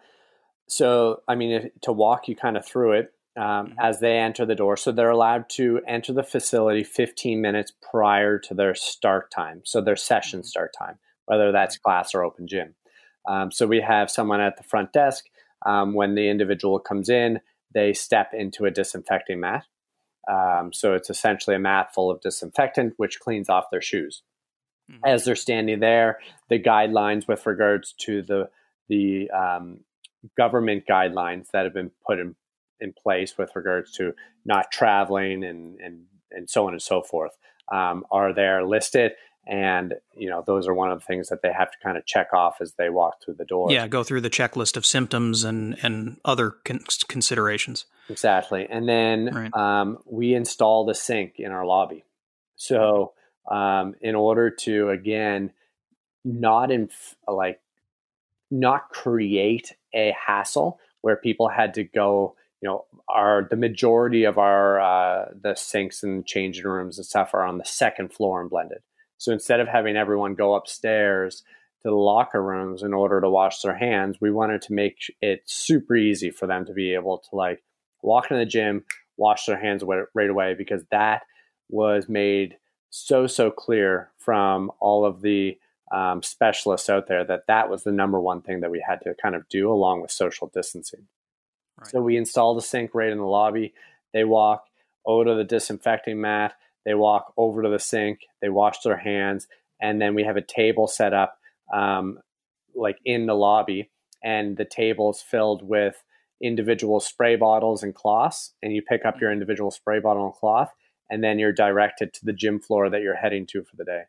so. 0.76 1.22
I 1.28 1.36
mean, 1.36 1.52
if, 1.52 1.82
to 1.82 1.92
walk 1.92 2.28
you 2.28 2.36
kind 2.36 2.58
of 2.58 2.66
through 2.66 2.94
it 2.94 3.14
um, 3.38 3.44
mm-hmm. 3.44 3.74
as 3.80 4.00
they 4.00 4.18
enter 4.18 4.46
the 4.46 4.56
door. 4.56 4.78
So 4.78 4.92
they're 4.92 5.10
allowed 5.10 5.50
to 5.52 5.82
enter 5.88 6.14
the 6.14 6.24
facility 6.24 6.84
15 6.84 7.42
minutes 7.42 7.72
prior 7.92 8.40
to 8.40 8.54
their 8.54 8.76
start 8.76 9.32
time, 9.32 9.62
so 9.66 9.82
their 9.82 9.96
session 9.96 10.40
mm-hmm. 10.40 10.48
start 10.48 10.74
time. 10.78 11.00
whether 11.26 11.52
that's 11.52 11.78
class 11.78 12.14
or 12.14 12.24
open 12.24 12.48
gym. 12.48 12.76
Um, 13.28 13.52
so 13.52 13.66
we 13.66 13.80
have 13.80 14.12
someone 14.12 14.42
at 14.42 14.58
the 14.58 14.64
front 14.64 14.92
desk. 14.92 15.26
Um, 15.66 15.94
when 15.94 16.16
the 16.16 16.30
individual 16.30 16.78
comes 16.80 17.08
in, 17.08 17.40
they 17.74 17.94
step 17.94 18.32
into 18.34 18.66
a 18.66 18.72
disinfecting 18.72 19.40
mat. 19.40 19.64
Um, 20.30 20.72
so 20.74 20.94
it's 20.94 21.10
essentially 21.10 21.56
a 21.56 21.60
mat 21.60 21.94
full 21.94 22.12
of 22.12 22.20
disinfectant, 22.22 22.94
which 22.98 23.22
cleans 23.22 23.50
off 23.50 23.70
their 23.72 23.82
shoes. 23.82 24.24
Mm-hmm. 24.92 25.02
As 25.06 25.24
they're 25.24 25.36
standing 25.36 25.80
there, 25.80 26.20
the 26.50 26.60
guidelines 26.60 27.28
with 27.28 27.46
regards 27.46 27.94
to 28.02 28.22
the 28.22 28.50
the 28.90 29.32
um, 29.32 29.80
government 30.38 30.86
guidelines 30.90 31.48
that 31.52 31.66
have 31.66 31.74
been 31.74 31.92
put 32.06 32.20
in, 32.20 32.36
in 32.80 32.94
place 32.94 33.38
with 33.38 33.52
regards 33.56 33.92
to 33.94 34.14
not 34.46 34.72
traveling 34.72 35.44
and 35.44 35.80
and 35.80 36.06
and 36.32 36.50
so 36.50 36.68
on 36.68 36.74
and 36.74 36.82
so 36.82 37.02
forth 37.02 37.38
um, 37.72 38.06
are 38.12 38.34
there 38.34 38.66
listed. 38.66 39.14
And 39.46 39.96
you 40.16 40.30
know 40.30 40.42
those 40.48 40.70
are 40.70 40.74
one 40.74 40.90
of 40.90 41.00
the 41.00 41.06
things 41.06 41.28
that 41.28 41.42
they 41.42 41.52
have 41.52 41.70
to 41.70 41.78
kind 41.84 41.98
of 41.98 42.06
check 42.06 42.34
off 42.34 42.58
as 42.62 42.76
they 42.78 42.90
walk 42.90 43.16
through 43.24 43.34
the 43.34 43.44
door. 43.44 43.70
Yeah 43.72 43.88
go 43.88 44.02
through 44.02 44.22
the 44.22 44.30
checklist 44.30 44.78
of 44.78 44.86
symptoms 44.86 45.44
and 45.44 45.78
and 45.84 46.18
other 46.24 46.52
con- 46.64 46.86
considerations. 47.10 47.86
Exactly. 48.10 48.66
And 48.70 48.88
then 48.88 49.26
right. 49.34 49.54
um, 49.54 49.98
we 50.06 50.34
installed 50.34 50.90
a 50.90 50.96
sink 50.96 51.40
in 51.40 51.52
our 51.52 51.66
lobby. 51.66 52.06
So 52.56 53.12
um, 53.52 53.96
in 54.00 54.16
order 54.16 54.50
to 54.50 54.90
again 54.90 55.52
not 56.24 56.72
in 56.72 56.90
like 57.28 57.60
not 58.50 58.90
create 58.90 59.74
a 59.94 60.14
hassle 60.26 60.80
where 61.02 61.16
people 61.16 61.50
had 61.50 61.74
to 61.74 61.84
go 61.84 62.36
you 62.64 62.70
know 62.70 62.86
our 63.10 63.46
the 63.50 63.58
majority 63.58 64.24
of 64.24 64.38
our 64.38 64.80
uh, 64.80 65.26
the 65.40 65.54
sinks 65.54 66.02
and 66.02 66.26
changing 66.26 66.64
rooms 66.64 66.98
and 66.98 67.06
stuff 67.06 67.34
are 67.34 67.44
on 67.44 67.58
the 67.58 67.66
second 67.66 68.14
floor 68.14 68.40
and 68.40 68.50
blended. 68.50 68.80
So 69.18 69.34
instead 69.34 69.60
of 69.60 69.68
having 69.68 69.98
everyone 69.98 70.34
go 70.34 70.56
upstairs 70.56 71.44
to 71.82 71.90
the 71.90 71.96
locker 71.96 72.42
rooms 72.42 72.82
in 72.82 72.94
order 72.94 73.20
to 73.20 73.30
wash 73.30 73.62
their 73.62 73.76
hands, 73.76 74.18
we 74.22 74.32
wanted 74.32 74.62
to 74.64 74.74
make 74.74 74.98
it 75.22 75.42
super 75.46 75.96
easy 75.96 76.32
for 76.32 76.48
them 76.48 76.66
to 76.66 76.74
be 76.74 76.94
able 76.94 77.18
to 77.30 77.36
like 77.36 77.62
walk 78.02 78.32
into 78.32 78.38
the 78.38 78.50
gym, 78.50 78.86
wash 79.18 79.46
their 79.46 79.60
hands 79.60 79.84
right 80.14 80.30
away 80.30 80.56
because 80.58 80.84
that 80.90 81.24
was 81.70 82.08
made 82.08 82.56
so 82.90 83.28
so 83.28 83.52
clear 83.52 84.10
from 84.20 84.72
all 84.80 85.06
of 85.06 85.22
the 85.22 85.58
um, 85.94 86.24
specialists 86.24 86.90
out 86.90 87.08
there 87.08 87.24
that 87.24 87.48
that 87.48 87.70
was 87.70 87.84
the 87.84 87.92
number 87.92 88.20
one 88.20 88.42
thing 88.42 88.62
that 88.62 88.72
we 88.72 88.84
had 88.86 89.02
to 89.02 89.14
kind 89.22 89.36
of 89.36 89.48
do 89.48 89.72
along 89.72 90.02
with 90.02 90.12
social 90.12 90.52
distancing. 90.54 91.08
Right. 91.78 91.88
So 91.88 92.02
we 92.02 92.18
installed 92.18 92.58
a 92.58 92.62
sink 92.62 92.92
right 92.94 93.12
in 93.12 93.18
the 93.18 93.26
lobby. 93.26 93.74
They 94.14 94.24
walk 94.24 94.66
over 95.06 95.26
to 95.26 95.36
the 95.36 95.44
disinfecting 95.44 96.20
mat. 96.20 96.56
They 96.86 96.94
walk 96.94 97.34
over 97.38 97.64
to 97.64 97.70
the 97.70 97.80
sink, 97.80 98.22
they 98.42 98.50
wash 98.50 98.80
their 98.82 98.98
hands, 98.98 99.48
and 99.82 100.02
then 100.02 100.16
we 100.16 100.24
have 100.24 100.38
a 100.38 100.42
table 100.42 100.88
set 100.88 101.14
up 101.14 101.38
um, 101.74 102.20
like 102.76 102.98
in 103.06 103.26
the 103.26 103.36
lobby, 103.36 103.90
and 104.24 104.58
the 104.58 104.66
table's 104.66 105.22
filled 105.22 105.64
with 105.64 106.04
individual 106.42 107.00
spray 107.00 107.36
bottles 107.36 107.84
and 107.84 107.96
cloths, 107.96 108.54
and 108.62 108.74
you 108.74 108.82
pick 108.82 109.06
up 109.06 109.20
your 109.20 109.30
mm-hmm. 109.30 109.36
individual 109.36 109.72
spray 109.72 110.00
bottle 110.00 110.26
and 110.26 110.34
cloth, 110.34 110.74
and 111.10 111.24
then 111.24 111.40
you're 111.40 111.54
directed 111.54 112.14
to 112.14 112.26
the 112.26 112.34
gym 112.34 112.60
floor 112.60 112.90
that 112.90 113.02
you're 113.02 113.16
heading 113.16 113.46
to 113.46 113.64
for 113.64 113.76
the 113.76 113.86
day. 113.86 114.04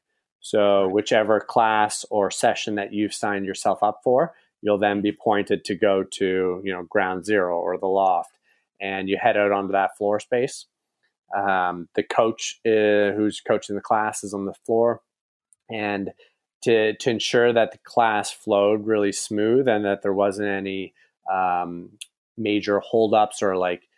So, 0.45 0.89
whichever 0.89 1.41
class 1.41 2.05
or 2.11 2.31
session 2.31 2.75
that 2.75 2.93
you've 2.93 3.15
signed 3.15 3.47
yourself 3.47 3.83
up 3.83 4.01
for, 4.05 4.35
you'll 4.61 4.77
then 4.77 5.01
be 5.01 5.11
pointed 5.11 5.65
to 5.65 5.75
go 5.75 6.03
to, 6.03 6.61
you 6.63 6.71
know, 6.71 6.83
ground 6.83 7.25
zero 7.25 7.59
or 7.59 7.79
the 7.79 7.87
loft, 7.87 8.37
and 8.79 9.09
you 9.09 9.17
head 9.17 9.39
out 9.39 9.53
onto 9.53 9.73
that 9.73 9.97
floor 9.97 10.21
space. 10.21 10.67
Um, 11.35 11.89
the 11.95 12.03
coach 12.03 12.61
uh, 12.67 13.17
who's 13.17 13.41
coaching 13.41 13.75
the 13.75 13.81
class 13.81 14.23
is 14.23 14.35
on 14.35 14.45
the 14.45 14.53
floor, 14.67 15.01
and 15.71 16.13
to 16.65 16.95
to 16.95 17.09
ensure 17.09 17.51
that 17.51 17.73
the 17.73 17.79
class 17.79 18.31
flowed 18.31 18.87
really 18.87 19.13
smooth 19.13 19.67
and 19.67 19.83
that 19.87 20.03
there 20.03 20.13
wasn't 20.13 20.47
any 20.47 20.93
um, 21.33 21.89
major 22.37 22.81
holdups 22.81 23.43
or 23.43 23.57
like 23.57 23.89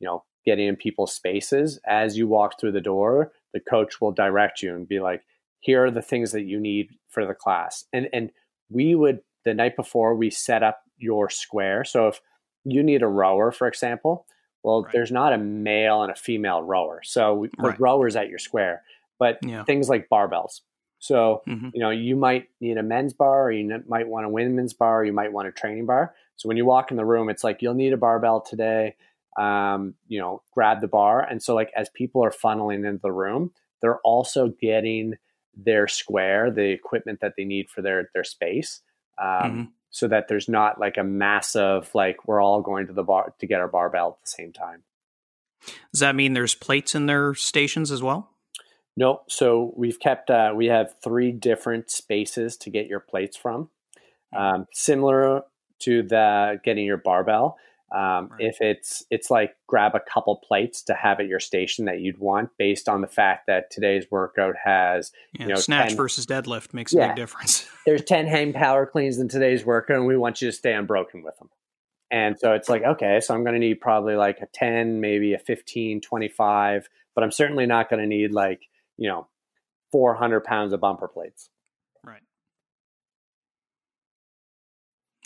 you 0.00 0.06
know 0.06 0.22
getting 0.44 0.68
in 0.68 0.76
people's 0.76 1.14
spaces 1.14 1.80
as 1.86 2.18
you 2.18 2.28
walk 2.28 2.60
through 2.60 2.72
the 2.72 2.80
door 2.82 3.32
the 3.54 3.60
coach 3.60 4.02
will 4.02 4.12
direct 4.12 4.62
you 4.62 4.74
and 4.74 4.86
be 4.86 5.00
like 5.00 5.22
here 5.64 5.84
are 5.84 5.90
the 5.90 6.02
things 6.02 6.32
that 6.32 6.44
you 6.44 6.60
need 6.60 6.90
for 7.08 7.26
the 7.26 7.34
class 7.34 7.84
and 7.92 8.08
and 8.12 8.30
we 8.70 8.94
would 8.94 9.20
the 9.44 9.54
night 9.54 9.76
before 9.76 10.14
we 10.14 10.30
set 10.30 10.62
up 10.62 10.82
your 10.96 11.28
square 11.28 11.84
so 11.84 12.08
if 12.08 12.20
you 12.64 12.82
need 12.82 13.02
a 13.02 13.06
rower 13.06 13.50
for 13.50 13.66
example 13.66 14.26
well, 14.64 14.82
right. 14.82 14.92
there's 14.92 15.12
not 15.12 15.34
a 15.34 15.38
male 15.38 16.02
and 16.02 16.10
a 16.10 16.14
female 16.16 16.62
rower. 16.62 17.02
So 17.04 17.34
we 17.34 17.48
put 17.48 17.72
right. 17.72 17.80
rowers 17.80 18.16
at 18.16 18.30
your 18.30 18.38
square, 18.38 18.82
but 19.18 19.38
yeah. 19.42 19.62
things 19.64 19.90
like 19.90 20.08
barbells. 20.10 20.62
So, 20.98 21.42
mm-hmm. 21.46 21.68
you 21.74 21.80
know, 21.80 21.90
you 21.90 22.16
might 22.16 22.48
need 22.62 22.78
a 22.78 22.82
men's 22.82 23.12
bar 23.12 23.44
or 23.44 23.52
you 23.52 23.82
might 23.86 24.08
want 24.08 24.24
a 24.24 24.30
women's 24.30 24.72
bar 24.72 25.02
or 25.02 25.04
you 25.04 25.12
might 25.12 25.32
want 25.32 25.48
a 25.48 25.52
training 25.52 25.84
bar. 25.84 26.14
So 26.36 26.48
when 26.48 26.56
you 26.56 26.64
walk 26.64 26.90
in 26.90 26.96
the 26.96 27.04
room, 27.04 27.28
it's 27.28 27.44
like, 27.44 27.60
you'll 27.60 27.74
need 27.74 27.92
a 27.92 27.98
barbell 27.98 28.40
today. 28.40 28.96
Um, 29.38 29.94
you 30.08 30.18
know, 30.18 30.42
grab 30.54 30.80
the 30.80 30.88
bar. 30.88 31.20
And 31.20 31.42
so 31.42 31.54
like, 31.54 31.70
as 31.76 31.90
people 31.90 32.24
are 32.24 32.32
funneling 32.32 32.88
into 32.88 33.00
the 33.02 33.12
room, 33.12 33.52
they're 33.82 34.00
also 34.00 34.48
getting 34.48 35.16
their 35.56 35.88
square, 35.88 36.50
the 36.50 36.70
equipment 36.70 37.20
that 37.20 37.34
they 37.36 37.44
need 37.44 37.68
for 37.70 37.82
their, 37.82 38.10
their 38.14 38.24
space. 38.24 38.80
Um, 39.18 39.28
mm-hmm 39.28 39.62
so 39.94 40.08
that 40.08 40.26
there's 40.26 40.48
not 40.48 40.80
like 40.80 40.96
a 40.96 41.04
massive 41.04 41.88
like 41.94 42.26
we're 42.26 42.42
all 42.42 42.60
going 42.60 42.88
to 42.88 42.92
the 42.92 43.04
bar 43.04 43.32
to 43.38 43.46
get 43.46 43.60
our 43.60 43.68
barbell 43.68 44.18
at 44.18 44.24
the 44.24 44.28
same 44.28 44.52
time. 44.52 44.82
Does 45.92 46.00
that 46.00 46.16
mean 46.16 46.32
there's 46.32 46.56
plates 46.56 46.96
in 46.96 47.06
their 47.06 47.32
stations 47.34 47.92
as 47.92 48.02
well? 48.02 48.28
No. 48.96 49.20
So 49.28 49.72
we've 49.76 50.00
kept 50.00 50.30
uh, 50.30 50.52
we 50.54 50.66
have 50.66 50.96
three 51.02 51.30
different 51.30 51.90
spaces 51.90 52.56
to 52.58 52.70
get 52.70 52.88
your 52.88 52.98
plates 52.98 53.36
from, 53.36 53.70
hmm. 54.32 54.38
um, 54.38 54.66
similar 54.72 55.42
to 55.82 56.02
the 56.02 56.60
getting 56.64 56.84
your 56.84 56.96
barbell. 56.96 57.56
Um, 57.94 58.28
right. 58.32 58.40
If 58.40 58.60
it's 58.60 59.04
it's 59.10 59.30
like 59.30 59.54
grab 59.68 59.94
a 59.94 60.00
couple 60.00 60.36
plates 60.36 60.82
to 60.84 60.94
have 60.94 61.20
at 61.20 61.26
your 61.26 61.38
station 61.38 61.84
that 61.84 62.00
you'd 62.00 62.18
want, 62.18 62.50
based 62.58 62.88
on 62.88 63.02
the 63.02 63.06
fact 63.06 63.46
that 63.46 63.70
today's 63.70 64.06
workout 64.10 64.56
has 64.64 65.12
yeah, 65.32 65.46
you 65.46 65.48
know 65.52 65.60
snatch 65.60 65.90
10, 65.90 65.96
versus 65.96 66.26
deadlift 66.26 66.74
makes 66.74 66.92
yeah, 66.92 67.04
a 67.04 67.08
big 67.08 67.16
difference. 67.16 67.68
there's 67.86 68.02
ten 68.02 68.26
hang 68.26 68.52
power 68.52 68.84
cleans 68.84 69.18
in 69.18 69.28
today's 69.28 69.64
workout, 69.64 69.98
and 69.98 70.06
we 70.06 70.16
want 70.16 70.42
you 70.42 70.48
to 70.48 70.56
stay 70.56 70.72
unbroken 70.72 71.22
with 71.22 71.38
them. 71.38 71.48
And 72.10 72.38
so 72.38 72.52
it's 72.52 72.68
like, 72.68 72.82
okay, 72.82 73.20
so 73.20 73.34
I'm 73.34 73.42
going 73.42 73.54
to 73.54 73.58
need 73.60 73.80
probably 73.80 74.14
like 74.14 74.38
a 74.40 74.46
10, 74.52 75.00
maybe 75.00 75.34
a 75.34 75.38
15, 75.38 76.00
25, 76.00 76.88
but 77.14 77.24
I'm 77.24 77.32
certainly 77.32 77.66
not 77.66 77.90
going 77.90 78.00
to 78.00 78.06
need 78.06 78.30
like, 78.30 78.60
you 78.96 79.08
know, 79.08 79.26
400 79.90 80.44
pounds 80.44 80.72
of 80.72 80.80
bumper 80.80 81.08
plates. 81.08 81.50
Right. 82.04 82.22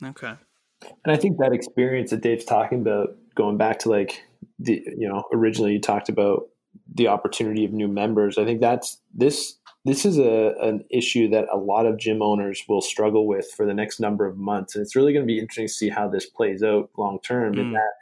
Okay. 0.02 0.34
And 0.82 1.12
I 1.12 1.16
think 1.16 1.38
that 1.38 1.52
experience 1.52 2.10
that 2.10 2.22
Dave's 2.22 2.44
talking 2.44 2.80
about, 2.80 3.16
going 3.34 3.56
back 3.56 3.78
to 3.80 3.88
like 3.88 4.22
the, 4.58 4.82
you 4.96 5.08
know, 5.08 5.24
originally 5.32 5.72
you 5.72 5.80
talked 5.80 6.08
about 6.08 6.48
the 6.94 7.08
opportunity 7.08 7.64
of 7.64 7.72
new 7.72 7.88
members. 7.88 8.38
I 8.38 8.44
think 8.44 8.60
that's 8.60 9.00
this. 9.14 9.54
This 9.84 10.04
is 10.04 10.18
a 10.18 10.54
an 10.60 10.84
issue 10.90 11.28
that 11.30 11.46
a 11.52 11.56
lot 11.56 11.86
of 11.86 11.98
gym 11.98 12.20
owners 12.20 12.62
will 12.68 12.80
struggle 12.80 13.26
with 13.26 13.50
for 13.56 13.64
the 13.64 13.74
next 13.74 14.00
number 14.00 14.26
of 14.26 14.36
months, 14.36 14.74
and 14.74 14.82
it's 14.82 14.96
really 14.96 15.12
going 15.12 15.24
to 15.24 15.26
be 15.26 15.38
interesting 15.38 15.66
to 15.66 15.72
see 15.72 15.88
how 15.88 16.08
this 16.08 16.26
plays 16.26 16.62
out 16.62 16.90
long 16.96 17.20
term. 17.20 17.54
Mm. 17.54 17.60
In 17.60 17.72
that 17.72 17.92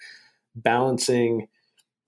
balancing 0.55 1.49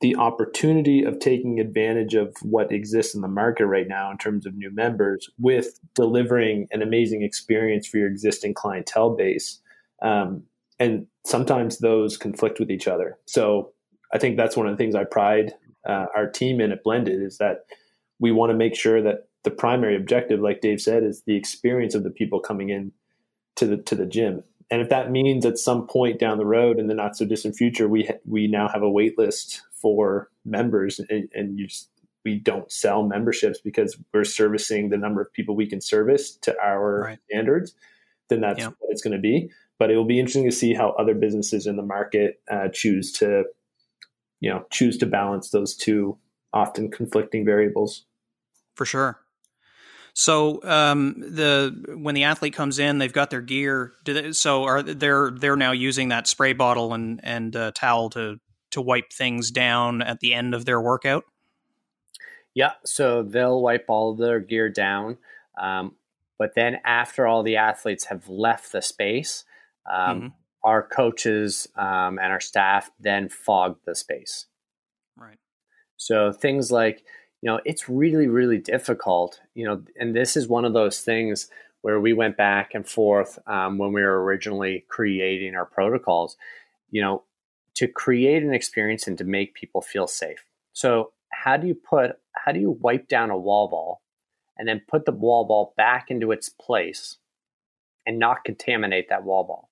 the 0.00 0.16
opportunity 0.16 1.02
of 1.02 1.18
taking 1.18 1.58
advantage 1.58 2.14
of 2.14 2.34
what 2.42 2.70
exists 2.72 3.14
in 3.14 3.20
the 3.20 3.28
market 3.28 3.66
right 3.66 3.88
now 3.88 4.10
in 4.10 4.18
terms 4.18 4.46
of 4.46 4.54
new 4.54 4.72
members 4.72 5.28
with 5.38 5.80
delivering 5.94 6.68
an 6.70 6.82
amazing 6.82 7.22
experience 7.22 7.86
for 7.86 7.98
your 7.98 8.06
existing 8.06 8.54
clientele 8.54 9.10
base. 9.10 9.60
Um, 10.00 10.44
and 10.78 11.06
sometimes 11.24 11.78
those 11.78 12.16
conflict 12.16 12.60
with 12.60 12.70
each 12.70 12.88
other. 12.88 13.18
So 13.26 13.72
I 14.12 14.18
think 14.18 14.36
that's 14.36 14.56
one 14.56 14.66
of 14.66 14.72
the 14.72 14.76
things 14.76 14.94
I 14.94 15.04
pride 15.04 15.52
uh, 15.86 16.06
our 16.14 16.28
team 16.28 16.60
in 16.60 16.72
at 16.72 16.82
Blended 16.82 17.22
is 17.22 17.38
that 17.38 17.64
we 18.20 18.32
want 18.32 18.50
to 18.50 18.56
make 18.56 18.74
sure 18.74 19.02
that 19.02 19.28
the 19.44 19.50
primary 19.50 19.96
objective, 19.96 20.40
like 20.40 20.60
Dave 20.60 20.80
said, 20.80 21.02
is 21.02 21.22
the 21.22 21.36
experience 21.36 21.94
of 21.94 22.02
the 22.02 22.10
people 22.10 22.40
coming 22.40 22.70
in 22.70 22.92
to 23.56 23.66
the 23.66 23.76
to 23.78 23.94
the 23.94 24.06
gym. 24.06 24.42
And 24.70 24.82
if 24.82 24.90
that 24.90 25.10
means 25.10 25.46
at 25.46 25.56
some 25.56 25.86
point 25.86 26.18
down 26.18 26.36
the 26.36 26.44
road 26.44 26.78
in 26.78 26.88
the 26.88 26.94
not 26.94 27.16
so 27.16 27.24
distant 27.24 27.56
future, 27.56 27.88
we 27.88 28.04
ha- 28.04 28.18
we 28.26 28.46
now 28.48 28.68
have 28.68 28.82
a 28.82 28.90
wait 28.90 29.16
list 29.16 29.62
for 29.72 30.30
members, 30.44 31.00
and, 31.08 31.28
and 31.34 31.58
you 31.58 31.68
just, 31.68 31.88
we 32.24 32.38
don't 32.38 32.70
sell 32.70 33.04
memberships 33.04 33.60
because 33.60 33.96
we're 34.12 34.24
servicing 34.24 34.90
the 34.90 34.98
number 34.98 35.22
of 35.22 35.32
people 35.32 35.56
we 35.56 35.66
can 35.66 35.80
service 35.80 36.34
to 36.42 36.54
our 36.60 37.00
right. 37.00 37.18
standards, 37.30 37.74
then 38.28 38.40
that's 38.40 38.62
what 38.64 38.90
it's 38.90 39.00
going 39.00 39.16
to 39.16 39.20
be 39.20 39.50
but 39.78 39.90
it 39.90 39.96
will 39.96 40.04
be 40.04 40.18
interesting 40.18 40.44
to 40.44 40.52
see 40.52 40.74
how 40.74 40.90
other 40.98 41.14
businesses 41.14 41.66
in 41.66 41.76
the 41.76 41.82
market 41.82 42.40
uh, 42.50 42.68
choose 42.72 43.12
to 43.12 43.44
you 44.40 44.50
know 44.50 44.64
choose 44.70 44.96
to 44.98 45.06
balance 45.06 45.50
those 45.50 45.76
two 45.76 46.18
often 46.52 46.90
conflicting 46.90 47.44
variables 47.44 48.04
for 48.74 48.84
sure 48.84 49.20
so 50.18 50.60
um, 50.64 51.14
the 51.20 51.94
when 51.96 52.16
the 52.16 52.24
athlete 52.24 52.52
comes 52.52 52.80
in, 52.80 52.98
they've 52.98 53.12
got 53.12 53.30
their 53.30 53.40
gear. 53.40 53.92
They, 54.04 54.32
so 54.32 54.64
are 54.64 54.82
they're 54.82 55.30
they're 55.30 55.54
now 55.54 55.70
using 55.70 56.08
that 56.08 56.26
spray 56.26 56.54
bottle 56.54 56.92
and 56.92 57.20
and 57.22 57.54
uh, 57.54 57.70
towel 57.72 58.10
to 58.10 58.40
to 58.72 58.80
wipe 58.80 59.12
things 59.12 59.52
down 59.52 60.02
at 60.02 60.18
the 60.18 60.34
end 60.34 60.56
of 60.56 60.64
their 60.64 60.80
workout. 60.80 61.22
Yeah, 62.52 62.72
so 62.84 63.22
they'll 63.22 63.62
wipe 63.62 63.84
all 63.86 64.10
of 64.10 64.18
their 64.18 64.40
gear 64.40 64.68
down. 64.68 65.18
Um, 65.56 65.94
But 66.36 66.56
then 66.56 66.78
after 66.84 67.24
all 67.24 67.44
the 67.44 67.56
athletes 67.56 68.06
have 68.06 68.28
left 68.28 68.72
the 68.72 68.82
space, 68.82 69.44
um, 69.91 70.18
mm-hmm. 70.18 70.26
our 70.64 70.82
coaches 70.82 71.68
um, 71.76 72.18
and 72.18 72.32
our 72.32 72.41
staff 72.41 72.91
then 73.01 73.28
fog 73.28 73.76
the 73.86 73.95
space. 73.95 74.47
Right. 75.16 75.39
So 75.97 76.32
things 76.32 76.70
like, 76.70 77.03
you 77.43 77.51
know, 77.51 77.61
it's 77.64 77.89
really, 77.89 78.26
really 78.26 78.59
difficult, 78.59 79.41
you 79.55 79.64
know, 79.64 79.82
and 79.97 80.14
this 80.14 80.36
is 80.36 80.49
one 80.49 80.64
of 80.64 80.72
those 80.72 81.01
things 81.01 81.51
where 81.82 82.01
we 82.01 82.12
went 82.12 82.36
back 82.36 82.74
and 82.74 82.89
forth 82.89 83.39
um, 83.47 83.78
when 83.78 83.93
we 83.93 84.03
were 84.03 84.24
originally 84.24 84.84
creating 84.89 85.55
our 85.55 85.64
protocols, 85.64 86.36
you 86.91 87.01
know, 87.01 87.22
to 87.74 87.86
create 87.86 88.43
an 88.43 88.53
experience 88.53 89.07
and 89.07 89.16
to 89.18 89.24
make 89.24 89.55
people 89.55 89.80
feel 89.80 90.09
safe. 90.09 90.45
So 90.72 91.12
how 91.30 91.57
do 91.57 91.68
you 91.68 91.74
put, 91.76 92.18
how 92.32 92.51
do 92.51 92.59
you 92.59 92.72
wipe 92.72 93.09
down 93.09 93.30
a 93.30 93.39
wall 93.39 93.68
ball 93.68 94.03
and 94.57 94.66
then 94.66 94.82
put 94.89 95.05
the 95.05 95.12
wall 95.12 95.45
ball 95.45 95.74
back 95.76 96.11
into 96.11 96.32
its 96.32 96.49
place 96.49 97.18
and 98.05 98.18
not 98.18 98.43
contaminate 98.45 99.09
that 99.09 99.22
wall 99.22 99.45
ball? 99.45 99.67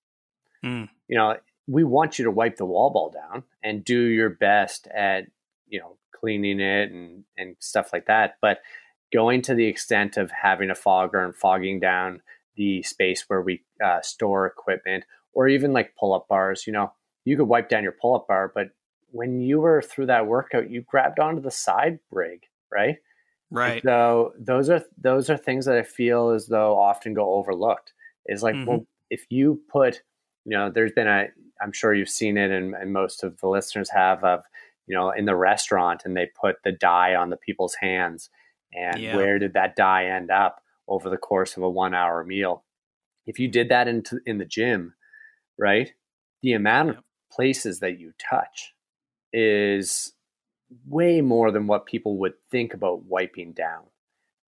Mm. 0.65 0.89
You 1.09 1.17
know, 1.17 1.37
we 1.67 1.85
want 1.85 2.19
you 2.19 2.25
to 2.25 2.31
wipe 2.31 2.57
the 2.57 2.65
wall 2.65 2.91
ball 2.91 3.11
down 3.11 3.45
and 3.63 3.85
do 3.85 4.01
your 4.01 4.31
best 4.31 4.87
at, 4.89 5.27
you 5.69 5.81
know, 5.81 5.97
cleaning 6.13 6.61
it 6.61 6.91
and, 6.91 7.25
and 7.37 7.57
stuff 7.59 7.93
like 7.93 8.07
that. 8.07 8.37
But 8.41 8.59
going 9.13 9.43
to 9.43 9.55
the 9.55 9.67
extent 9.67 10.17
of 10.17 10.31
having 10.31 10.71
a 10.71 10.75
fogger 10.75 11.25
and 11.25 11.35
fogging 11.35 11.81
down 11.81 12.23
the 12.57 12.83
space 12.83 13.25
where 13.29 13.43
we 13.43 13.63
uh, 13.85 14.01
store 14.01 14.47
equipment 14.47 15.05
or 15.33 15.47
even 15.47 15.73
like 15.73 15.95
pull-up 15.97 16.27
bars 16.29 16.67
you 16.67 16.73
know 16.73 16.93
you 17.25 17.37
could 17.37 17.49
wipe 17.49 17.69
down 17.69 17.83
your 17.83 17.93
pull-up 17.93 18.27
bar 18.27 18.51
but 18.55 18.69
when 19.11 19.41
you 19.41 19.61
were 19.61 19.83
through 19.83 20.07
that 20.07 20.27
workout 20.27 20.71
you 20.71 20.81
grabbed 20.81 21.21
onto 21.21 21.41
the 21.41 21.51
side 21.51 21.99
rig 22.11 22.43
right 22.73 22.97
right 23.51 23.83
so 23.83 24.33
those 24.39 24.69
are 24.69 24.83
those 24.99 25.31
are 25.31 25.37
things 25.37 25.67
that 25.67 25.77
i 25.77 25.83
feel 25.83 26.31
as 26.31 26.47
though 26.47 26.79
often 26.79 27.15
go 27.15 27.35
overlooked 27.35 27.93
is 28.27 28.43
like 28.43 28.55
mm-hmm. 28.55 28.67
well 28.67 28.87
if 29.11 29.27
you 29.29 29.61
put 29.71 30.03
you 30.47 30.57
know 30.57 30.71
there's 30.71 30.93
been 30.93 31.09
a 31.09 31.27
i'm 31.61 31.73
sure 31.73 31.93
you've 31.93 32.09
seen 32.09 32.39
it 32.39 32.51
and, 32.51 32.75
and 32.75 32.93
most 32.93 33.23
of 33.25 33.39
the 33.41 33.49
listeners 33.49 33.91
have 33.91 34.25
of 34.25 34.45
you 34.87 34.95
know 34.95 35.11
in 35.11 35.25
the 35.27 35.37
restaurant 35.37 36.03
and 36.05 36.17
they 36.17 36.27
put 36.41 36.57
the 36.65 36.73
dye 36.73 37.15
on 37.15 37.31
the 37.31 37.37
people's 37.37 37.75
hands. 37.75 38.31
And 38.73 39.01
yeah. 39.01 39.17
where 39.17 39.39
did 39.39 39.55
that 39.55 39.77
dye 39.77 40.07
end 40.07 40.31
up 40.31 40.63
over 40.89 41.09
the 41.09 41.17
course 41.17 41.57
of 41.57 41.63
a 41.63 41.71
one 41.71 41.95
hour 41.95 42.23
meal? 42.25 42.65
If 43.27 43.39
you 43.39 43.49
did 43.49 43.69
that 43.71 43.89
into 43.89 44.21
in 44.25 44.39
the 44.39 44.45
gym 44.45 44.95
right 45.59 45.93
the 46.43 46.53
amount 46.53 46.91
of 46.91 46.97
places 47.33 47.81
that 47.81 47.99
you 47.99 48.13
touch 48.19 48.75
is 49.33 50.13
way 50.87 51.21
more 51.21 51.51
than 51.51 51.67
what 51.67 51.87
people 51.87 52.19
would 52.19 52.35
think 52.51 52.75
about 52.75 53.05
wiping 53.05 53.53
down. 53.53 53.85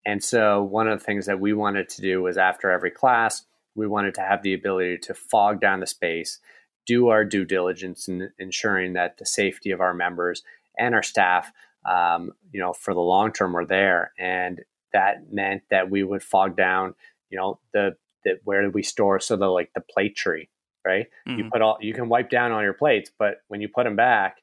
And 0.05 0.23
so 0.23 0.63
one 0.63 0.87
of 0.87 0.99
the 0.99 1.05
things 1.05 1.25
that 1.25 1.39
we 1.39 1.53
wanted 1.53 1.89
to 1.89 2.01
do 2.01 2.21
was 2.21 2.37
after 2.37 2.71
every 2.71 2.91
class 2.91 3.43
we 3.75 3.87
wanted 3.87 4.13
to 4.15 4.21
have 4.21 4.43
the 4.43 4.53
ability 4.53 4.97
to 4.97 5.13
fog 5.13 5.59
down 5.59 5.79
the 5.79 5.87
space 5.87 6.39
do 6.85 7.07
our 7.07 7.23
due 7.23 7.45
diligence 7.45 8.09
in 8.09 8.29
ensuring 8.37 8.91
that 8.91 9.17
the 9.17 9.25
safety 9.25 9.71
of 9.71 9.79
our 9.79 9.93
members 9.93 10.43
and 10.77 10.93
our 10.93 11.03
staff 11.03 11.53
um, 11.85 12.31
you 12.51 12.59
know, 12.59 12.73
for 12.73 12.93
the 12.93 12.99
long 12.99 13.31
term 13.31 13.53
were 13.53 13.65
there. 13.65 14.13
And 14.17 14.61
that 14.93 15.31
meant 15.31 15.63
that 15.69 15.89
we 15.89 16.03
would 16.03 16.23
fog 16.23 16.55
down, 16.55 16.95
you 17.29 17.37
know, 17.37 17.59
the, 17.73 17.95
the 18.23 18.39
where 18.43 18.69
we 18.69 18.83
store 18.83 19.19
so 19.19 19.35
the 19.35 19.47
like 19.47 19.71
the 19.73 19.81
plate 19.81 20.15
tree, 20.15 20.49
right? 20.85 21.07
Mm-hmm. 21.27 21.39
You 21.39 21.49
put 21.51 21.61
all 21.61 21.77
you 21.81 21.93
can 21.93 22.09
wipe 22.09 22.29
down 22.29 22.51
all 22.51 22.61
your 22.61 22.73
plates, 22.73 23.11
but 23.17 23.41
when 23.47 23.61
you 23.61 23.67
put 23.67 23.83
them 23.83 23.95
back, 23.95 24.37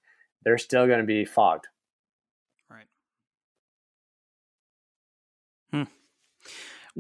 they're 0.45 0.59
still 0.59 0.87
going 0.87 1.01
to 1.01 1.07
be 1.07 1.24
fogged. 1.24 1.66
Right. 2.70 2.87
Hmm. 5.70 5.83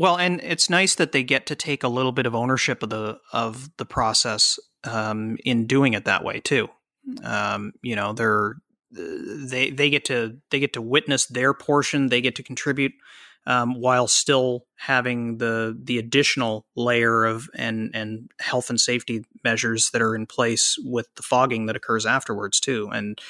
Well, 0.00 0.16
and 0.16 0.40
it's 0.42 0.70
nice 0.70 0.94
that 0.94 1.12
they 1.12 1.22
get 1.22 1.44
to 1.48 1.54
take 1.54 1.84
a 1.84 1.88
little 1.88 2.10
bit 2.10 2.24
of 2.24 2.34
ownership 2.34 2.82
of 2.82 2.88
the 2.88 3.18
of 3.34 3.68
the 3.76 3.84
process 3.84 4.58
um, 4.84 5.36
in 5.44 5.66
doing 5.66 5.92
it 5.92 6.06
that 6.06 6.24
way 6.24 6.40
too. 6.40 6.70
Um, 7.22 7.74
you 7.82 7.96
know, 7.96 8.14
they're 8.14 8.54
they 8.90 9.68
they 9.68 9.90
get 9.90 10.06
to 10.06 10.38
they 10.50 10.58
get 10.58 10.72
to 10.72 10.80
witness 10.80 11.26
their 11.26 11.52
portion. 11.52 12.08
They 12.08 12.22
get 12.22 12.34
to 12.36 12.42
contribute 12.42 12.94
um, 13.44 13.78
while 13.78 14.08
still 14.08 14.64
having 14.76 15.36
the 15.36 15.78
the 15.78 15.98
additional 15.98 16.64
layer 16.74 17.26
of 17.26 17.50
and 17.54 17.90
and 17.92 18.30
health 18.40 18.70
and 18.70 18.80
safety 18.80 19.26
measures 19.44 19.90
that 19.90 20.00
are 20.00 20.14
in 20.14 20.24
place 20.24 20.78
with 20.82 21.14
the 21.16 21.22
fogging 21.22 21.66
that 21.66 21.76
occurs 21.76 22.06
afterwards 22.06 22.58
too. 22.58 22.88
And 22.90 23.20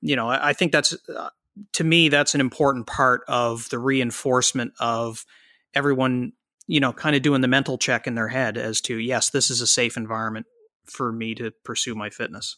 you 0.00 0.14
know, 0.14 0.28
I, 0.28 0.50
I 0.50 0.52
think 0.52 0.70
that's 0.70 0.96
uh, 1.08 1.30
to 1.72 1.82
me 1.82 2.08
that's 2.08 2.36
an 2.36 2.40
important 2.40 2.86
part 2.86 3.22
of 3.26 3.68
the 3.70 3.80
reinforcement 3.80 4.74
of 4.78 5.26
everyone 5.74 6.32
you 6.66 6.80
know 6.80 6.92
kind 6.92 7.16
of 7.16 7.22
doing 7.22 7.40
the 7.40 7.48
mental 7.48 7.78
check 7.78 8.06
in 8.06 8.14
their 8.14 8.28
head 8.28 8.56
as 8.56 8.80
to 8.80 8.96
yes 8.96 9.30
this 9.30 9.50
is 9.50 9.60
a 9.60 9.66
safe 9.66 9.96
environment 9.96 10.46
for 10.84 11.12
me 11.12 11.34
to 11.34 11.50
pursue 11.64 11.94
my 11.94 12.10
fitness 12.10 12.56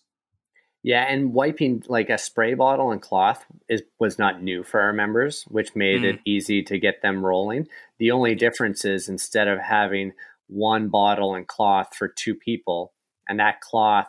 yeah, 0.87 1.03
and 1.09 1.33
wiping 1.33 1.83
like 1.89 2.11
a 2.11 2.17
spray 2.17 2.55
bottle 2.55 2.93
and 2.93 3.03
cloth 3.03 3.45
is 3.69 3.83
was 3.99 4.21
not 4.21 4.41
new 4.41 4.63
for 4.63 4.81
our 4.81 4.93
members, 4.93 5.43
which 5.49 5.75
made 5.75 6.03
mm. 6.03 6.15
it 6.15 6.21
easy 6.25 6.63
to 6.63 6.79
get 6.79 7.03
them 7.03 7.27
rolling. 7.27 7.67
The 7.99 8.13
only 8.13 8.37
difference 8.37 8.85
is 8.85 9.09
instead 9.09 9.49
of 9.49 9.59
having 9.59 10.13
one 10.47 10.87
bottle 10.87 11.35
and 11.35 11.45
cloth 11.45 11.97
for 11.97 12.07
two 12.07 12.37
people 12.37 12.93
and 13.29 13.41
that 13.41 13.61
cloth 13.61 14.07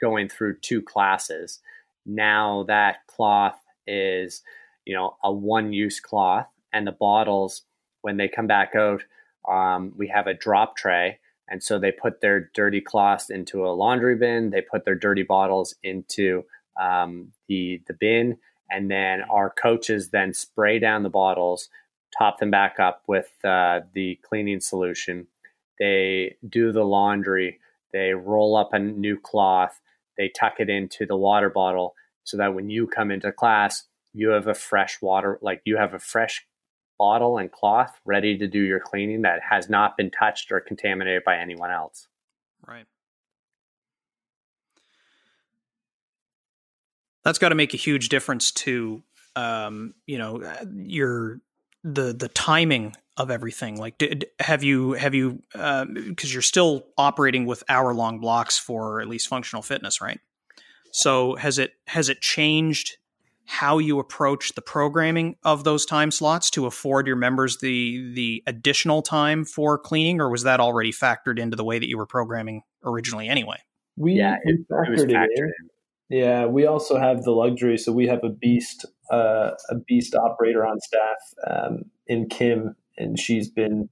going 0.00 0.28
through 0.28 0.58
two 0.58 0.82
classes, 0.82 1.60
now 2.04 2.64
that 2.66 3.06
cloth 3.06 3.60
is, 3.86 4.42
you 4.84 4.96
know, 4.96 5.16
a 5.22 5.30
one 5.30 5.72
use 5.72 6.00
cloth 6.00 6.48
and 6.72 6.88
the 6.88 6.92
bottles 6.92 7.62
when 8.02 8.16
they 8.16 8.28
come 8.28 8.46
back 8.46 8.74
out, 8.74 9.04
um, 9.48 9.92
we 9.96 10.08
have 10.08 10.26
a 10.26 10.34
drop 10.34 10.76
tray 10.76 11.18
and 11.50 11.62
so 11.62 11.78
they 11.78 11.90
put 11.90 12.20
their 12.20 12.48
dirty 12.54 12.80
cloths 12.80 13.28
into 13.28 13.66
a 13.66 13.74
laundry 13.74 14.14
bin. 14.14 14.50
They 14.50 14.62
put 14.62 14.84
their 14.84 14.94
dirty 14.94 15.24
bottles 15.24 15.74
into 15.82 16.44
um, 16.80 17.32
the 17.48 17.82
the 17.88 17.92
bin, 17.92 18.38
and 18.70 18.88
then 18.88 19.22
our 19.22 19.50
coaches 19.50 20.10
then 20.10 20.32
spray 20.32 20.78
down 20.78 21.02
the 21.02 21.10
bottles, 21.10 21.68
top 22.16 22.38
them 22.38 22.52
back 22.52 22.78
up 22.78 23.02
with 23.08 23.28
uh, 23.44 23.80
the 23.92 24.18
cleaning 24.22 24.60
solution. 24.60 25.26
They 25.80 26.36
do 26.48 26.70
the 26.70 26.84
laundry. 26.84 27.58
They 27.92 28.12
roll 28.12 28.56
up 28.56 28.72
a 28.72 28.78
new 28.78 29.18
cloth. 29.18 29.80
They 30.16 30.28
tuck 30.28 30.60
it 30.60 30.70
into 30.70 31.04
the 31.04 31.16
water 31.16 31.50
bottle 31.50 31.94
so 32.22 32.36
that 32.36 32.54
when 32.54 32.70
you 32.70 32.86
come 32.86 33.10
into 33.10 33.32
class, 33.32 33.84
you 34.12 34.28
have 34.30 34.46
a 34.46 34.54
fresh 34.54 35.02
water, 35.02 35.38
like 35.42 35.62
you 35.64 35.78
have 35.78 35.94
a 35.94 35.98
fresh 35.98 36.46
bottle 37.00 37.38
and 37.38 37.50
cloth 37.50 37.98
ready 38.04 38.36
to 38.36 38.46
do 38.46 38.60
your 38.60 38.78
cleaning 38.78 39.22
that 39.22 39.40
has 39.48 39.70
not 39.70 39.96
been 39.96 40.10
touched 40.10 40.52
or 40.52 40.60
contaminated 40.60 41.24
by 41.24 41.38
anyone 41.38 41.70
else. 41.70 42.06
Right. 42.68 42.84
That's 47.24 47.38
got 47.38 47.48
to 47.48 47.54
make 47.54 47.72
a 47.72 47.78
huge 47.78 48.10
difference 48.10 48.50
to, 48.52 49.02
um, 49.34 49.94
you 50.06 50.18
know, 50.18 50.42
your 50.74 51.40
the 51.82 52.12
the 52.12 52.28
timing 52.28 52.94
of 53.16 53.30
everything. 53.30 53.78
Like, 53.78 53.96
did, 53.96 54.26
have 54.38 54.62
you 54.62 54.92
have 54.92 55.14
you 55.14 55.42
because 55.52 55.82
um, 55.82 56.14
you're 56.20 56.42
still 56.42 56.84
operating 56.98 57.46
with 57.46 57.64
hour 57.66 57.94
long 57.94 58.20
blocks 58.20 58.58
for 58.58 59.00
at 59.00 59.08
least 59.08 59.26
functional 59.26 59.62
fitness, 59.62 60.02
right? 60.02 60.20
So 60.92 61.36
has 61.36 61.58
it 61.58 61.72
has 61.86 62.10
it 62.10 62.20
changed 62.20 62.98
how 63.50 63.78
you 63.78 63.98
approach 63.98 64.54
the 64.54 64.62
programming 64.62 65.34
of 65.42 65.64
those 65.64 65.84
time 65.84 66.12
slots 66.12 66.50
to 66.50 66.66
afford 66.66 67.08
your 67.08 67.16
members 67.16 67.58
the 67.58 68.12
the 68.14 68.44
additional 68.46 69.02
time 69.02 69.44
for 69.44 69.76
cleaning, 69.76 70.20
or 70.20 70.30
was 70.30 70.44
that 70.44 70.60
already 70.60 70.92
factored 70.92 71.36
into 71.36 71.56
the 71.56 71.64
way 71.64 71.76
that 71.76 71.88
you 71.88 71.98
were 71.98 72.06
programming 72.06 72.62
originally 72.84 73.28
anyway? 73.28 73.56
We, 73.96 74.12
yeah, 74.12 74.36
it, 74.44 74.60
factored, 74.68 75.00
it, 75.00 75.08
factored 75.08 75.26
in. 75.36 75.52
in. 76.10 76.18
Yeah, 76.20 76.46
we 76.46 76.64
also 76.64 76.96
have 76.96 77.24
the 77.24 77.32
luxury, 77.32 77.76
so 77.76 77.90
we 77.90 78.06
have 78.06 78.22
a 78.22 78.28
beast, 78.28 78.86
uh, 79.10 79.50
a 79.68 79.74
beast 79.84 80.14
operator 80.14 80.64
on 80.64 80.78
staff 80.80 81.50
um, 81.50 81.82
in 82.06 82.28
Kim, 82.28 82.76
and 82.98 83.18
she's 83.18 83.50
been 83.50 83.88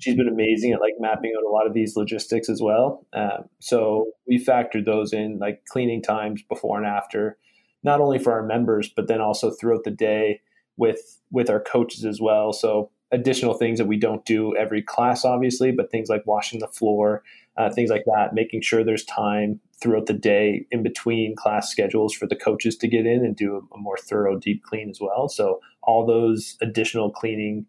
she's 0.00 0.16
been 0.16 0.28
amazing 0.28 0.72
at 0.72 0.80
like 0.80 0.94
mapping 0.98 1.32
out 1.38 1.48
a 1.48 1.52
lot 1.52 1.68
of 1.68 1.72
these 1.72 1.94
logistics 1.94 2.48
as 2.48 2.60
well. 2.60 3.06
Um, 3.12 3.44
so 3.60 4.10
we 4.26 4.44
factored 4.44 4.86
those 4.86 5.12
in, 5.12 5.38
like 5.38 5.62
cleaning 5.66 6.02
times 6.02 6.42
before 6.48 6.78
and 6.78 6.86
after 6.86 7.38
not 7.82 8.00
only 8.00 8.18
for 8.18 8.32
our 8.32 8.42
members, 8.42 8.88
but 8.88 9.08
then 9.08 9.20
also 9.20 9.50
throughout 9.50 9.84
the 9.84 9.90
day 9.90 10.40
with 10.76 11.20
with 11.30 11.50
our 11.50 11.60
coaches 11.60 12.04
as 12.04 12.20
well. 12.20 12.52
So 12.52 12.90
additional 13.10 13.54
things 13.54 13.78
that 13.78 13.86
we 13.86 13.96
don't 13.96 14.24
do 14.24 14.54
every 14.56 14.82
class, 14.82 15.24
obviously, 15.24 15.72
but 15.72 15.90
things 15.90 16.08
like 16.08 16.26
washing 16.26 16.60
the 16.60 16.68
floor, 16.68 17.22
uh, 17.56 17.70
things 17.70 17.90
like 17.90 18.04
that, 18.04 18.34
making 18.34 18.62
sure 18.62 18.84
there's 18.84 19.04
time 19.04 19.60
throughout 19.80 20.06
the 20.06 20.12
day 20.12 20.66
in 20.70 20.82
between 20.82 21.36
class 21.36 21.70
schedules 21.70 22.14
for 22.14 22.26
the 22.26 22.36
coaches 22.36 22.76
to 22.76 22.88
get 22.88 23.06
in 23.06 23.24
and 23.24 23.36
do 23.36 23.54
a, 23.56 23.74
a 23.74 23.78
more 23.78 23.96
thorough 23.96 24.38
deep 24.38 24.62
clean 24.62 24.90
as 24.90 25.00
well. 25.00 25.28
So 25.28 25.60
all 25.82 26.06
those 26.06 26.56
additional 26.60 27.10
cleaning 27.10 27.66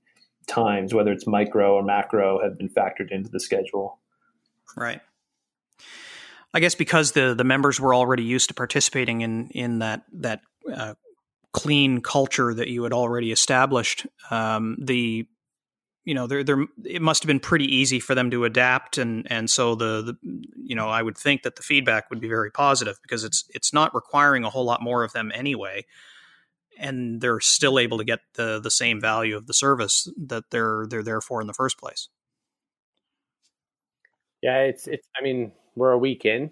times, 0.47 0.93
whether 0.93 1.11
it's 1.11 1.27
micro 1.27 1.75
or 1.75 1.83
macro, 1.83 2.41
have 2.43 2.57
been 2.57 2.69
factored 2.69 3.11
into 3.11 3.29
the 3.29 3.39
schedule. 3.39 3.99
Right. 4.75 5.01
I 6.53 6.59
guess 6.59 6.75
because 6.75 7.11
the 7.11 7.33
the 7.35 7.43
members 7.43 7.79
were 7.79 7.93
already 7.93 8.23
used 8.23 8.49
to 8.49 8.53
participating 8.53 9.21
in 9.21 9.49
in 9.49 9.79
that 9.79 10.03
that 10.13 10.41
uh, 10.73 10.95
clean 11.51 12.01
culture 12.01 12.53
that 12.53 12.67
you 12.67 12.83
had 12.83 12.93
already 12.93 13.31
established, 13.31 14.05
um, 14.31 14.77
the 14.79 15.27
you 16.05 16.15
know, 16.15 16.25
there, 16.25 16.43
there, 16.43 16.65
it 16.85 17.03
must 17.03 17.21
have 17.21 17.27
been 17.27 17.39
pretty 17.39 17.65
easy 17.65 17.99
for 17.99 18.15
them 18.15 18.31
to 18.31 18.45
adapt, 18.45 18.97
and 18.97 19.31
and 19.31 19.47
so 19.47 19.75
the, 19.75 20.01
the, 20.01 20.43
you 20.55 20.75
know, 20.75 20.89
I 20.89 21.03
would 21.03 21.15
think 21.15 21.43
that 21.43 21.55
the 21.55 21.61
feedback 21.61 22.09
would 22.09 22.19
be 22.19 22.27
very 22.27 22.49
positive 22.49 22.97
because 23.03 23.23
it's 23.23 23.43
it's 23.49 23.73
not 23.73 23.93
requiring 23.93 24.43
a 24.43 24.49
whole 24.49 24.65
lot 24.65 24.81
more 24.81 25.03
of 25.03 25.13
them 25.13 25.31
anyway, 25.35 25.85
and 26.79 27.21
they're 27.21 27.39
still 27.39 27.77
able 27.77 27.99
to 27.99 28.03
get 28.03 28.21
the 28.33 28.59
the 28.59 28.71
same 28.71 28.99
value 28.99 29.37
of 29.37 29.45
the 29.45 29.53
service 29.53 30.11
that 30.17 30.45
they're 30.49 30.85
they're 30.89 31.03
there 31.03 31.21
for 31.21 31.41
in 31.41 31.47
the 31.47 31.53
first 31.53 31.77
place. 31.77 32.09
Yeah, 34.41 34.61
it's 34.61 34.87
it's. 34.87 35.07
I 35.19 35.23
mean, 35.23 35.51
we're 35.79 35.91
a 35.91 35.97
week 35.97 36.25
in, 36.25 36.51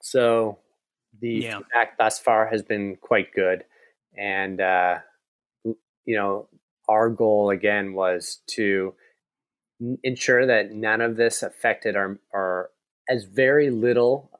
so 0.00 0.58
the 1.20 1.30
yeah. 1.30 1.58
feedback 1.58 1.98
thus 1.98 2.18
far 2.18 2.46
has 2.46 2.62
been 2.62 2.96
quite 2.96 3.34
good, 3.34 3.64
and 4.16 4.60
uh, 4.60 4.98
you 5.64 6.16
know, 6.16 6.48
our 6.88 7.10
goal 7.10 7.50
again 7.50 7.92
was 7.92 8.40
to 8.52 8.94
ensure 10.02 10.46
that 10.46 10.72
none 10.72 11.00
of 11.00 11.16
this 11.16 11.42
affected 11.42 11.96
our 11.96 12.18
our 12.32 12.70
as 13.08 13.24
very 13.24 13.70
little 13.70 14.30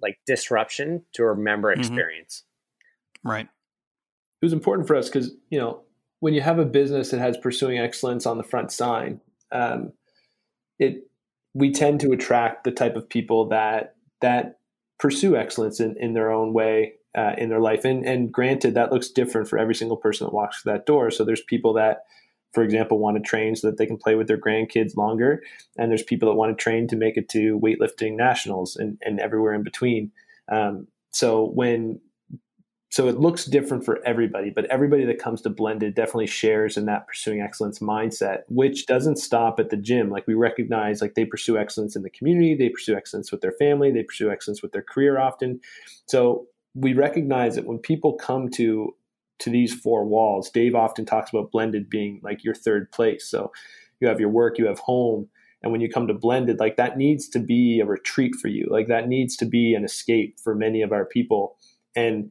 like 0.00 0.18
disruption 0.26 1.04
to 1.14 1.24
our 1.24 1.34
member 1.34 1.70
mm-hmm. 1.70 1.80
experience. 1.80 2.44
Right. 3.24 3.48
It 4.42 4.44
was 4.44 4.52
important 4.52 4.86
for 4.86 4.96
us 4.96 5.08
because 5.08 5.32
you 5.50 5.58
know 5.58 5.82
when 6.20 6.34
you 6.34 6.40
have 6.40 6.58
a 6.58 6.64
business 6.64 7.10
that 7.10 7.20
has 7.20 7.36
pursuing 7.36 7.78
excellence 7.78 8.26
on 8.26 8.38
the 8.38 8.44
front 8.44 8.72
sign, 8.72 9.20
um, 9.52 9.92
it 10.78 11.08
we 11.56 11.72
tend 11.72 12.00
to 12.00 12.12
attract 12.12 12.64
the 12.64 12.70
type 12.70 12.96
of 12.96 13.08
people 13.08 13.48
that 13.48 13.94
that 14.20 14.58
pursue 14.98 15.36
excellence 15.36 15.80
in, 15.80 15.96
in 15.98 16.12
their 16.12 16.30
own 16.30 16.52
way 16.52 16.92
uh, 17.16 17.32
in 17.38 17.48
their 17.48 17.60
life. 17.60 17.84
And, 17.84 18.04
and 18.06 18.30
granted, 18.30 18.74
that 18.74 18.92
looks 18.92 19.08
different 19.08 19.48
for 19.48 19.58
every 19.58 19.74
single 19.74 19.96
person 19.96 20.26
that 20.26 20.34
walks 20.34 20.60
through 20.60 20.72
that 20.72 20.86
door. 20.86 21.10
So 21.10 21.24
there's 21.24 21.42
people 21.42 21.72
that, 21.74 22.04
for 22.52 22.62
example, 22.62 22.98
want 22.98 23.16
to 23.16 23.22
train 23.22 23.56
so 23.56 23.68
that 23.68 23.78
they 23.78 23.86
can 23.86 23.96
play 23.96 24.14
with 24.14 24.26
their 24.26 24.38
grandkids 24.38 24.96
longer. 24.96 25.42
And 25.78 25.90
there's 25.90 26.02
people 26.02 26.28
that 26.28 26.36
want 26.36 26.56
to 26.56 26.62
train 26.62 26.88
to 26.88 26.96
make 26.96 27.16
it 27.16 27.28
to 27.30 27.58
weightlifting 27.58 28.16
nationals 28.16 28.76
and, 28.76 28.98
and 29.02 29.18
everywhere 29.18 29.54
in 29.54 29.62
between. 29.62 30.12
Um, 30.50 30.88
so 31.10 31.50
when 31.54 32.00
so 32.96 33.08
it 33.08 33.20
looks 33.20 33.44
different 33.44 33.84
for 33.84 34.02
everybody, 34.06 34.48
but 34.48 34.64
everybody 34.70 35.04
that 35.04 35.18
comes 35.18 35.42
to 35.42 35.50
Blended 35.50 35.94
definitely 35.94 36.28
shares 36.28 36.78
in 36.78 36.86
that 36.86 37.06
pursuing 37.06 37.42
excellence 37.42 37.80
mindset, 37.80 38.44
which 38.48 38.86
doesn't 38.86 39.18
stop 39.18 39.60
at 39.60 39.68
the 39.68 39.76
gym. 39.76 40.08
Like 40.08 40.26
we 40.26 40.32
recognize, 40.32 41.02
like 41.02 41.12
they 41.12 41.26
pursue 41.26 41.58
excellence 41.58 41.94
in 41.94 42.04
the 42.04 42.08
community, 42.08 42.54
they 42.54 42.70
pursue 42.70 42.96
excellence 42.96 43.30
with 43.30 43.42
their 43.42 43.52
family, 43.52 43.92
they 43.92 44.02
pursue 44.02 44.30
excellence 44.30 44.62
with 44.62 44.72
their 44.72 44.80
career 44.80 45.18
often. 45.18 45.60
So 46.06 46.46
we 46.74 46.94
recognize 46.94 47.54
that 47.56 47.66
when 47.66 47.80
people 47.80 48.14
come 48.14 48.48
to 48.52 48.94
to 49.40 49.50
these 49.50 49.74
four 49.74 50.06
walls, 50.06 50.48
Dave 50.48 50.74
often 50.74 51.04
talks 51.04 51.28
about 51.30 51.52
Blended 51.52 51.90
being 51.90 52.22
like 52.22 52.44
your 52.44 52.54
third 52.54 52.90
place. 52.92 53.28
So 53.28 53.52
you 54.00 54.08
have 54.08 54.20
your 54.20 54.30
work, 54.30 54.56
you 54.56 54.68
have 54.68 54.78
home, 54.78 55.28
and 55.62 55.70
when 55.70 55.82
you 55.82 55.90
come 55.90 56.06
to 56.06 56.14
blended 56.14 56.60
like 56.60 56.76
that 56.76 56.96
needs 56.96 57.28
to 57.28 57.40
be 57.40 57.78
a 57.78 57.84
retreat 57.84 58.34
for 58.36 58.48
you 58.48 58.66
like 58.70 58.86
that 58.86 59.08
needs 59.08 59.36
to 59.36 59.44
be 59.44 59.74
an 59.74 59.84
escape 59.84 60.38
for 60.38 60.54
many 60.54 60.80
of 60.80 60.92
our 60.92 61.04
people 61.04 61.56
and 61.96 62.30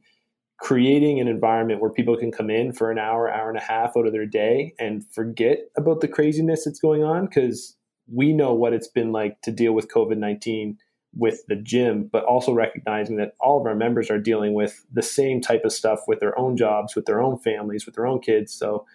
creating 0.58 1.20
an 1.20 1.28
environment 1.28 1.80
where 1.80 1.90
people 1.90 2.16
can 2.16 2.32
come 2.32 2.50
in 2.50 2.72
for 2.72 2.90
an 2.90 2.98
hour, 2.98 3.30
hour 3.30 3.48
and 3.48 3.58
a 3.58 3.62
half 3.62 3.96
out 3.96 4.06
of 4.06 4.12
their 4.12 4.26
day 4.26 4.74
and 4.78 5.04
forget 5.12 5.58
about 5.76 6.00
the 6.00 6.08
craziness 6.08 6.64
that's 6.64 6.80
going 6.80 7.04
on 7.04 7.26
because 7.26 7.76
we 8.12 8.32
know 8.32 8.54
what 8.54 8.72
it's 8.72 8.88
been 8.88 9.12
like 9.12 9.40
to 9.42 9.50
deal 9.50 9.72
with 9.72 9.88
COVID 9.88 10.16
19 10.16 10.78
with 11.14 11.42
the 11.48 11.56
gym, 11.56 12.08
but 12.12 12.24
also 12.24 12.52
recognizing 12.52 13.16
that 13.16 13.32
all 13.40 13.58
of 13.58 13.66
our 13.66 13.74
members 13.74 14.10
are 14.10 14.18
dealing 14.18 14.54
with 14.54 14.84
the 14.92 15.02
same 15.02 15.40
type 15.40 15.64
of 15.64 15.72
stuff 15.72 16.00
with 16.06 16.20
their 16.20 16.38
own 16.38 16.56
jobs, 16.56 16.94
with 16.94 17.06
their 17.06 17.22
own 17.22 17.38
families, 17.38 17.86
with 17.86 17.94
their 17.94 18.06
own 18.06 18.20
kids. 18.20 18.52
So, 18.52 18.86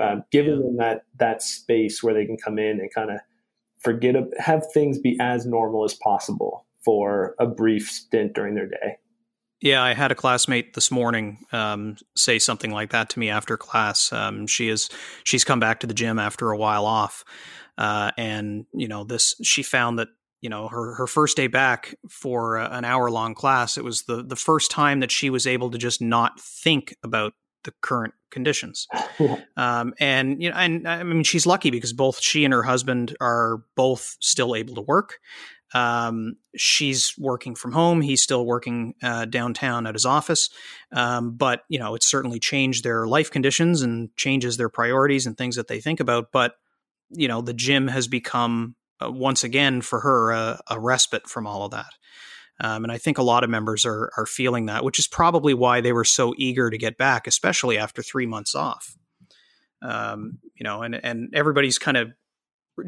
um, 0.00 0.24
giving 0.30 0.60
them 0.60 0.76
that 0.76 1.04
that 1.18 1.42
space 1.42 2.02
where 2.02 2.14
they 2.14 2.26
can 2.26 2.36
come 2.36 2.58
in 2.58 2.80
and 2.80 2.92
kind 2.92 3.10
of 3.10 3.20
forget, 3.78 4.14
have 4.38 4.64
things 4.72 4.98
be 4.98 5.16
as 5.20 5.46
normal 5.46 5.84
as 5.84 5.94
possible 5.94 6.66
for 6.84 7.34
a 7.38 7.46
brief 7.46 7.90
stint 7.90 8.34
during 8.34 8.54
their 8.54 8.68
day. 8.68 8.96
Yeah, 9.60 9.82
I 9.82 9.92
had 9.94 10.12
a 10.12 10.14
classmate 10.14 10.74
this 10.74 10.90
morning 10.90 11.38
um, 11.50 11.96
say 12.14 12.38
something 12.38 12.70
like 12.70 12.90
that 12.90 13.10
to 13.10 13.18
me 13.18 13.28
after 13.28 13.56
class. 13.56 14.12
Um, 14.12 14.46
she 14.46 14.68
is 14.68 14.88
she's 15.24 15.44
come 15.44 15.58
back 15.58 15.80
to 15.80 15.86
the 15.86 15.94
gym 15.94 16.18
after 16.18 16.50
a 16.50 16.56
while 16.56 16.86
off, 16.86 17.24
uh, 17.76 18.12
and 18.16 18.66
you 18.72 18.86
know 18.86 19.02
this. 19.02 19.34
She 19.42 19.64
found 19.64 19.98
that 19.98 20.08
you 20.40 20.48
know 20.48 20.68
her 20.68 20.94
her 20.94 21.08
first 21.08 21.36
day 21.36 21.48
back 21.48 21.96
for 22.08 22.58
uh, 22.58 22.68
an 22.70 22.84
hour 22.84 23.10
long 23.10 23.34
class. 23.34 23.76
It 23.76 23.82
was 23.82 24.02
the 24.02 24.22
the 24.22 24.36
first 24.36 24.70
time 24.70 25.00
that 25.00 25.10
she 25.10 25.28
was 25.28 25.44
able 25.44 25.72
to 25.72 25.78
just 25.78 26.00
not 26.00 26.40
think 26.40 26.94
about 27.02 27.32
the 27.64 27.72
current 27.82 28.14
conditions. 28.30 28.86
um, 29.56 29.92
and 29.98 30.40
you 30.40 30.50
know, 30.50 30.56
and 30.56 30.86
I 30.86 31.02
mean, 31.02 31.24
she's 31.24 31.46
lucky 31.46 31.70
because 31.70 31.92
both 31.92 32.20
she 32.20 32.44
and 32.44 32.54
her 32.54 32.62
husband 32.62 33.16
are 33.20 33.62
both 33.74 34.16
still 34.20 34.54
able 34.54 34.76
to 34.76 34.82
work. 34.82 35.18
Um, 35.74 36.36
she's 36.56 37.14
working 37.18 37.54
from 37.54 37.72
home. 37.72 38.00
He's 38.00 38.22
still 38.22 38.46
working 38.46 38.94
uh, 39.02 39.26
downtown 39.26 39.86
at 39.86 39.94
his 39.94 40.06
office. 40.06 40.50
Um, 40.92 41.36
but, 41.36 41.62
you 41.68 41.78
know, 41.78 41.94
it's 41.94 42.08
certainly 42.08 42.38
changed 42.38 42.84
their 42.84 43.06
life 43.06 43.30
conditions 43.30 43.82
and 43.82 44.14
changes 44.16 44.56
their 44.56 44.70
priorities 44.70 45.26
and 45.26 45.36
things 45.36 45.56
that 45.56 45.68
they 45.68 45.80
think 45.80 46.00
about. 46.00 46.32
But, 46.32 46.54
you 47.10 47.28
know, 47.28 47.42
the 47.42 47.54
gym 47.54 47.88
has 47.88 48.08
become, 48.08 48.76
uh, 49.02 49.10
once 49.10 49.44
again, 49.44 49.82
for 49.82 50.00
her, 50.00 50.30
a, 50.30 50.60
a, 50.70 50.80
respite 50.80 51.28
from 51.28 51.46
all 51.46 51.64
of 51.64 51.72
that. 51.72 51.92
Um, 52.60 52.84
and 52.84 52.92
I 52.92 52.98
think 52.98 53.18
a 53.18 53.22
lot 53.22 53.44
of 53.44 53.50
members 53.50 53.86
are, 53.86 54.10
are 54.16 54.26
feeling 54.26 54.66
that, 54.66 54.84
which 54.84 54.98
is 54.98 55.06
probably 55.06 55.54
why 55.54 55.80
they 55.80 55.92
were 55.92 56.04
so 56.04 56.34
eager 56.36 56.70
to 56.70 56.78
get 56.78 56.98
back, 56.98 57.26
especially 57.26 57.78
after 57.78 58.02
three 58.02 58.26
months 58.26 58.54
off. 58.54 58.96
Um, 59.80 60.38
you 60.56 60.64
know, 60.64 60.82
and, 60.82 60.94
and 60.96 61.32
everybody's 61.34 61.78
kind 61.78 61.96
of 61.96 62.08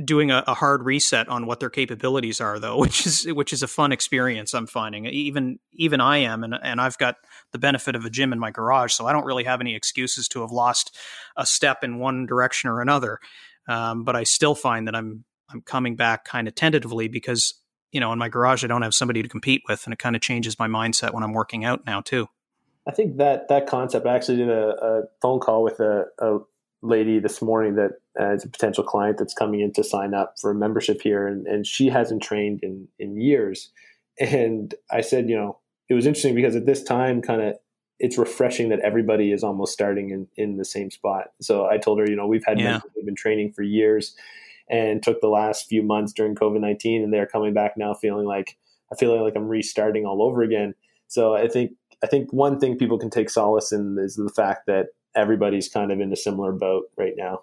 doing 0.05 0.31
a, 0.31 0.45
a, 0.47 0.55
hard 0.55 0.85
reset 0.85 1.29
on 1.29 1.47
what 1.47 1.61
their 1.61 1.71
capabilities 1.71 2.41
are 2.41 2.59
though 2.59 2.79
which 2.81 3.07
is 3.07 3.25
which 3.33 3.53
is 3.53 3.63
a 3.63 3.69
fun 3.69 3.93
experience 3.93 4.55
i'm 4.55 4.67
finding. 4.67 5.07
Even 5.07 5.59
even 5.73 6.01
i 6.01 6.19
am 6.19 6.45
and, 6.45 6.55
and 6.63 6.81
i've 6.81 6.99
got 6.99 7.17
the 7.53 7.59
benefit 7.59 7.95
of 7.95 8.05
a 8.05 8.11
gym 8.11 8.33
in 8.33 8.39
my 8.39 8.51
garage 8.51 8.93
so 8.93 9.07
i 9.07 9.13
don't 9.13 9.25
really 9.25 9.45
have 9.45 9.61
any 9.61 9.75
excuses 9.75 10.29
to 10.29 10.41
have 10.41 10.51
lost 10.51 10.97
a 11.37 11.47
step 11.47 11.83
in 11.83 11.99
one 11.99 12.27
direction 12.27 12.71
or 12.71 12.81
another. 12.81 13.19
Um, 13.69 14.05
but 14.05 14.17
i 14.17 14.25
still 14.25 14.55
find 14.55 14.87
that 14.87 14.95
i'm 14.95 15.25
i'm 15.51 15.61
coming 15.61 15.97
back 15.97 16.25
kind 16.25 16.49
of 16.49 16.55
tentatively 16.55 17.09
because 17.09 17.55
you 17.93 18.01
know 18.01 18.13
in 18.13 18.19
my 18.19 18.29
garage 18.29 18.65
i 18.65 18.67
don't 18.67 18.83
have 18.83 18.95
somebody 18.95 19.23
to 19.23 19.29
compete 19.29 19.63
with 19.69 19.85
and 19.85 19.93
it 19.93 19.99
kind 19.99 20.17
of 20.17 20.23
changes 20.23 20.59
my 20.59 20.69
mindset 20.69 21.13
when 21.13 21.23
i'm 21.23 21.33
working 21.33 21.65
out 21.65 21.85
now 21.87 22.01
too. 22.01 22.29
I 22.87 22.93
think 22.93 23.19
that 23.19 23.49
that 23.49 23.67
concept 23.67 24.07
i 24.07 24.15
actually 24.15 24.39
did 24.39 24.51
a, 24.51 24.85
a 24.85 25.03
phone 25.21 25.41
call 25.41 25.63
with 25.63 25.81
a, 25.81 26.07
a 26.19 26.39
lady 26.83 27.19
this 27.19 27.43
morning 27.43 27.77
that 27.77 27.93
uh, 28.19 28.35
is 28.35 28.45
a 28.45 28.49
potential 28.49 28.85
client 28.85 29.19
that's 29.19 29.35
coming 29.35 29.61
in 29.61 29.73
to 29.75 29.85
sign 29.85 30.15
up 30.15 30.35
for 30.41 30.51
a 30.51 30.55
membership 30.55 31.03
here, 31.03 31.27
and, 31.27 31.47
and 31.47 31.67
she 31.67 31.89
hasn't 31.89 32.23
trained 32.23 32.61
in 32.63 32.89
in 32.99 33.21
years. 33.21 33.71
And 34.19 34.75
I 34.91 35.01
said, 35.01 35.29
you 35.29 35.37
know, 35.37 35.59
it 35.89 35.95
was 35.95 36.07
interesting 36.07 36.35
because 36.35 36.57
at 36.57 36.67
this 36.67 36.83
time, 36.83 37.23
kind 37.23 37.43
of, 37.43 37.57
it's 37.99 38.19
refreshing 38.19 38.71
that 38.71 38.81
everybody 38.81 39.33
is 39.33 39.45
almost 39.45 39.73
starting 39.73 40.11
in 40.11 40.27
in 40.37 40.57
the 40.57 40.65
same 40.65 40.91
spot. 40.91 41.33
So 41.41 41.67
I 41.67 41.79
told 41.79 41.99
her, 41.99 42.09
you 42.09 42.17
know, 42.17 42.27
we've 42.27 42.45
had 42.47 42.59
yeah. 42.59 42.81
who've 42.95 43.05
been 43.05 43.15
training 43.15 43.53
for 43.53 43.63
years, 43.63 44.15
and 44.71 45.03
took 45.03 45.21
the 45.21 45.29
last 45.29 45.69
few 45.69 45.83
months 45.83 46.13
during 46.13 46.35
COVID 46.35 46.61
nineteen, 46.61 47.03
and 47.03 47.13
they're 47.13 47.27
coming 47.27 47.53
back 47.53 47.77
now, 47.77 47.93
feeling 47.95 48.27
like 48.27 48.57
I 48.93 48.97
feel 48.97 49.23
like 49.23 49.37
I'm 49.37 49.49
restarting 49.49 50.07
all 50.07 50.23
over 50.23 50.43
again. 50.43 50.75
So 51.09 51.35
I 51.35 51.49
think 51.49 51.73
I 52.03 52.07
think 52.07 52.33
one 52.33 52.59
thing 52.59 52.79
people 52.79 52.99
can 52.99 53.11
take 53.11 53.29
solace 53.29 53.73
in 53.73 53.99
is 54.01 54.17
the 54.17 54.33
fact 54.35 54.67
that 54.67 54.87
everybody's 55.15 55.69
kind 55.69 55.91
of 55.93 56.01
in 56.01 56.13
a 56.13 56.17
similar 56.17 56.53
boat 56.53 56.91
right 56.97 57.15
now. 57.17 57.43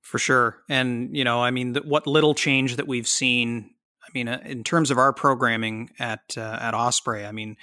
For 0.00 0.18
sure. 0.18 0.62
And, 0.68 1.16
you 1.16 1.24
know, 1.24 1.42
I 1.42 1.50
mean, 1.50 1.76
what 1.84 2.06
little 2.06 2.34
change 2.34 2.76
that 2.76 2.88
we've 2.88 3.06
seen, 3.06 3.70
I 4.02 4.08
mean, 4.14 4.28
uh, 4.28 4.40
in 4.44 4.64
terms 4.64 4.90
of 4.90 4.98
our 4.98 5.12
programming 5.12 5.90
at, 5.98 6.34
uh, 6.36 6.58
at 6.60 6.74
Osprey, 6.74 7.24
I 7.24 7.32
mean, 7.32 7.56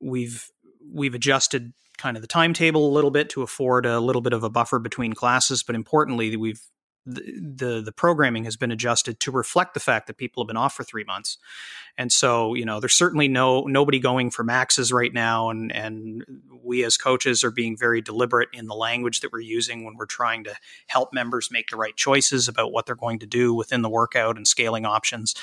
we've, 0.00 0.48
we've 0.92 1.14
adjusted 1.14 1.72
kind 1.98 2.16
of 2.16 2.22
the 2.22 2.28
timetable 2.28 2.88
a 2.88 2.92
little 2.92 3.10
bit 3.10 3.28
to 3.30 3.42
afford 3.42 3.86
a 3.86 4.00
little 4.00 4.22
bit 4.22 4.32
of 4.32 4.44
a 4.44 4.50
buffer 4.50 4.78
between 4.78 5.12
classes, 5.12 5.62
but 5.62 5.74
importantly, 5.74 6.34
we've 6.36 6.62
the, 7.10 7.82
the 7.84 7.92
programming 7.92 8.44
has 8.44 8.56
been 8.56 8.70
adjusted 8.70 9.20
to 9.20 9.30
reflect 9.30 9.74
the 9.74 9.80
fact 9.80 10.06
that 10.06 10.16
people 10.16 10.42
have 10.42 10.48
been 10.48 10.56
off 10.56 10.74
for 10.74 10.84
three 10.84 11.04
months, 11.04 11.38
and 11.98 12.10
so 12.12 12.54
you 12.54 12.64
know 12.64 12.80
there's 12.80 12.94
certainly 12.94 13.28
no 13.28 13.62
nobody 13.62 13.98
going 13.98 14.30
for 14.30 14.44
maxes 14.44 14.92
right 14.92 15.12
now, 15.12 15.50
and 15.50 15.72
and 15.72 16.24
we 16.62 16.84
as 16.84 16.96
coaches 16.96 17.42
are 17.44 17.50
being 17.50 17.76
very 17.76 18.00
deliberate 18.00 18.48
in 18.52 18.66
the 18.66 18.74
language 18.74 19.20
that 19.20 19.32
we're 19.32 19.40
using 19.40 19.84
when 19.84 19.96
we're 19.96 20.06
trying 20.06 20.44
to 20.44 20.54
help 20.86 21.12
members 21.12 21.50
make 21.50 21.70
the 21.70 21.76
right 21.76 21.96
choices 21.96 22.48
about 22.48 22.72
what 22.72 22.86
they're 22.86 22.94
going 22.94 23.18
to 23.18 23.26
do 23.26 23.54
within 23.54 23.82
the 23.82 23.90
workout 23.90 24.36
and 24.36 24.46
scaling 24.46 24.84
options, 24.84 25.34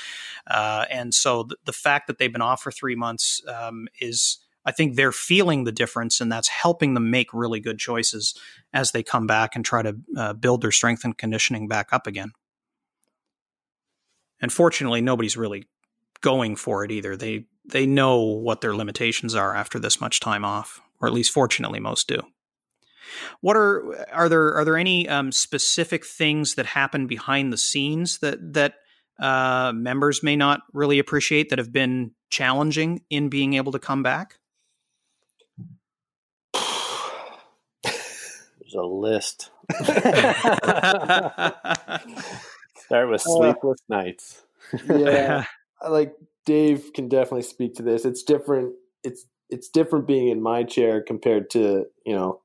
uh, 0.46 0.84
and 0.90 1.14
so 1.14 1.42
the, 1.44 1.56
the, 1.64 1.72
fact 1.72 2.08
that 2.08 2.18
they've 2.18 2.32
been 2.32 2.42
off 2.42 2.60
for 2.62 2.72
three 2.72 2.96
months 2.96 3.40
um, 3.46 3.86
is 4.00 4.38
I 4.68 4.70
think 4.70 4.96
they're 4.96 5.12
feeling 5.12 5.64
the 5.64 5.72
difference, 5.72 6.20
and 6.20 6.30
that's 6.30 6.48
helping 6.48 6.92
them 6.92 7.10
make 7.10 7.32
really 7.32 7.58
good 7.58 7.78
choices 7.78 8.34
as 8.74 8.92
they 8.92 9.02
come 9.02 9.26
back 9.26 9.56
and 9.56 9.64
try 9.64 9.80
to 9.80 9.96
uh, 10.14 10.32
build 10.34 10.60
their 10.60 10.70
strength 10.70 11.06
and 11.06 11.16
conditioning 11.16 11.68
back 11.68 11.88
up 11.90 12.06
again. 12.06 12.32
And 14.42 14.52
fortunately, 14.52 15.00
nobody's 15.00 15.38
really 15.38 15.64
going 16.20 16.54
for 16.54 16.84
it 16.84 16.90
either. 16.90 17.16
They 17.16 17.46
they 17.64 17.86
know 17.86 18.20
what 18.20 18.60
their 18.60 18.76
limitations 18.76 19.34
are 19.34 19.56
after 19.56 19.78
this 19.78 20.02
much 20.02 20.20
time 20.20 20.44
off, 20.44 20.82
or 21.00 21.08
at 21.08 21.14
least 21.14 21.32
fortunately, 21.32 21.80
most 21.80 22.06
do. 22.06 22.20
What 23.40 23.56
are 23.56 24.06
are 24.12 24.28
there 24.28 24.54
are 24.54 24.66
there 24.66 24.76
any 24.76 25.08
um, 25.08 25.32
specific 25.32 26.04
things 26.04 26.56
that 26.56 26.66
happen 26.66 27.06
behind 27.06 27.54
the 27.54 27.58
scenes 27.58 28.18
that 28.18 28.52
that 28.52 28.74
uh, 29.18 29.72
members 29.74 30.22
may 30.22 30.36
not 30.36 30.60
really 30.74 30.98
appreciate 30.98 31.48
that 31.48 31.58
have 31.58 31.72
been 31.72 32.10
challenging 32.28 33.00
in 33.08 33.30
being 33.30 33.54
able 33.54 33.72
to 33.72 33.78
come 33.78 34.02
back? 34.02 34.38
There's 38.68 38.82
a 38.82 38.86
list. 38.86 39.50
Start 42.84 43.10
with 43.10 43.20
uh, 43.20 43.24
sleepless 43.24 43.80
uh, 43.90 43.94
nights. 43.94 44.44
yeah, 44.86 45.44
like 45.88 46.14
Dave 46.44 46.92
can 46.94 47.08
definitely 47.08 47.42
speak 47.42 47.74
to 47.76 47.82
this. 47.82 48.04
It's 48.04 48.22
different. 48.22 48.74
It's 49.02 49.24
it's 49.48 49.70
different 49.70 50.06
being 50.06 50.28
in 50.28 50.42
my 50.42 50.64
chair 50.64 51.00
compared 51.00 51.48
to 51.50 51.86
you 52.04 52.14
know 52.14 52.42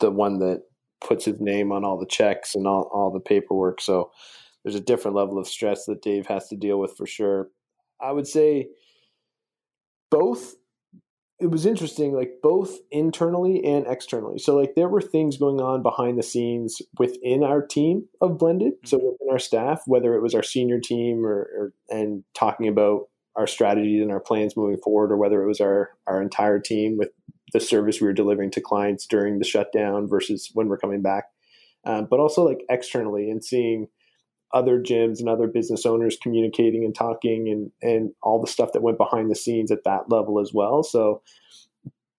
the 0.00 0.10
one 0.10 0.38
that 0.40 0.64
puts 1.00 1.24
his 1.24 1.40
name 1.40 1.72
on 1.72 1.84
all 1.84 1.98
the 1.98 2.06
checks 2.06 2.54
and 2.54 2.66
all, 2.66 2.90
all 2.92 3.10
the 3.10 3.20
paperwork. 3.20 3.80
So 3.80 4.10
there's 4.64 4.74
a 4.74 4.80
different 4.80 5.16
level 5.16 5.38
of 5.38 5.48
stress 5.48 5.86
that 5.86 6.02
Dave 6.02 6.26
has 6.26 6.48
to 6.48 6.56
deal 6.56 6.78
with 6.78 6.94
for 6.96 7.06
sure. 7.06 7.48
I 8.00 8.12
would 8.12 8.26
say 8.26 8.68
both 10.10 10.56
it 11.40 11.50
was 11.50 11.66
interesting 11.66 12.12
like 12.12 12.40
both 12.42 12.78
internally 12.90 13.64
and 13.64 13.86
externally 13.86 14.38
so 14.38 14.56
like 14.56 14.74
there 14.74 14.88
were 14.88 15.00
things 15.00 15.36
going 15.36 15.60
on 15.60 15.82
behind 15.82 16.18
the 16.18 16.22
scenes 16.22 16.82
within 16.98 17.42
our 17.42 17.64
team 17.64 18.06
of 18.20 18.38
blended 18.38 18.72
mm-hmm. 18.74 18.86
so 18.86 18.96
within 18.96 19.28
our 19.30 19.38
staff 19.38 19.82
whether 19.86 20.14
it 20.14 20.22
was 20.22 20.34
our 20.34 20.42
senior 20.42 20.80
team 20.80 21.24
or, 21.24 21.48
or, 21.56 21.72
and 21.90 22.24
talking 22.34 22.68
about 22.68 23.08
our 23.36 23.46
strategies 23.46 24.02
and 24.02 24.10
our 24.10 24.20
plans 24.20 24.56
moving 24.56 24.80
forward 24.82 25.12
or 25.12 25.16
whether 25.16 25.42
it 25.42 25.46
was 25.46 25.60
our 25.60 25.90
our 26.06 26.20
entire 26.20 26.58
team 26.58 26.96
with 26.98 27.10
the 27.52 27.60
service 27.60 28.00
we 28.00 28.06
were 28.06 28.12
delivering 28.12 28.50
to 28.50 28.60
clients 28.60 29.06
during 29.06 29.38
the 29.38 29.44
shutdown 29.44 30.08
versus 30.08 30.50
when 30.54 30.68
we're 30.68 30.76
coming 30.76 31.02
back 31.02 31.24
um, 31.84 32.06
but 32.10 32.20
also 32.20 32.44
like 32.44 32.62
externally 32.68 33.30
and 33.30 33.44
seeing 33.44 33.86
other 34.52 34.80
gyms 34.80 35.20
and 35.20 35.28
other 35.28 35.46
business 35.46 35.84
owners 35.84 36.16
communicating 36.22 36.84
and 36.84 36.94
talking 36.94 37.48
and 37.48 37.70
and 37.82 38.12
all 38.22 38.40
the 38.40 38.46
stuff 38.46 38.72
that 38.72 38.82
went 38.82 38.98
behind 38.98 39.30
the 39.30 39.36
scenes 39.36 39.70
at 39.70 39.84
that 39.84 40.10
level 40.10 40.40
as 40.40 40.52
well 40.52 40.82
so 40.82 41.22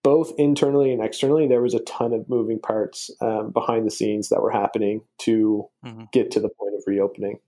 both 0.03 0.31
internally 0.37 0.93
and 0.93 1.03
externally 1.03 1.47
there 1.47 1.61
was 1.61 1.73
a 1.73 1.79
ton 1.79 2.13
of 2.13 2.29
moving 2.29 2.59
parts 2.59 3.09
um, 3.21 3.51
behind 3.51 3.85
the 3.85 3.91
scenes 3.91 4.29
that 4.29 4.41
were 4.41 4.51
happening 4.51 5.01
to 5.17 5.65
mm-hmm. 5.85 6.03
get 6.13 6.31
to 6.31 6.39
the 6.39 6.49
point 6.49 6.75
of 6.75 6.83
reopening 6.85 7.39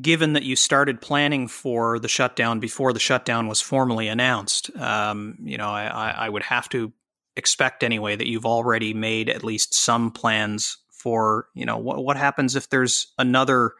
given 0.00 0.32
that 0.32 0.42
you 0.42 0.56
started 0.56 1.00
planning 1.00 1.46
for 1.46 1.98
the 1.98 2.08
shutdown 2.08 2.58
before 2.58 2.92
the 2.92 3.00
shutdown 3.00 3.46
was 3.46 3.60
formally 3.60 4.08
announced 4.08 4.74
um, 4.76 5.36
you 5.42 5.56
know 5.56 5.68
I, 5.68 6.14
I 6.16 6.28
would 6.28 6.42
have 6.42 6.68
to 6.70 6.92
expect 7.36 7.82
anyway 7.82 8.16
that 8.16 8.28
you've 8.28 8.46
already 8.46 8.92
made 8.92 9.28
at 9.28 9.44
least 9.44 9.74
some 9.74 10.10
plans 10.10 10.78
for 11.02 11.48
you 11.54 11.66
know 11.66 11.78
what 11.78 12.04
what 12.04 12.16
happens 12.16 12.54
if 12.54 12.68
there's 12.68 13.08
another 13.18 13.72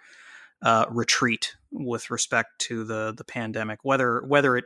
uh, 0.61 0.87
retreat 0.91 1.55
with 1.71 2.11
respect 2.11 2.59
to 2.59 2.85
the 2.85 3.15
the 3.17 3.25
pandemic, 3.25 3.79
whether 3.83 4.23
whether 4.23 4.57
it 4.57 4.65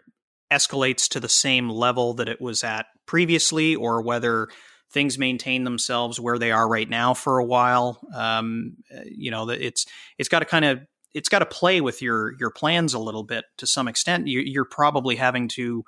escalates 0.50 1.08
to 1.08 1.20
the 1.20 1.28
same 1.28 1.68
level 1.68 2.14
that 2.14 2.28
it 2.28 2.40
was 2.40 2.64
at 2.64 2.86
previously, 3.04 3.74
or 3.74 4.00
whether 4.00 4.48
things 4.90 5.18
maintain 5.18 5.64
themselves 5.64 6.18
where 6.18 6.38
they 6.38 6.52
are 6.52 6.66
right 6.66 6.88
now 6.88 7.12
for 7.12 7.38
a 7.38 7.44
while. 7.44 8.00
Um, 8.14 8.76
you 9.04 9.30
know, 9.30 9.50
it's 9.50 9.84
it's 10.16 10.28
got 10.28 10.38
to 10.38 10.46
kind 10.46 10.64
of 10.64 10.80
it's 11.12 11.28
got 11.28 11.40
to 11.40 11.46
play 11.46 11.80
with 11.82 12.00
your 12.00 12.34
your 12.38 12.50
plans 12.50 12.94
a 12.94 12.98
little 12.98 13.24
bit 13.24 13.44
to 13.58 13.66
some 13.66 13.88
extent. 13.88 14.28
You, 14.28 14.62
are 14.62 14.64
probably 14.64 15.16
having 15.16 15.48
to 15.48 15.84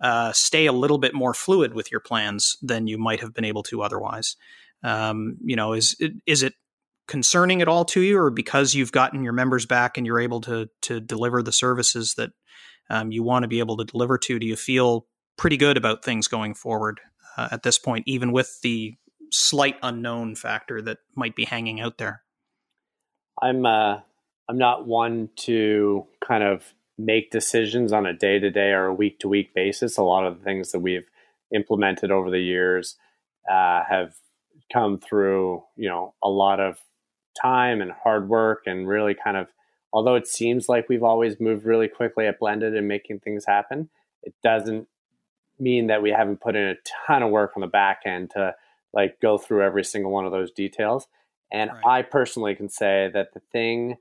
uh, 0.00 0.32
stay 0.32 0.66
a 0.66 0.72
little 0.72 0.98
bit 0.98 1.14
more 1.14 1.32
fluid 1.32 1.72
with 1.74 1.90
your 1.90 2.00
plans 2.00 2.56
than 2.60 2.86
you 2.86 2.98
might 2.98 3.20
have 3.20 3.32
been 3.32 3.44
able 3.44 3.62
to 3.64 3.82
otherwise. 3.82 4.36
Um, 4.82 5.38
you 5.44 5.56
know, 5.56 5.72
is 5.72 5.96
is 6.26 6.42
it 6.42 6.54
concerning 7.08 7.62
at 7.62 7.68
all 7.68 7.84
to 7.86 8.00
you, 8.00 8.18
or 8.18 8.30
because 8.30 8.74
you've 8.74 8.92
gotten 8.92 9.22
your 9.22 9.32
members 9.32 9.66
back 9.66 9.96
and 9.96 10.06
you're 10.06 10.20
able 10.20 10.40
to 10.42 10.68
to 10.82 11.00
deliver 11.00 11.42
the 11.42 11.52
services 11.52 12.14
that 12.16 12.30
um, 12.90 13.12
you 13.12 13.22
want 13.22 13.44
to 13.44 13.48
be 13.48 13.60
able 13.60 13.76
to 13.78 13.84
deliver 13.84 14.18
to? 14.18 14.38
Do 14.38 14.46
you 14.46 14.56
feel 14.56 15.06
pretty 15.36 15.56
good 15.56 15.76
about 15.76 16.04
things 16.04 16.28
going 16.28 16.54
forward 16.54 17.00
uh, 17.36 17.48
at 17.52 17.62
this 17.62 17.78
point, 17.78 18.04
even 18.06 18.32
with 18.32 18.60
the 18.62 18.94
slight 19.30 19.76
unknown 19.82 20.34
factor 20.34 20.82
that 20.82 20.98
might 21.16 21.34
be 21.34 21.44
hanging 21.44 21.80
out 21.80 21.98
there? 21.98 22.22
I'm 23.40 23.64
uh, 23.64 24.00
I'm 24.48 24.58
not 24.58 24.86
one 24.86 25.30
to 25.36 26.06
kind 26.26 26.44
of 26.44 26.74
make 26.98 27.30
decisions 27.30 27.92
on 27.92 28.06
a 28.06 28.12
day 28.12 28.38
to 28.38 28.50
day 28.50 28.70
or 28.70 28.86
a 28.86 28.94
week 28.94 29.18
to 29.20 29.28
week 29.28 29.54
basis. 29.54 29.96
A 29.96 30.02
lot 30.02 30.26
of 30.26 30.38
the 30.38 30.44
things 30.44 30.72
that 30.72 30.80
we've 30.80 31.08
implemented 31.54 32.10
over 32.10 32.30
the 32.30 32.40
years 32.40 32.96
uh, 33.50 33.82
have 33.88 34.14
come 34.72 34.98
through, 34.98 35.62
you 35.76 35.88
know, 35.88 36.14
a 36.22 36.28
lot 36.28 36.60
of 36.60 36.78
time 37.40 37.80
and 37.80 37.92
hard 37.92 38.28
work 38.28 38.62
and 38.66 38.88
really 38.88 39.14
kind 39.14 39.36
of 39.36 39.48
although 39.92 40.14
it 40.14 40.26
seems 40.26 40.68
like 40.68 40.88
we've 40.88 41.02
always 41.02 41.38
moved 41.38 41.64
really 41.64 41.88
quickly 41.88 42.26
at 42.26 42.38
blended 42.38 42.74
and 42.74 42.88
making 42.88 43.20
things 43.20 43.44
happen, 43.44 43.90
it 44.22 44.34
doesn't 44.42 44.88
mean 45.58 45.86
that 45.88 46.02
we 46.02 46.10
haven't 46.10 46.40
put 46.40 46.56
in 46.56 46.68
a 46.68 46.74
ton 47.06 47.22
of 47.22 47.30
work 47.30 47.52
on 47.56 47.60
the 47.60 47.66
back 47.66 48.02
end 48.06 48.30
to 48.30 48.54
like 48.94 49.20
go 49.20 49.38
through 49.38 49.62
every 49.62 49.84
single 49.84 50.10
one 50.10 50.24
of 50.24 50.32
those 50.32 50.50
details. 50.50 51.08
And 51.52 51.70
right. 51.70 51.84
I 51.84 52.02
personally 52.02 52.54
can 52.54 52.68
say 52.68 53.10
that 53.12 53.34
the 53.34 53.40
thing 53.52 53.98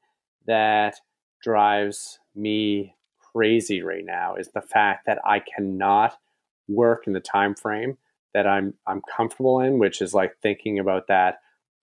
that 0.48 0.96
drives 1.44 2.20
me 2.36 2.96
crazy 3.20 3.82
right 3.82 4.06
now 4.06 4.36
is 4.36 4.50
the 4.50 4.62
fact 4.62 5.06
that 5.06 5.20
I 5.26 5.40
cannot 5.40 6.18
work 6.68 7.08
in 7.08 7.14
the 7.14 7.20
time 7.20 7.56
frame 7.56 7.98
that 8.34 8.48
I'm 8.48 8.74
I'm 8.88 9.02
comfortable 9.16 9.60
in, 9.60 9.80
which 9.80 10.02
is 10.02 10.14
like 10.14 10.38
thinking 10.42 10.80
about 10.80 11.08
that 11.08 11.40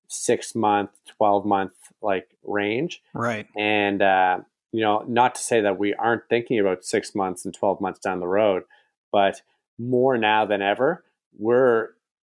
six 0.08 0.54
month, 0.54 0.90
twelve 1.06 1.44
month 1.44 1.72
like 2.02 2.28
range. 2.44 3.02
Right. 3.14 3.46
And 3.56 4.02
uh, 4.02 4.40
you 4.72 4.80
know, 4.80 5.04
not 5.06 5.34
to 5.36 5.42
say 5.42 5.60
that 5.60 5.78
we 5.78 5.94
aren't 5.94 6.28
thinking 6.28 6.58
about 6.58 6.84
six 6.84 7.14
months 7.14 7.44
and 7.44 7.54
twelve 7.54 7.80
months 7.80 8.00
down 8.00 8.20
the 8.20 8.26
road, 8.26 8.64
but 9.12 9.42
more 9.78 10.18
now 10.18 10.44
than 10.44 10.60
ever, 10.60 11.04
we're 11.38 11.90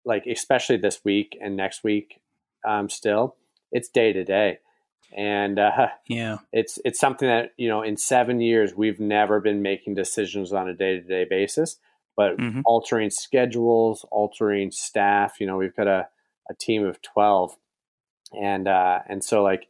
like, 0.06 0.26
especially 0.26 0.78
this 0.78 1.04
week 1.04 1.38
and 1.42 1.56
next 1.56 1.84
week, 1.84 2.22
um, 2.66 2.90
still, 2.90 3.36
it's 3.72 3.90
day 3.90 4.14
to 4.14 4.24
day. 4.24 4.60
And 5.16 5.60
uh, 5.60 5.90
yeah, 6.08 6.38
it's 6.52 6.80
it's 6.86 7.00
something 7.00 7.28
that 7.28 7.54
you 7.58 7.68
know 7.68 7.82
in 7.82 7.98
seven 7.98 8.42
years 8.42 8.74
we've 8.76 9.00
never 9.00 9.40
been 9.40 9.62
making 9.62 9.96
decisions 9.96 10.54
on 10.54 10.68
a 10.68 10.74
day 10.74 11.00
to 11.00 11.02
day 11.02 11.26
basis 11.30 11.78
but 12.16 12.38
mm-hmm. 12.38 12.62
altering 12.66 13.10
schedules, 13.10 14.06
altering 14.12 14.72
staff. 14.72 15.40
You 15.40 15.48
know, 15.48 15.58
we've 15.58 15.76
got 15.76 15.88
a, 15.88 16.08
a 16.50 16.54
team 16.60 16.86
of 16.86 17.02
12. 17.02 17.56
And, 18.40 18.68
uh, 18.68 19.00
and 19.08 19.24
so 19.24 19.44
like, 19.44 19.68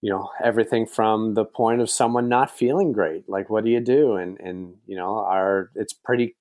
you 0.00 0.10
know, 0.10 0.30
everything 0.42 0.86
from 0.86 1.34
the 1.34 1.44
point 1.44 1.80
of 1.80 1.90
someone 1.90 2.28
not 2.28 2.50
feeling 2.50 2.92
great, 2.92 3.28
like 3.28 3.50
what 3.50 3.64
do 3.64 3.70
you 3.70 3.80
do? 3.80 4.14
And, 4.14 4.38
and, 4.40 4.74
you 4.86 4.96
know, 4.96 5.18
our, 5.18 5.70
it's 5.74 5.92
pretty, 5.92 6.36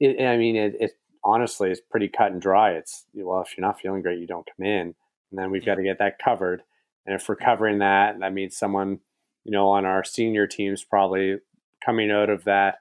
it, 0.00 0.20
I 0.20 0.36
mean, 0.36 0.56
it, 0.56 0.74
it 0.80 0.92
honestly 1.22 1.70
is 1.70 1.80
pretty 1.80 2.08
cut 2.08 2.32
and 2.32 2.42
dry. 2.42 2.72
It's, 2.72 3.04
well, 3.14 3.40
if 3.42 3.56
you're 3.56 3.66
not 3.66 3.80
feeling 3.80 4.02
great, 4.02 4.18
you 4.18 4.26
don't 4.26 4.48
come 4.56 4.66
in. 4.66 4.94
And 5.30 5.38
then 5.38 5.50
we've 5.50 5.64
got 5.64 5.76
to 5.76 5.82
get 5.82 5.98
that 5.98 6.18
covered. 6.18 6.62
And 7.06 7.14
if 7.14 7.28
we're 7.28 7.36
covering 7.36 7.78
that, 7.78 8.18
that 8.18 8.32
means 8.32 8.56
someone, 8.56 8.98
you 9.44 9.52
know, 9.52 9.68
on 9.68 9.84
our 9.84 10.02
senior 10.02 10.48
teams 10.48 10.82
probably 10.82 11.36
coming 11.84 12.10
out 12.10 12.28
of 12.28 12.44
that, 12.44 12.78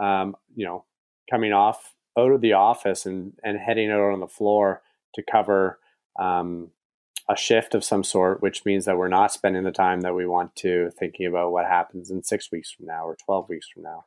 um, 0.00 0.36
you 0.54 0.64
know, 0.64 0.84
coming 1.30 1.52
off 1.52 1.94
out 2.18 2.32
of 2.32 2.40
the 2.40 2.52
office 2.52 3.06
and, 3.06 3.32
and 3.42 3.58
heading 3.58 3.90
out 3.90 4.12
on 4.12 4.20
the 4.20 4.26
floor 4.26 4.82
to 5.14 5.22
cover 5.22 5.78
um, 6.18 6.70
a 7.28 7.36
shift 7.36 7.74
of 7.74 7.84
some 7.84 8.04
sort, 8.04 8.40
which 8.40 8.64
means 8.64 8.84
that 8.84 8.96
we're 8.96 9.08
not 9.08 9.32
spending 9.32 9.64
the 9.64 9.72
time 9.72 10.02
that 10.02 10.14
we 10.14 10.26
want 10.26 10.54
to 10.56 10.90
thinking 10.98 11.26
about 11.26 11.52
what 11.52 11.66
happens 11.66 12.10
in 12.10 12.22
six 12.22 12.50
weeks 12.52 12.70
from 12.70 12.86
now 12.86 13.04
or 13.04 13.16
12 13.16 13.48
weeks 13.48 13.68
from 13.68 13.82
now. 13.82 14.04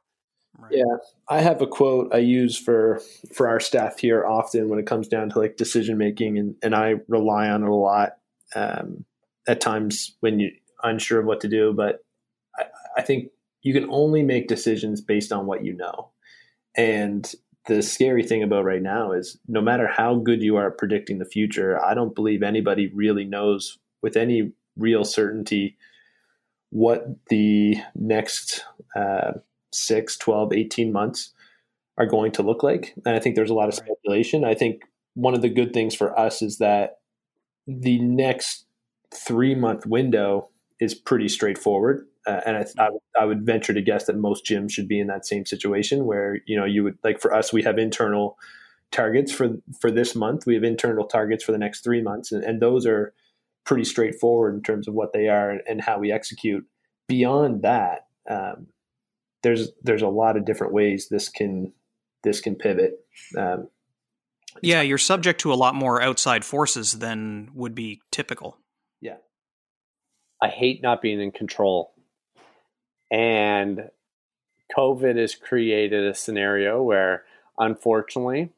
Right. 0.58 0.72
Yeah, 0.78 0.98
I 1.30 1.42
have 1.42 1.62
a 1.62 1.68
quote 1.68 2.14
I 2.14 2.18
use 2.18 2.58
for 2.58 3.02
for 3.34 3.48
our 3.48 3.60
staff 3.60 4.00
here 4.00 4.26
often 4.26 4.68
when 4.68 4.80
it 4.80 4.88
comes 4.88 5.08
down 5.08 5.30
to 5.30 5.40
like 5.40 5.58
decision 5.58 5.98
making, 5.98 6.38
and, 6.38 6.56
and 6.64 6.76
I 6.76 6.96
rely 7.08 7.50
on 7.50 7.64
it 7.64 7.70
a 7.70 7.76
lot 7.76 8.18
um, 8.56 9.06
at 9.48 9.62
times 9.62 10.16
when 10.22 10.40
you're 10.40 10.52
unsure 10.84 11.20
of 11.20 11.28
what 11.28 11.42
to 11.42 11.48
do. 11.48 11.72
But 11.72 12.04
I, 12.58 12.66
I 12.98 13.02
think 13.04 13.30
you 13.62 13.74
can 13.74 13.90
only 13.90 14.24
make 14.24 14.48
decisions 14.48 15.02
based 15.02 15.32
on 15.32 15.46
what 15.46 15.64
you 15.64 15.74
know. 15.74 16.10
And 16.76 17.32
the 17.68 17.82
scary 17.82 18.24
thing 18.24 18.44
about 18.44 18.66
right 18.66 18.82
now 18.82 19.12
is 19.12 19.38
no 19.48 19.62
matter 19.62 19.88
how 19.88 20.16
good 20.16 20.42
you 20.42 20.56
are 20.56 20.68
at 20.68 20.78
predicting 20.78 21.20
the 21.20 21.26
future, 21.26 21.84
I 21.84 21.94
don't 21.94 22.16
believe 22.16 22.42
anybody 22.42 22.92
really 22.94 23.26
knows 23.26 23.78
with 24.02 24.16
any 24.16 24.52
real 24.78 25.04
certainty 25.04 25.78
what 26.72 27.06
the 27.30 27.76
next 27.96 28.66
uh, 28.96 29.34
6, 29.72 30.18
12, 30.18 30.54
18 30.54 30.92
months 30.92 31.34
are 31.98 32.06
going 32.06 32.32
to 32.34 32.44
look 32.44 32.64
like. 32.64 32.94
And 33.06 33.16
I 33.16 33.20
think 33.20 33.36
there's 33.36 33.50
a 33.50 33.56
lot 33.56 33.68
of 33.68 33.76
speculation. 33.76 34.46
I 34.46 34.54
think 34.54 34.84
one 35.16 35.34
of 35.34 35.42
the 35.42 35.50
good 35.50 35.74
things 35.74 35.94
for 35.94 36.18
us 36.18 36.42
is 36.42 36.58
that 36.60 37.00
the 37.68 38.00
next 38.00 38.66
three 39.14 39.54
month 39.54 39.86
window 39.86 40.50
is 40.80 40.94
pretty 40.94 41.28
straightforward. 41.28 42.08
Uh, 42.28 42.42
and 42.46 42.58
I, 42.58 42.66
I, 42.78 42.90
I, 43.22 43.26
would 43.26 43.46
venture 43.46 43.74
to 43.74 43.82
guess 43.82 44.06
that 44.06 44.18
most 44.18 44.46
gyms 44.46 44.72
should 44.72 44.88
be 44.88 45.00
in 45.00 45.08
that 45.08 45.26
same 45.26 45.46
situation 45.46 46.06
where 46.06 46.40
you 46.46 46.58
know 46.58 46.66
you 46.66 46.84
would 46.84 46.98
like 47.04 47.22
for 47.22 47.34
us 47.34 47.54
we 47.54 47.64
have 47.64 47.78
internal 47.78 48.38
targets 48.92 49.32
for 49.32 49.52
for 49.80 49.90
this 49.90 50.16
month. 50.16 50.46
We 50.46 50.56
have 50.56 50.64
internal 50.64 51.06
targets 51.06 51.44
for 51.44 51.52
the 51.52 51.58
next 51.58 51.84
three 51.84 52.02
months, 52.02 52.32
and, 52.32 52.44
and 52.44 52.62
those 52.62 52.86
are 52.86 53.14
pretty 53.66 53.86
straightforward 53.86 54.56
in 54.56 54.64
terms 54.64 54.88
of 54.88 54.94
what 54.94 55.14
they 55.14 55.28
are 55.30 55.60
and 55.68 55.82
how 55.82 56.00
we 56.00 56.12
execute. 56.12 56.66
Beyond 57.08 57.62
that, 57.62 58.08
um, 58.30 58.68
there's 59.44 59.70
there's 59.84 60.02
a 60.02 60.08
lot 60.08 60.38
of 60.38 60.46
different 60.46 60.74
ways 60.74 61.08
this 61.10 61.30
can 61.30 61.74
this 62.24 62.42
can 62.42 62.56
pivot. 62.56 63.00
Um, 63.38 63.70
yeah, 64.62 64.82
you're 64.82 64.98
subject 64.98 65.42
to 65.42 65.54
a 65.54 65.56
lot 65.56 65.76
more 65.76 66.02
outside 66.02 66.44
forces 66.44 67.00
than 67.00 67.50
would 67.54 67.76
be 67.76 68.02
typical. 68.12 68.58
Yeah. 69.00 69.18
I 70.42 70.50
hate 70.50 70.82
not 70.82 71.02
being 71.02 71.22
in 71.22 71.32
control. 71.32 71.94
And 73.12 73.90
COVID 74.76 75.18
has 75.18 75.36
created 75.36 76.06
a 76.06 76.14
scenario 76.14 76.82
where 76.82 77.24
unfortunately 77.58 78.50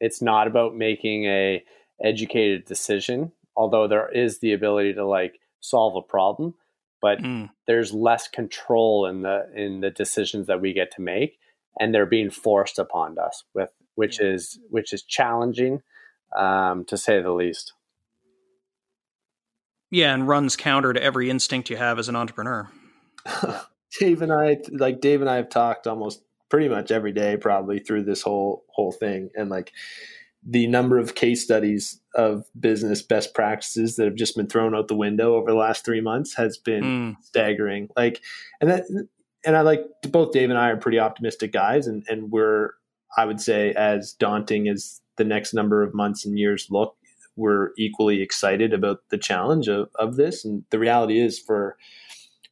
it's 0.00 0.20
not 0.20 0.46
about 0.46 0.76
making 0.76 1.24
a 1.24 1.64
educated 2.02 2.64
decision, 2.66 3.32
although 3.56 3.88
there 3.88 4.08
is 4.10 4.38
the 4.38 4.52
ability 4.52 4.94
to 4.94 5.06
like 5.06 5.40
solve 5.60 5.96
a 5.96 6.02
problem, 6.02 6.54
but 7.00 7.20
mm. 7.20 7.48
there's 7.66 7.92
less 7.92 8.28
control 8.28 9.06
in 9.06 9.22
the 9.22 9.48
in 9.54 9.80
the 9.80 9.90
decisions 9.90 10.46
that 10.46 10.60
we 10.60 10.72
get 10.72 10.90
to 10.92 11.00
make 11.00 11.38
and 11.78 11.94
they're 11.94 12.06
being 12.06 12.30
forced 12.30 12.78
upon 12.78 13.18
us 13.18 13.44
with 13.54 13.70
which 13.94 14.20
yeah. 14.20 14.28
is 14.28 14.58
which 14.70 14.92
is 14.92 15.02
challenging 15.02 15.82
um, 16.36 16.84
to 16.84 16.96
say 16.96 17.20
the 17.20 17.32
least. 17.32 17.72
Yeah, 19.90 20.12
and 20.12 20.26
runs 20.26 20.56
counter 20.56 20.92
to 20.92 21.02
every 21.02 21.30
instinct 21.30 21.70
you 21.70 21.76
have 21.76 21.98
as 21.98 22.08
an 22.08 22.16
entrepreneur. 22.16 22.68
Dave 23.98 24.22
and 24.22 24.32
I, 24.32 24.58
like 24.72 25.00
Dave 25.00 25.20
and 25.20 25.30
I, 25.30 25.36
have 25.36 25.48
talked 25.48 25.86
almost 25.86 26.22
pretty 26.48 26.68
much 26.68 26.90
every 26.90 27.12
day, 27.12 27.36
probably 27.36 27.78
through 27.78 28.04
this 28.04 28.22
whole 28.22 28.64
whole 28.68 28.92
thing, 28.92 29.30
and 29.34 29.50
like 29.50 29.72
the 30.48 30.66
number 30.66 30.98
of 30.98 31.14
case 31.14 31.42
studies 31.42 32.00
of 32.14 32.44
business 32.58 33.02
best 33.02 33.34
practices 33.34 33.96
that 33.96 34.04
have 34.04 34.14
just 34.14 34.36
been 34.36 34.46
thrown 34.46 34.74
out 34.74 34.88
the 34.88 34.94
window 34.94 35.34
over 35.34 35.50
the 35.50 35.56
last 35.56 35.84
three 35.84 36.00
months 36.00 36.34
has 36.36 36.56
been 36.56 36.84
mm. 36.84 37.16
staggering. 37.22 37.88
Like, 37.96 38.22
and 38.60 38.70
that, 38.70 38.84
and 39.44 39.56
I 39.56 39.62
like 39.62 39.84
both 40.10 40.32
Dave 40.32 40.50
and 40.50 40.58
I 40.58 40.70
are 40.70 40.76
pretty 40.76 40.98
optimistic 40.98 41.52
guys, 41.52 41.86
and 41.86 42.04
and 42.08 42.30
we're 42.30 42.70
I 43.16 43.24
would 43.24 43.40
say 43.40 43.72
as 43.72 44.12
daunting 44.12 44.68
as 44.68 45.00
the 45.16 45.24
next 45.24 45.54
number 45.54 45.82
of 45.82 45.94
months 45.94 46.26
and 46.26 46.38
years 46.38 46.68
look, 46.70 46.96
we're 47.36 47.70
equally 47.78 48.22
excited 48.22 48.72
about 48.72 48.98
the 49.10 49.18
challenge 49.18 49.68
of, 49.68 49.88
of 49.98 50.16
this. 50.16 50.44
And 50.44 50.64
the 50.70 50.78
reality 50.78 51.20
is 51.20 51.38
for 51.38 51.76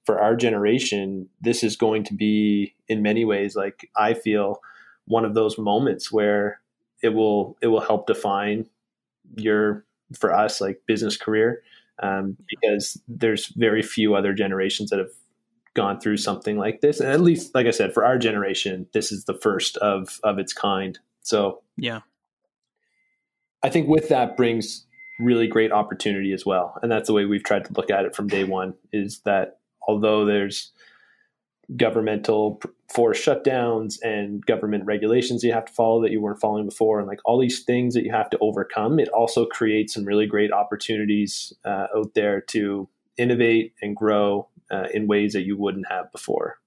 for 0.04 0.20
our 0.20 0.36
generation, 0.36 1.28
this 1.40 1.62
is 1.62 1.76
going 1.76 2.04
to 2.04 2.14
be 2.14 2.74
in 2.88 3.02
many 3.02 3.24
ways 3.24 3.56
like 3.56 3.90
I 3.96 4.14
feel 4.14 4.60
one 5.06 5.24
of 5.24 5.34
those 5.34 5.58
moments 5.58 6.12
where 6.12 6.60
it 7.02 7.10
will 7.10 7.56
it 7.60 7.68
will 7.68 7.80
help 7.80 8.06
define 8.06 8.66
your 9.36 9.84
for 10.18 10.32
us 10.32 10.60
like 10.60 10.82
business 10.86 11.16
career 11.16 11.62
um, 12.02 12.36
because 12.48 13.00
there's 13.08 13.46
very 13.56 13.82
few 13.82 14.14
other 14.14 14.32
generations 14.32 14.90
that 14.90 14.98
have 14.98 15.12
gone 15.74 15.98
through 15.98 16.16
something 16.16 16.56
like 16.56 16.80
this. 16.80 17.00
And 17.00 17.10
at 17.10 17.20
least 17.20 17.54
like 17.54 17.66
i 17.66 17.70
said 17.70 17.92
for 17.92 18.04
our 18.04 18.16
generation 18.18 18.86
this 18.92 19.10
is 19.10 19.24
the 19.24 19.34
first 19.34 19.76
of 19.78 20.20
of 20.22 20.38
its 20.38 20.52
kind. 20.52 20.98
So 21.22 21.62
yeah. 21.76 22.00
I 23.62 23.70
think 23.70 23.88
with 23.88 24.10
that 24.10 24.36
brings 24.36 24.86
really 25.18 25.46
great 25.46 25.72
opportunity 25.72 26.32
as 26.32 26.44
well. 26.44 26.78
And 26.82 26.92
that's 26.92 27.06
the 27.06 27.14
way 27.14 27.24
we've 27.24 27.42
tried 27.42 27.64
to 27.64 27.72
look 27.72 27.90
at 27.90 28.04
it 28.04 28.14
from 28.14 28.28
day 28.28 28.44
one 28.44 28.74
is 28.92 29.20
that 29.20 29.58
although 29.86 30.24
there's 30.24 30.72
governmental 31.76 32.60
forced 32.92 33.24
shutdowns 33.24 33.98
and 34.02 34.44
government 34.44 34.84
regulations 34.84 35.42
you 35.42 35.52
have 35.52 35.64
to 35.64 35.72
follow 35.72 36.02
that 36.02 36.10
you 36.10 36.20
weren't 36.20 36.40
following 36.40 36.66
before 36.66 36.98
and 36.98 37.08
like 37.08 37.20
all 37.24 37.40
these 37.40 37.62
things 37.64 37.94
that 37.94 38.04
you 38.04 38.12
have 38.12 38.28
to 38.28 38.38
overcome 38.40 38.98
it 38.98 39.08
also 39.08 39.46
creates 39.46 39.94
some 39.94 40.04
really 40.04 40.26
great 40.26 40.52
opportunities 40.52 41.52
uh, 41.64 41.86
out 41.96 42.12
there 42.14 42.40
to 42.40 42.88
innovate 43.16 43.72
and 43.80 43.96
grow 43.96 44.46
uh, 44.70 44.88
in 44.92 45.06
ways 45.06 45.32
that 45.32 45.42
you 45.42 45.56
wouldn't 45.56 45.86
have 45.88 46.10
before. 46.12 46.58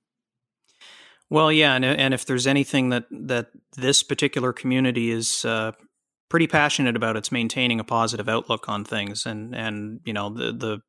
Well 1.30 1.52
yeah 1.52 1.76
and, 1.76 1.86
and 1.86 2.14
if 2.14 2.26
there's 2.26 2.48
anything 2.48 2.90
that 2.90 3.06
that 3.12 3.52
this 3.76 4.02
particular 4.02 4.52
community 4.52 5.12
is 5.12 5.46
uh, 5.46 5.74
pretty 6.30 6.48
passionate 6.48 6.96
about 6.96 7.18
it's 7.18 7.32
maintaining 7.32 7.80
a 7.80 7.84
positive 7.84 8.28
outlook 8.28 8.68
on 8.68 8.84
things 8.84 9.26
and 9.26 9.56
and 9.56 10.00
you 10.06 10.14
know 10.14 10.30
the 10.30 10.52
the 10.52 10.82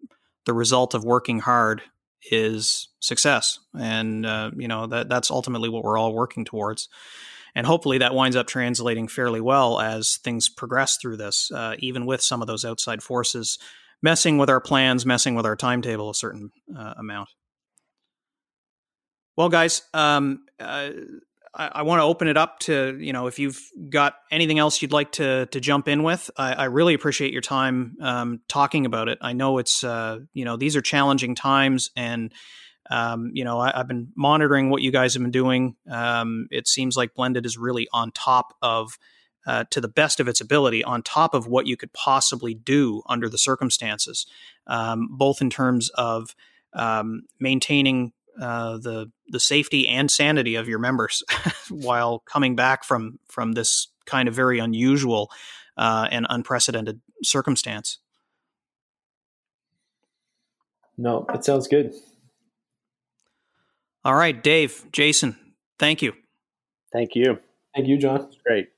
the 0.46 0.54
result 0.54 0.94
of 0.94 1.04
working 1.04 1.40
hard 1.40 1.82
is 2.30 2.88
success. 3.00 3.58
And 3.78 4.26
uh, 4.26 4.50
you 4.56 4.68
know 4.68 4.86
that 4.86 5.08
that's 5.08 5.30
ultimately 5.30 5.68
what 5.68 5.84
we're 5.84 5.98
all 5.98 6.14
working 6.14 6.44
towards. 6.44 6.88
And 7.54 7.66
hopefully 7.66 7.98
that 7.98 8.14
winds 8.14 8.36
up 8.36 8.46
translating 8.46 9.08
fairly 9.08 9.40
well 9.40 9.80
as 9.80 10.18
things 10.18 10.48
progress 10.48 10.96
through 10.96 11.16
this 11.16 11.50
uh, 11.50 11.74
even 11.78 12.06
with 12.06 12.22
some 12.22 12.40
of 12.40 12.46
those 12.46 12.64
outside 12.64 13.02
forces 13.02 13.58
messing 14.02 14.38
with 14.38 14.50
our 14.50 14.60
plans 14.60 15.04
messing 15.04 15.34
with 15.34 15.46
our 15.46 15.56
timetable 15.56 16.10
a 16.10 16.14
certain 16.14 16.50
uh, 16.76 16.94
amount. 16.98 17.28
Well 19.36 19.48
guys 19.48 19.82
um, 19.94 20.44
uh, 20.60 20.90
I, 21.58 21.70
I 21.74 21.82
want 21.82 21.98
to 21.98 22.04
open 22.04 22.28
it 22.28 22.36
up 22.36 22.60
to 22.60 22.96
you 22.98 23.12
know 23.12 23.26
if 23.26 23.38
you've 23.38 23.60
got 23.90 24.14
anything 24.30 24.58
else 24.58 24.80
you'd 24.80 24.92
like 24.92 25.12
to 25.12 25.46
to 25.46 25.60
jump 25.60 25.88
in 25.88 26.02
with. 26.02 26.30
I, 26.36 26.54
I 26.54 26.64
really 26.64 26.94
appreciate 26.94 27.32
your 27.32 27.42
time 27.42 27.96
um, 28.00 28.40
talking 28.48 28.86
about 28.86 29.08
it. 29.08 29.18
I 29.20 29.32
know 29.32 29.58
it's 29.58 29.84
uh, 29.84 30.20
you 30.32 30.44
know 30.44 30.56
these 30.56 30.76
are 30.76 30.82
challenging 30.82 31.34
times 31.34 31.90
and. 31.96 32.32
Um, 32.90 33.32
you 33.34 33.44
know, 33.44 33.60
I, 33.60 33.70
have 33.76 33.86
been 33.86 34.12
monitoring 34.16 34.70
what 34.70 34.80
you 34.80 34.90
guys 34.90 35.12
have 35.12 35.22
been 35.22 35.30
doing. 35.30 35.76
Um, 35.90 36.48
it 36.50 36.66
seems 36.66 36.96
like 36.96 37.12
Blended 37.12 37.44
is 37.44 37.58
really 37.58 37.86
on 37.92 38.12
top 38.12 38.54
of, 38.62 38.98
uh, 39.46 39.64
to 39.72 39.82
the 39.82 39.88
best 39.88 40.20
of 40.20 40.26
its 40.26 40.40
ability, 40.40 40.82
on 40.82 41.02
top 41.02 41.34
of 41.34 41.46
what 41.46 41.66
you 41.66 41.76
could 41.76 41.92
possibly 41.92 42.54
do 42.54 43.02
under 43.06 43.28
the 43.28 43.36
circumstances, 43.36 44.26
um, 44.66 45.08
both 45.10 45.42
in 45.42 45.50
terms 45.50 45.90
of 45.96 46.34
um, 46.72 47.24
maintaining 47.38 48.14
uh, 48.40 48.78
the 48.78 49.10
the 49.28 49.40
safety 49.40 49.88
and 49.88 50.10
sanity 50.10 50.54
of 50.54 50.68
your 50.68 50.78
members 50.78 51.22
while 51.70 52.20
coming 52.20 52.56
back 52.56 52.84
from 52.84 53.18
from 53.28 53.52
this 53.52 53.88
kind 54.06 54.28
of 54.28 54.34
very 54.34 54.58
unusual 54.58 55.30
uh, 55.76 56.08
and 56.10 56.26
unprecedented 56.28 57.00
circumstance. 57.22 57.98
No, 60.96 61.26
it 61.32 61.44
sounds 61.44 61.68
good. 61.68 61.94
All 64.04 64.14
right, 64.14 64.42
Dave, 64.42 64.86
Jason, 64.90 65.36
thank 65.78 66.02
you. 66.02 66.12
Thank 66.92 67.14
you. 67.14 67.38
Thank 67.74 67.86
you, 67.86 67.98
John. 67.98 68.30
Great. 68.44 68.68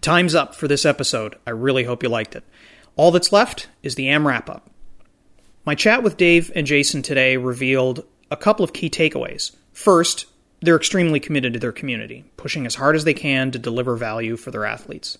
Time's 0.00 0.34
up 0.34 0.54
for 0.54 0.68
this 0.68 0.84
episode. 0.84 1.36
I 1.46 1.50
really 1.50 1.84
hope 1.84 2.02
you 2.02 2.08
liked 2.08 2.36
it. 2.36 2.44
All 2.96 3.10
that's 3.10 3.32
left 3.32 3.68
is 3.82 3.94
the 3.94 4.08
AM 4.08 4.26
wrap 4.26 4.48
up. 4.48 4.70
My 5.66 5.74
chat 5.74 6.02
with 6.02 6.18
Dave 6.18 6.52
and 6.54 6.66
Jason 6.66 7.00
today 7.00 7.38
revealed 7.38 8.04
a 8.30 8.36
couple 8.36 8.64
of 8.64 8.74
key 8.74 8.90
takeaways. 8.90 9.52
First, 9.72 10.26
they're 10.60 10.76
extremely 10.76 11.20
committed 11.20 11.54
to 11.54 11.58
their 11.58 11.72
community, 11.72 12.24
pushing 12.36 12.66
as 12.66 12.74
hard 12.74 12.96
as 12.96 13.04
they 13.04 13.14
can 13.14 13.50
to 13.50 13.58
deliver 13.58 13.96
value 13.96 14.36
for 14.36 14.50
their 14.50 14.66
athletes. 14.66 15.16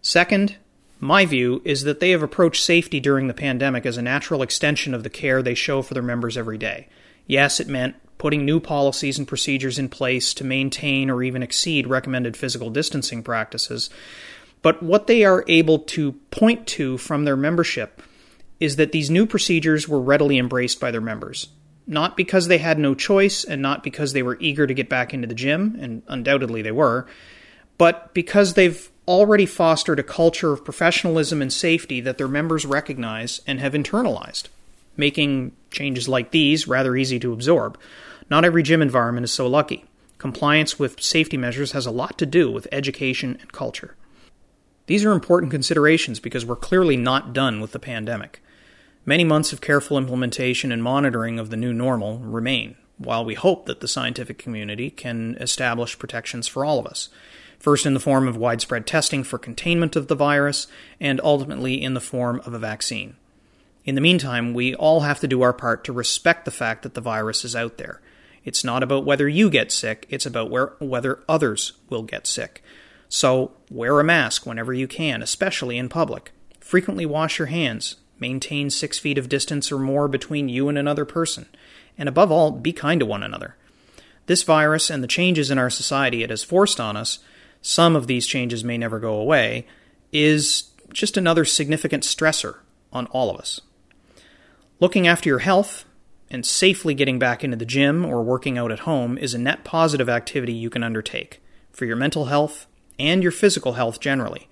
Second, 0.00 0.56
my 0.98 1.26
view 1.26 1.60
is 1.66 1.82
that 1.82 2.00
they 2.00 2.10
have 2.10 2.22
approached 2.22 2.64
safety 2.64 3.00
during 3.00 3.26
the 3.26 3.34
pandemic 3.34 3.84
as 3.84 3.98
a 3.98 4.02
natural 4.02 4.40
extension 4.40 4.94
of 4.94 5.02
the 5.02 5.10
care 5.10 5.42
they 5.42 5.54
show 5.54 5.82
for 5.82 5.92
their 5.92 6.02
members 6.02 6.38
every 6.38 6.56
day. 6.56 6.88
Yes, 7.26 7.60
it 7.60 7.68
meant 7.68 7.96
putting 8.16 8.46
new 8.46 8.60
policies 8.60 9.18
and 9.18 9.28
procedures 9.28 9.78
in 9.78 9.90
place 9.90 10.32
to 10.34 10.44
maintain 10.44 11.10
or 11.10 11.22
even 11.22 11.42
exceed 11.42 11.86
recommended 11.86 12.34
physical 12.34 12.70
distancing 12.70 13.22
practices. 13.22 13.90
But 14.62 14.82
what 14.82 15.06
they 15.06 15.22
are 15.24 15.44
able 15.48 15.80
to 15.80 16.12
point 16.30 16.66
to 16.68 16.96
from 16.96 17.24
their 17.24 17.36
membership 17.36 18.02
is 18.60 18.76
that 18.76 18.92
these 18.92 19.10
new 19.10 19.26
procedures 19.26 19.88
were 19.88 20.00
readily 20.00 20.38
embraced 20.38 20.78
by 20.78 20.90
their 20.90 21.00
members. 21.00 21.48
Not 21.86 22.16
because 22.16 22.46
they 22.46 22.58
had 22.58 22.78
no 22.78 22.94
choice 22.94 23.42
and 23.42 23.60
not 23.60 23.82
because 23.82 24.12
they 24.12 24.22
were 24.22 24.36
eager 24.38 24.66
to 24.66 24.74
get 24.74 24.88
back 24.88 25.12
into 25.12 25.26
the 25.26 25.34
gym, 25.34 25.76
and 25.80 26.02
undoubtedly 26.06 26.62
they 26.62 26.70
were, 26.70 27.06
but 27.78 28.12
because 28.14 28.54
they've 28.54 28.90
already 29.08 29.46
fostered 29.46 29.98
a 29.98 30.04
culture 30.04 30.52
of 30.52 30.64
professionalism 30.64 31.42
and 31.42 31.52
safety 31.52 32.00
that 32.02 32.18
their 32.18 32.28
members 32.28 32.64
recognize 32.64 33.40
and 33.46 33.58
have 33.58 33.72
internalized, 33.72 34.44
making 34.96 35.50
changes 35.70 36.08
like 36.08 36.30
these 36.30 36.68
rather 36.68 36.94
easy 36.94 37.18
to 37.18 37.32
absorb. 37.32 37.78
Not 38.28 38.44
every 38.44 38.62
gym 38.62 38.82
environment 38.82 39.24
is 39.24 39.32
so 39.32 39.48
lucky. 39.48 39.84
Compliance 40.18 40.78
with 40.78 41.02
safety 41.02 41.36
measures 41.36 41.72
has 41.72 41.86
a 41.86 41.90
lot 41.90 42.18
to 42.18 42.26
do 42.26 42.52
with 42.52 42.68
education 42.70 43.38
and 43.40 43.50
culture. 43.50 43.96
These 44.86 45.04
are 45.04 45.12
important 45.12 45.50
considerations 45.50 46.20
because 46.20 46.44
we're 46.44 46.56
clearly 46.56 46.96
not 46.96 47.32
done 47.32 47.60
with 47.60 47.72
the 47.72 47.78
pandemic. 47.78 48.42
Many 49.06 49.24
months 49.24 49.52
of 49.52 49.62
careful 49.62 49.96
implementation 49.96 50.70
and 50.70 50.82
monitoring 50.82 51.38
of 51.38 51.48
the 51.48 51.56
new 51.56 51.72
normal 51.72 52.18
remain, 52.18 52.76
while 52.98 53.24
we 53.24 53.34
hope 53.34 53.64
that 53.64 53.80
the 53.80 53.88
scientific 53.88 54.38
community 54.38 54.90
can 54.90 55.36
establish 55.36 55.98
protections 55.98 56.46
for 56.46 56.66
all 56.66 56.78
of 56.78 56.86
us. 56.86 57.08
First, 57.58 57.86
in 57.86 57.94
the 57.94 58.00
form 58.00 58.28
of 58.28 58.36
widespread 58.36 58.86
testing 58.86 59.24
for 59.24 59.38
containment 59.38 59.96
of 59.96 60.08
the 60.08 60.14
virus, 60.14 60.66
and 61.00 61.20
ultimately 61.24 61.82
in 61.82 61.94
the 61.94 62.00
form 62.00 62.42
of 62.44 62.52
a 62.52 62.58
vaccine. 62.58 63.16
In 63.86 63.94
the 63.94 64.00
meantime, 64.02 64.52
we 64.52 64.74
all 64.74 65.00
have 65.00 65.20
to 65.20 65.28
do 65.28 65.40
our 65.40 65.54
part 65.54 65.82
to 65.84 65.92
respect 65.92 66.44
the 66.44 66.50
fact 66.50 66.82
that 66.82 66.92
the 66.92 67.00
virus 67.00 67.44
is 67.44 67.56
out 67.56 67.78
there. 67.78 68.02
It's 68.44 68.64
not 68.64 68.82
about 68.82 69.06
whether 69.06 69.28
you 69.28 69.48
get 69.48 69.72
sick, 69.72 70.06
it's 70.10 70.26
about 70.26 70.50
where, 70.50 70.74
whether 70.78 71.20
others 71.26 71.72
will 71.88 72.02
get 72.02 72.26
sick. 72.26 72.62
So, 73.08 73.52
wear 73.70 73.98
a 73.98 74.04
mask 74.04 74.44
whenever 74.44 74.74
you 74.74 74.86
can, 74.86 75.22
especially 75.22 75.78
in 75.78 75.88
public. 75.88 76.32
Frequently 76.60 77.06
wash 77.06 77.38
your 77.38 77.46
hands. 77.46 77.96
Maintain 78.20 78.70
six 78.70 78.98
feet 78.98 79.18
of 79.18 79.28
distance 79.28 79.72
or 79.72 79.78
more 79.78 80.06
between 80.06 80.48
you 80.48 80.68
and 80.68 80.78
another 80.78 81.04
person. 81.04 81.46
And 81.98 82.08
above 82.08 82.30
all, 82.30 82.52
be 82.52 82.72
kind 82.72 83.00
to 83.00 83.06
one 83.06 83.22
another. 83.22 83.56
This 84.26 84.42
virus 84.42 84.90
and 84.90 85.02
the 85.02 85.08
changes 85.08 85.50
in 85.50 85.58
our 85.58 85.70
society 85.70 86.22
it 86.22 86.30
has 86.30 86.44
forced 86.44 86.78
on 86.78 86.96
us, 86.96 87.18
some 87.62 87.96
of 87.96 88.06
these 88.06 88.26
changes 88.26 88.62
may 88.62 88.78
never 88.78 89.00
go 89.00 89.14
away, 89.14 89.66
is 90.12 90.70
just 90.92 91.16
another 91.16 91.44
significant 91.44 92.04
stressor 92.04 92.58
on 92.92 93.06
all 93.06 93.30
of 93.30 93.40
us. 93.40 93.60
Looking 94.78 95.06
after 95.06 95.28
your 95.28 95.40
health 95.40 95.84
and 96.30 96.46
safely 96.46 96.94
getting 96.94 97.18
back 97.18 97.42
into 97.42 97.56
the 97.56 97.66
gym 97.66 98.04
or 98.04 98.22
working 98.22 98.56
out 98.56 98.72
at 98.72 98.80
home 98.80 99.18
is 99.18 99.34
a 99.34 99.38
net 99.38 99.64
positive 99.64 100.08
activity 100.08 100.52
you 100.52 100.70
can 100.70 100.82
undertake 100.82 101.42
for 101.72 101.84
your 101.84 101.96
mental 101.96 102.26
health 102.26 102.66
and 102.98 103.22
your 103.22 103.32
physical 103.32 103.74
health 103.74 104.00
generally. 104.00 104.48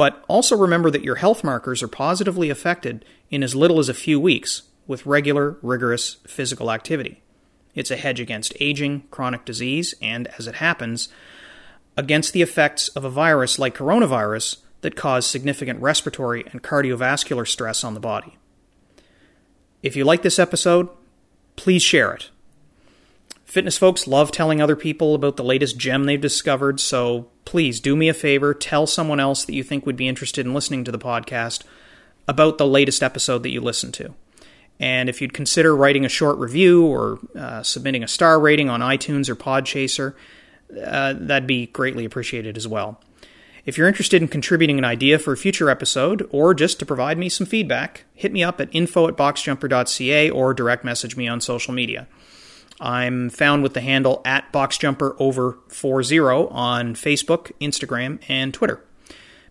But 0.00 0.24
also 0.28 0.56
remember 0.56 0.90
that 0.92 1.04
your 1.04 1.16
health 1.16 1.44
markers 1.44 1.82
are 1.82 1.86
positively 1.86 2.48
affected 2.48 3.04
in 3.28 3.42
as 3.42 3.54
little 3.54 3.78
as 3.78 3.90
a 3.90 3.92
few 3.92 4.18
weeks 4.18 4.62
with 4.86 5.04
regular, 5.04 5.58
rigorous 5.60 6.14
physical 6.26 6.70
activity. 6.70 7.20
It's 7.74 7.90
a 7.90 7.96
hedge 7.96 8.18
against 8.18 8.54
aging, 8.60 9.02
chronic 9.10 9.44
disease, 9.44 9.94
and, 10.00 10.28
as 10.38 10.46
it 10.46 10.54
happens, 10.54 11.10
against 11.98 12.32
the 12.32 12.40
effects 12.40 12.88
of 12.88 13.04
a 13.04 13.10
virus 13.10 13.58
like 13.58 13.76
coronavirus 13.76 14.60
that 14.80 14.96
cause 14.96 15.26
significant 15.26 15.82
respiratory 15.82 16.46
and 16.50 16.62
cardiovascular 16.62 17.46
stress 17.46 17.84
on 17.84 17.92
the 17.92 18.00
body. 18.00 18.38
If 19.82 19.96
you 19.96 20.06
like 20.06 20.22
this 20.22 20.38
episode, 20.38 20.88
please 21.56 21.82
share 21.82 22.14
it. 22.14 22.30
Fitness 23.50 23.76
folks 23.76 24.06
love 24.06 24.30
telling 24.30 24.62
other 24.62 24.76
people 24.76 25.12
about 25.12 25.36
the 25.36 25.42
latest 25.42 25.76
gem 25.76 26.04
they've 26.04 26.20
discovered, 26.20 26.78
so 26.78 27.26
please 27.44 27.80
do 27.80 27.96
me 27.96 28.08
a 28.08 28.14
favor, 28.14 28.54
tell 28.54 28.86
someone 28.86 29.18
else 29.18 29.44
that 29.44 29.54
you 29.54 29.64
think 29.64 29.84
would 29.84 29.96
be 29.96 30.06
interested 30.06 30.46
in 30.46 30.54
listening 30.54 30.84
to 30.84 30.92
the 30.92 31.00
podcast 31.00 31.64
about 32.28 32.58
the 32.58 32.66
latest 32.66 33.02
episode 33.02 33.42
that 33.42 33.50
you 33.50 33.60
listened 33.60 33.92
to. 33.94 34.14
And 34.78 35.08
if 35.08 35.20
you'd 35.20 35.32
consider 35.32 35.74
writing 35.74 36.04
a 36.04 36.08
short 36.08 36.38
review 36.38 36.86
or 36.86 37.18
uh, 37.36 37.64
submitting 37.64 38.04
a 38.04 38.08
star 38.08 38.38
rating 38.38 38.68
on 38.68 38.82
iTunes 38.82 39.28
or 39.28 39.34
Podchaser, 39.34 40.14
uh, 40.86 41.14
that'd 41.16 41.48
be 41.48 41.66
greatly 41.66 42.04
appreciated 42.04 42.56
as 42.56 42.68
well. 42.68 43.00
If 43.66 43.76
you're 43.76 43.88
interested 43.88 44.22
in 44.22 44.28
contributing 44.28 44.78
an 44.78 44.84
idea 44.84 45.18
for 45.18 45.32
a 45.32 45.36
future 45.36 45.70
episode, 45.70 46.24
or 46.30 46.54
just 46.54 46.78
to 46.78 46.86
provide 46.86 47.18
me 47.18 47.28
some 47.28 47.48
feedback, 47.48 48.04
hit 48.14 48.30
me 48.30 48.44
up 48.44 48.60
at 48.60 48.72
info 48.72 49.08
at 49.08 49.16
boxjumper.ca 49.16 50.30
or 50.30 50.54
direct 50.54 50.84
message 50.84 51.16
me 51.16 51.26
on 51.26 51.40
social 51.40 51.74
media. 51.74 52.06
I'm 52.80 53.30
found 53.30 53.62
with 53.62 53.74
the 53.74 53.80
handle 53.80 54.22
at 54.24 54.52
boxjumperover40 54.52 56.48
on 56.50 56.94
Facebook, 56.94 57.52
Instagram, 57.60 58.20
and 58.28 58.54
Twitter. 58.54 58.82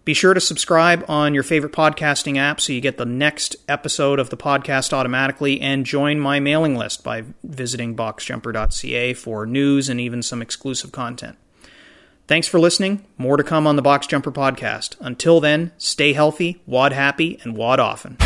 Be 0.05 0.13
sure 0.15 0.34
to 0.34 0.39
subscribe 0.39 1.05
on 1.07 1.36
your 1.36 1.43
favorite 1.43 1.73
podcasting 1.73 2.38
app 2.38 2.59
so 2.59 2.73
you 2.73 2.82
get 2.82 2.97
the 2.97 3.05
next 3.05 3.55
episode 3.67 4.17
of 4.17 4.32
the 4.32 4.38
podcast 4.38 4.91
automatically 4.91 5.61
and 5.61 5.86
join 5.86 6.19
my 6.19 6.39
mailing 6.39 6.75
list 6.75 7.03
by 7.03 7.25
visiting 7.43 7.95
boxjumper.ca 7.95 9.13
for 9.13 9.45
news 9.45 9.88
and 9.88 9.99
even 9.99 10.23
some 10.23 10.41
exclusive 10.41 10.91
content. 10.91 11.38
Thanks 12.27 12.47
for 12.47 12.59
listening. 12.59 13.05
More 13.17 13.38
to 13.38 13.43
come 13.43 13.67
on 13.67 13.75
the 13.75 13.82
Box 13.82 14.07
Jumper 14.07 14.32
podcast. 14.32 14.95
Until 14.99 15.39
then, 15.39 15.73
stay 15.77 16.13
healthy, 16.13 16.61
WOD 16.65 16.93
happy, 16.93 17.39
and 17.43 17.55
WOD 17.55 17.80
often. 17.80 18.17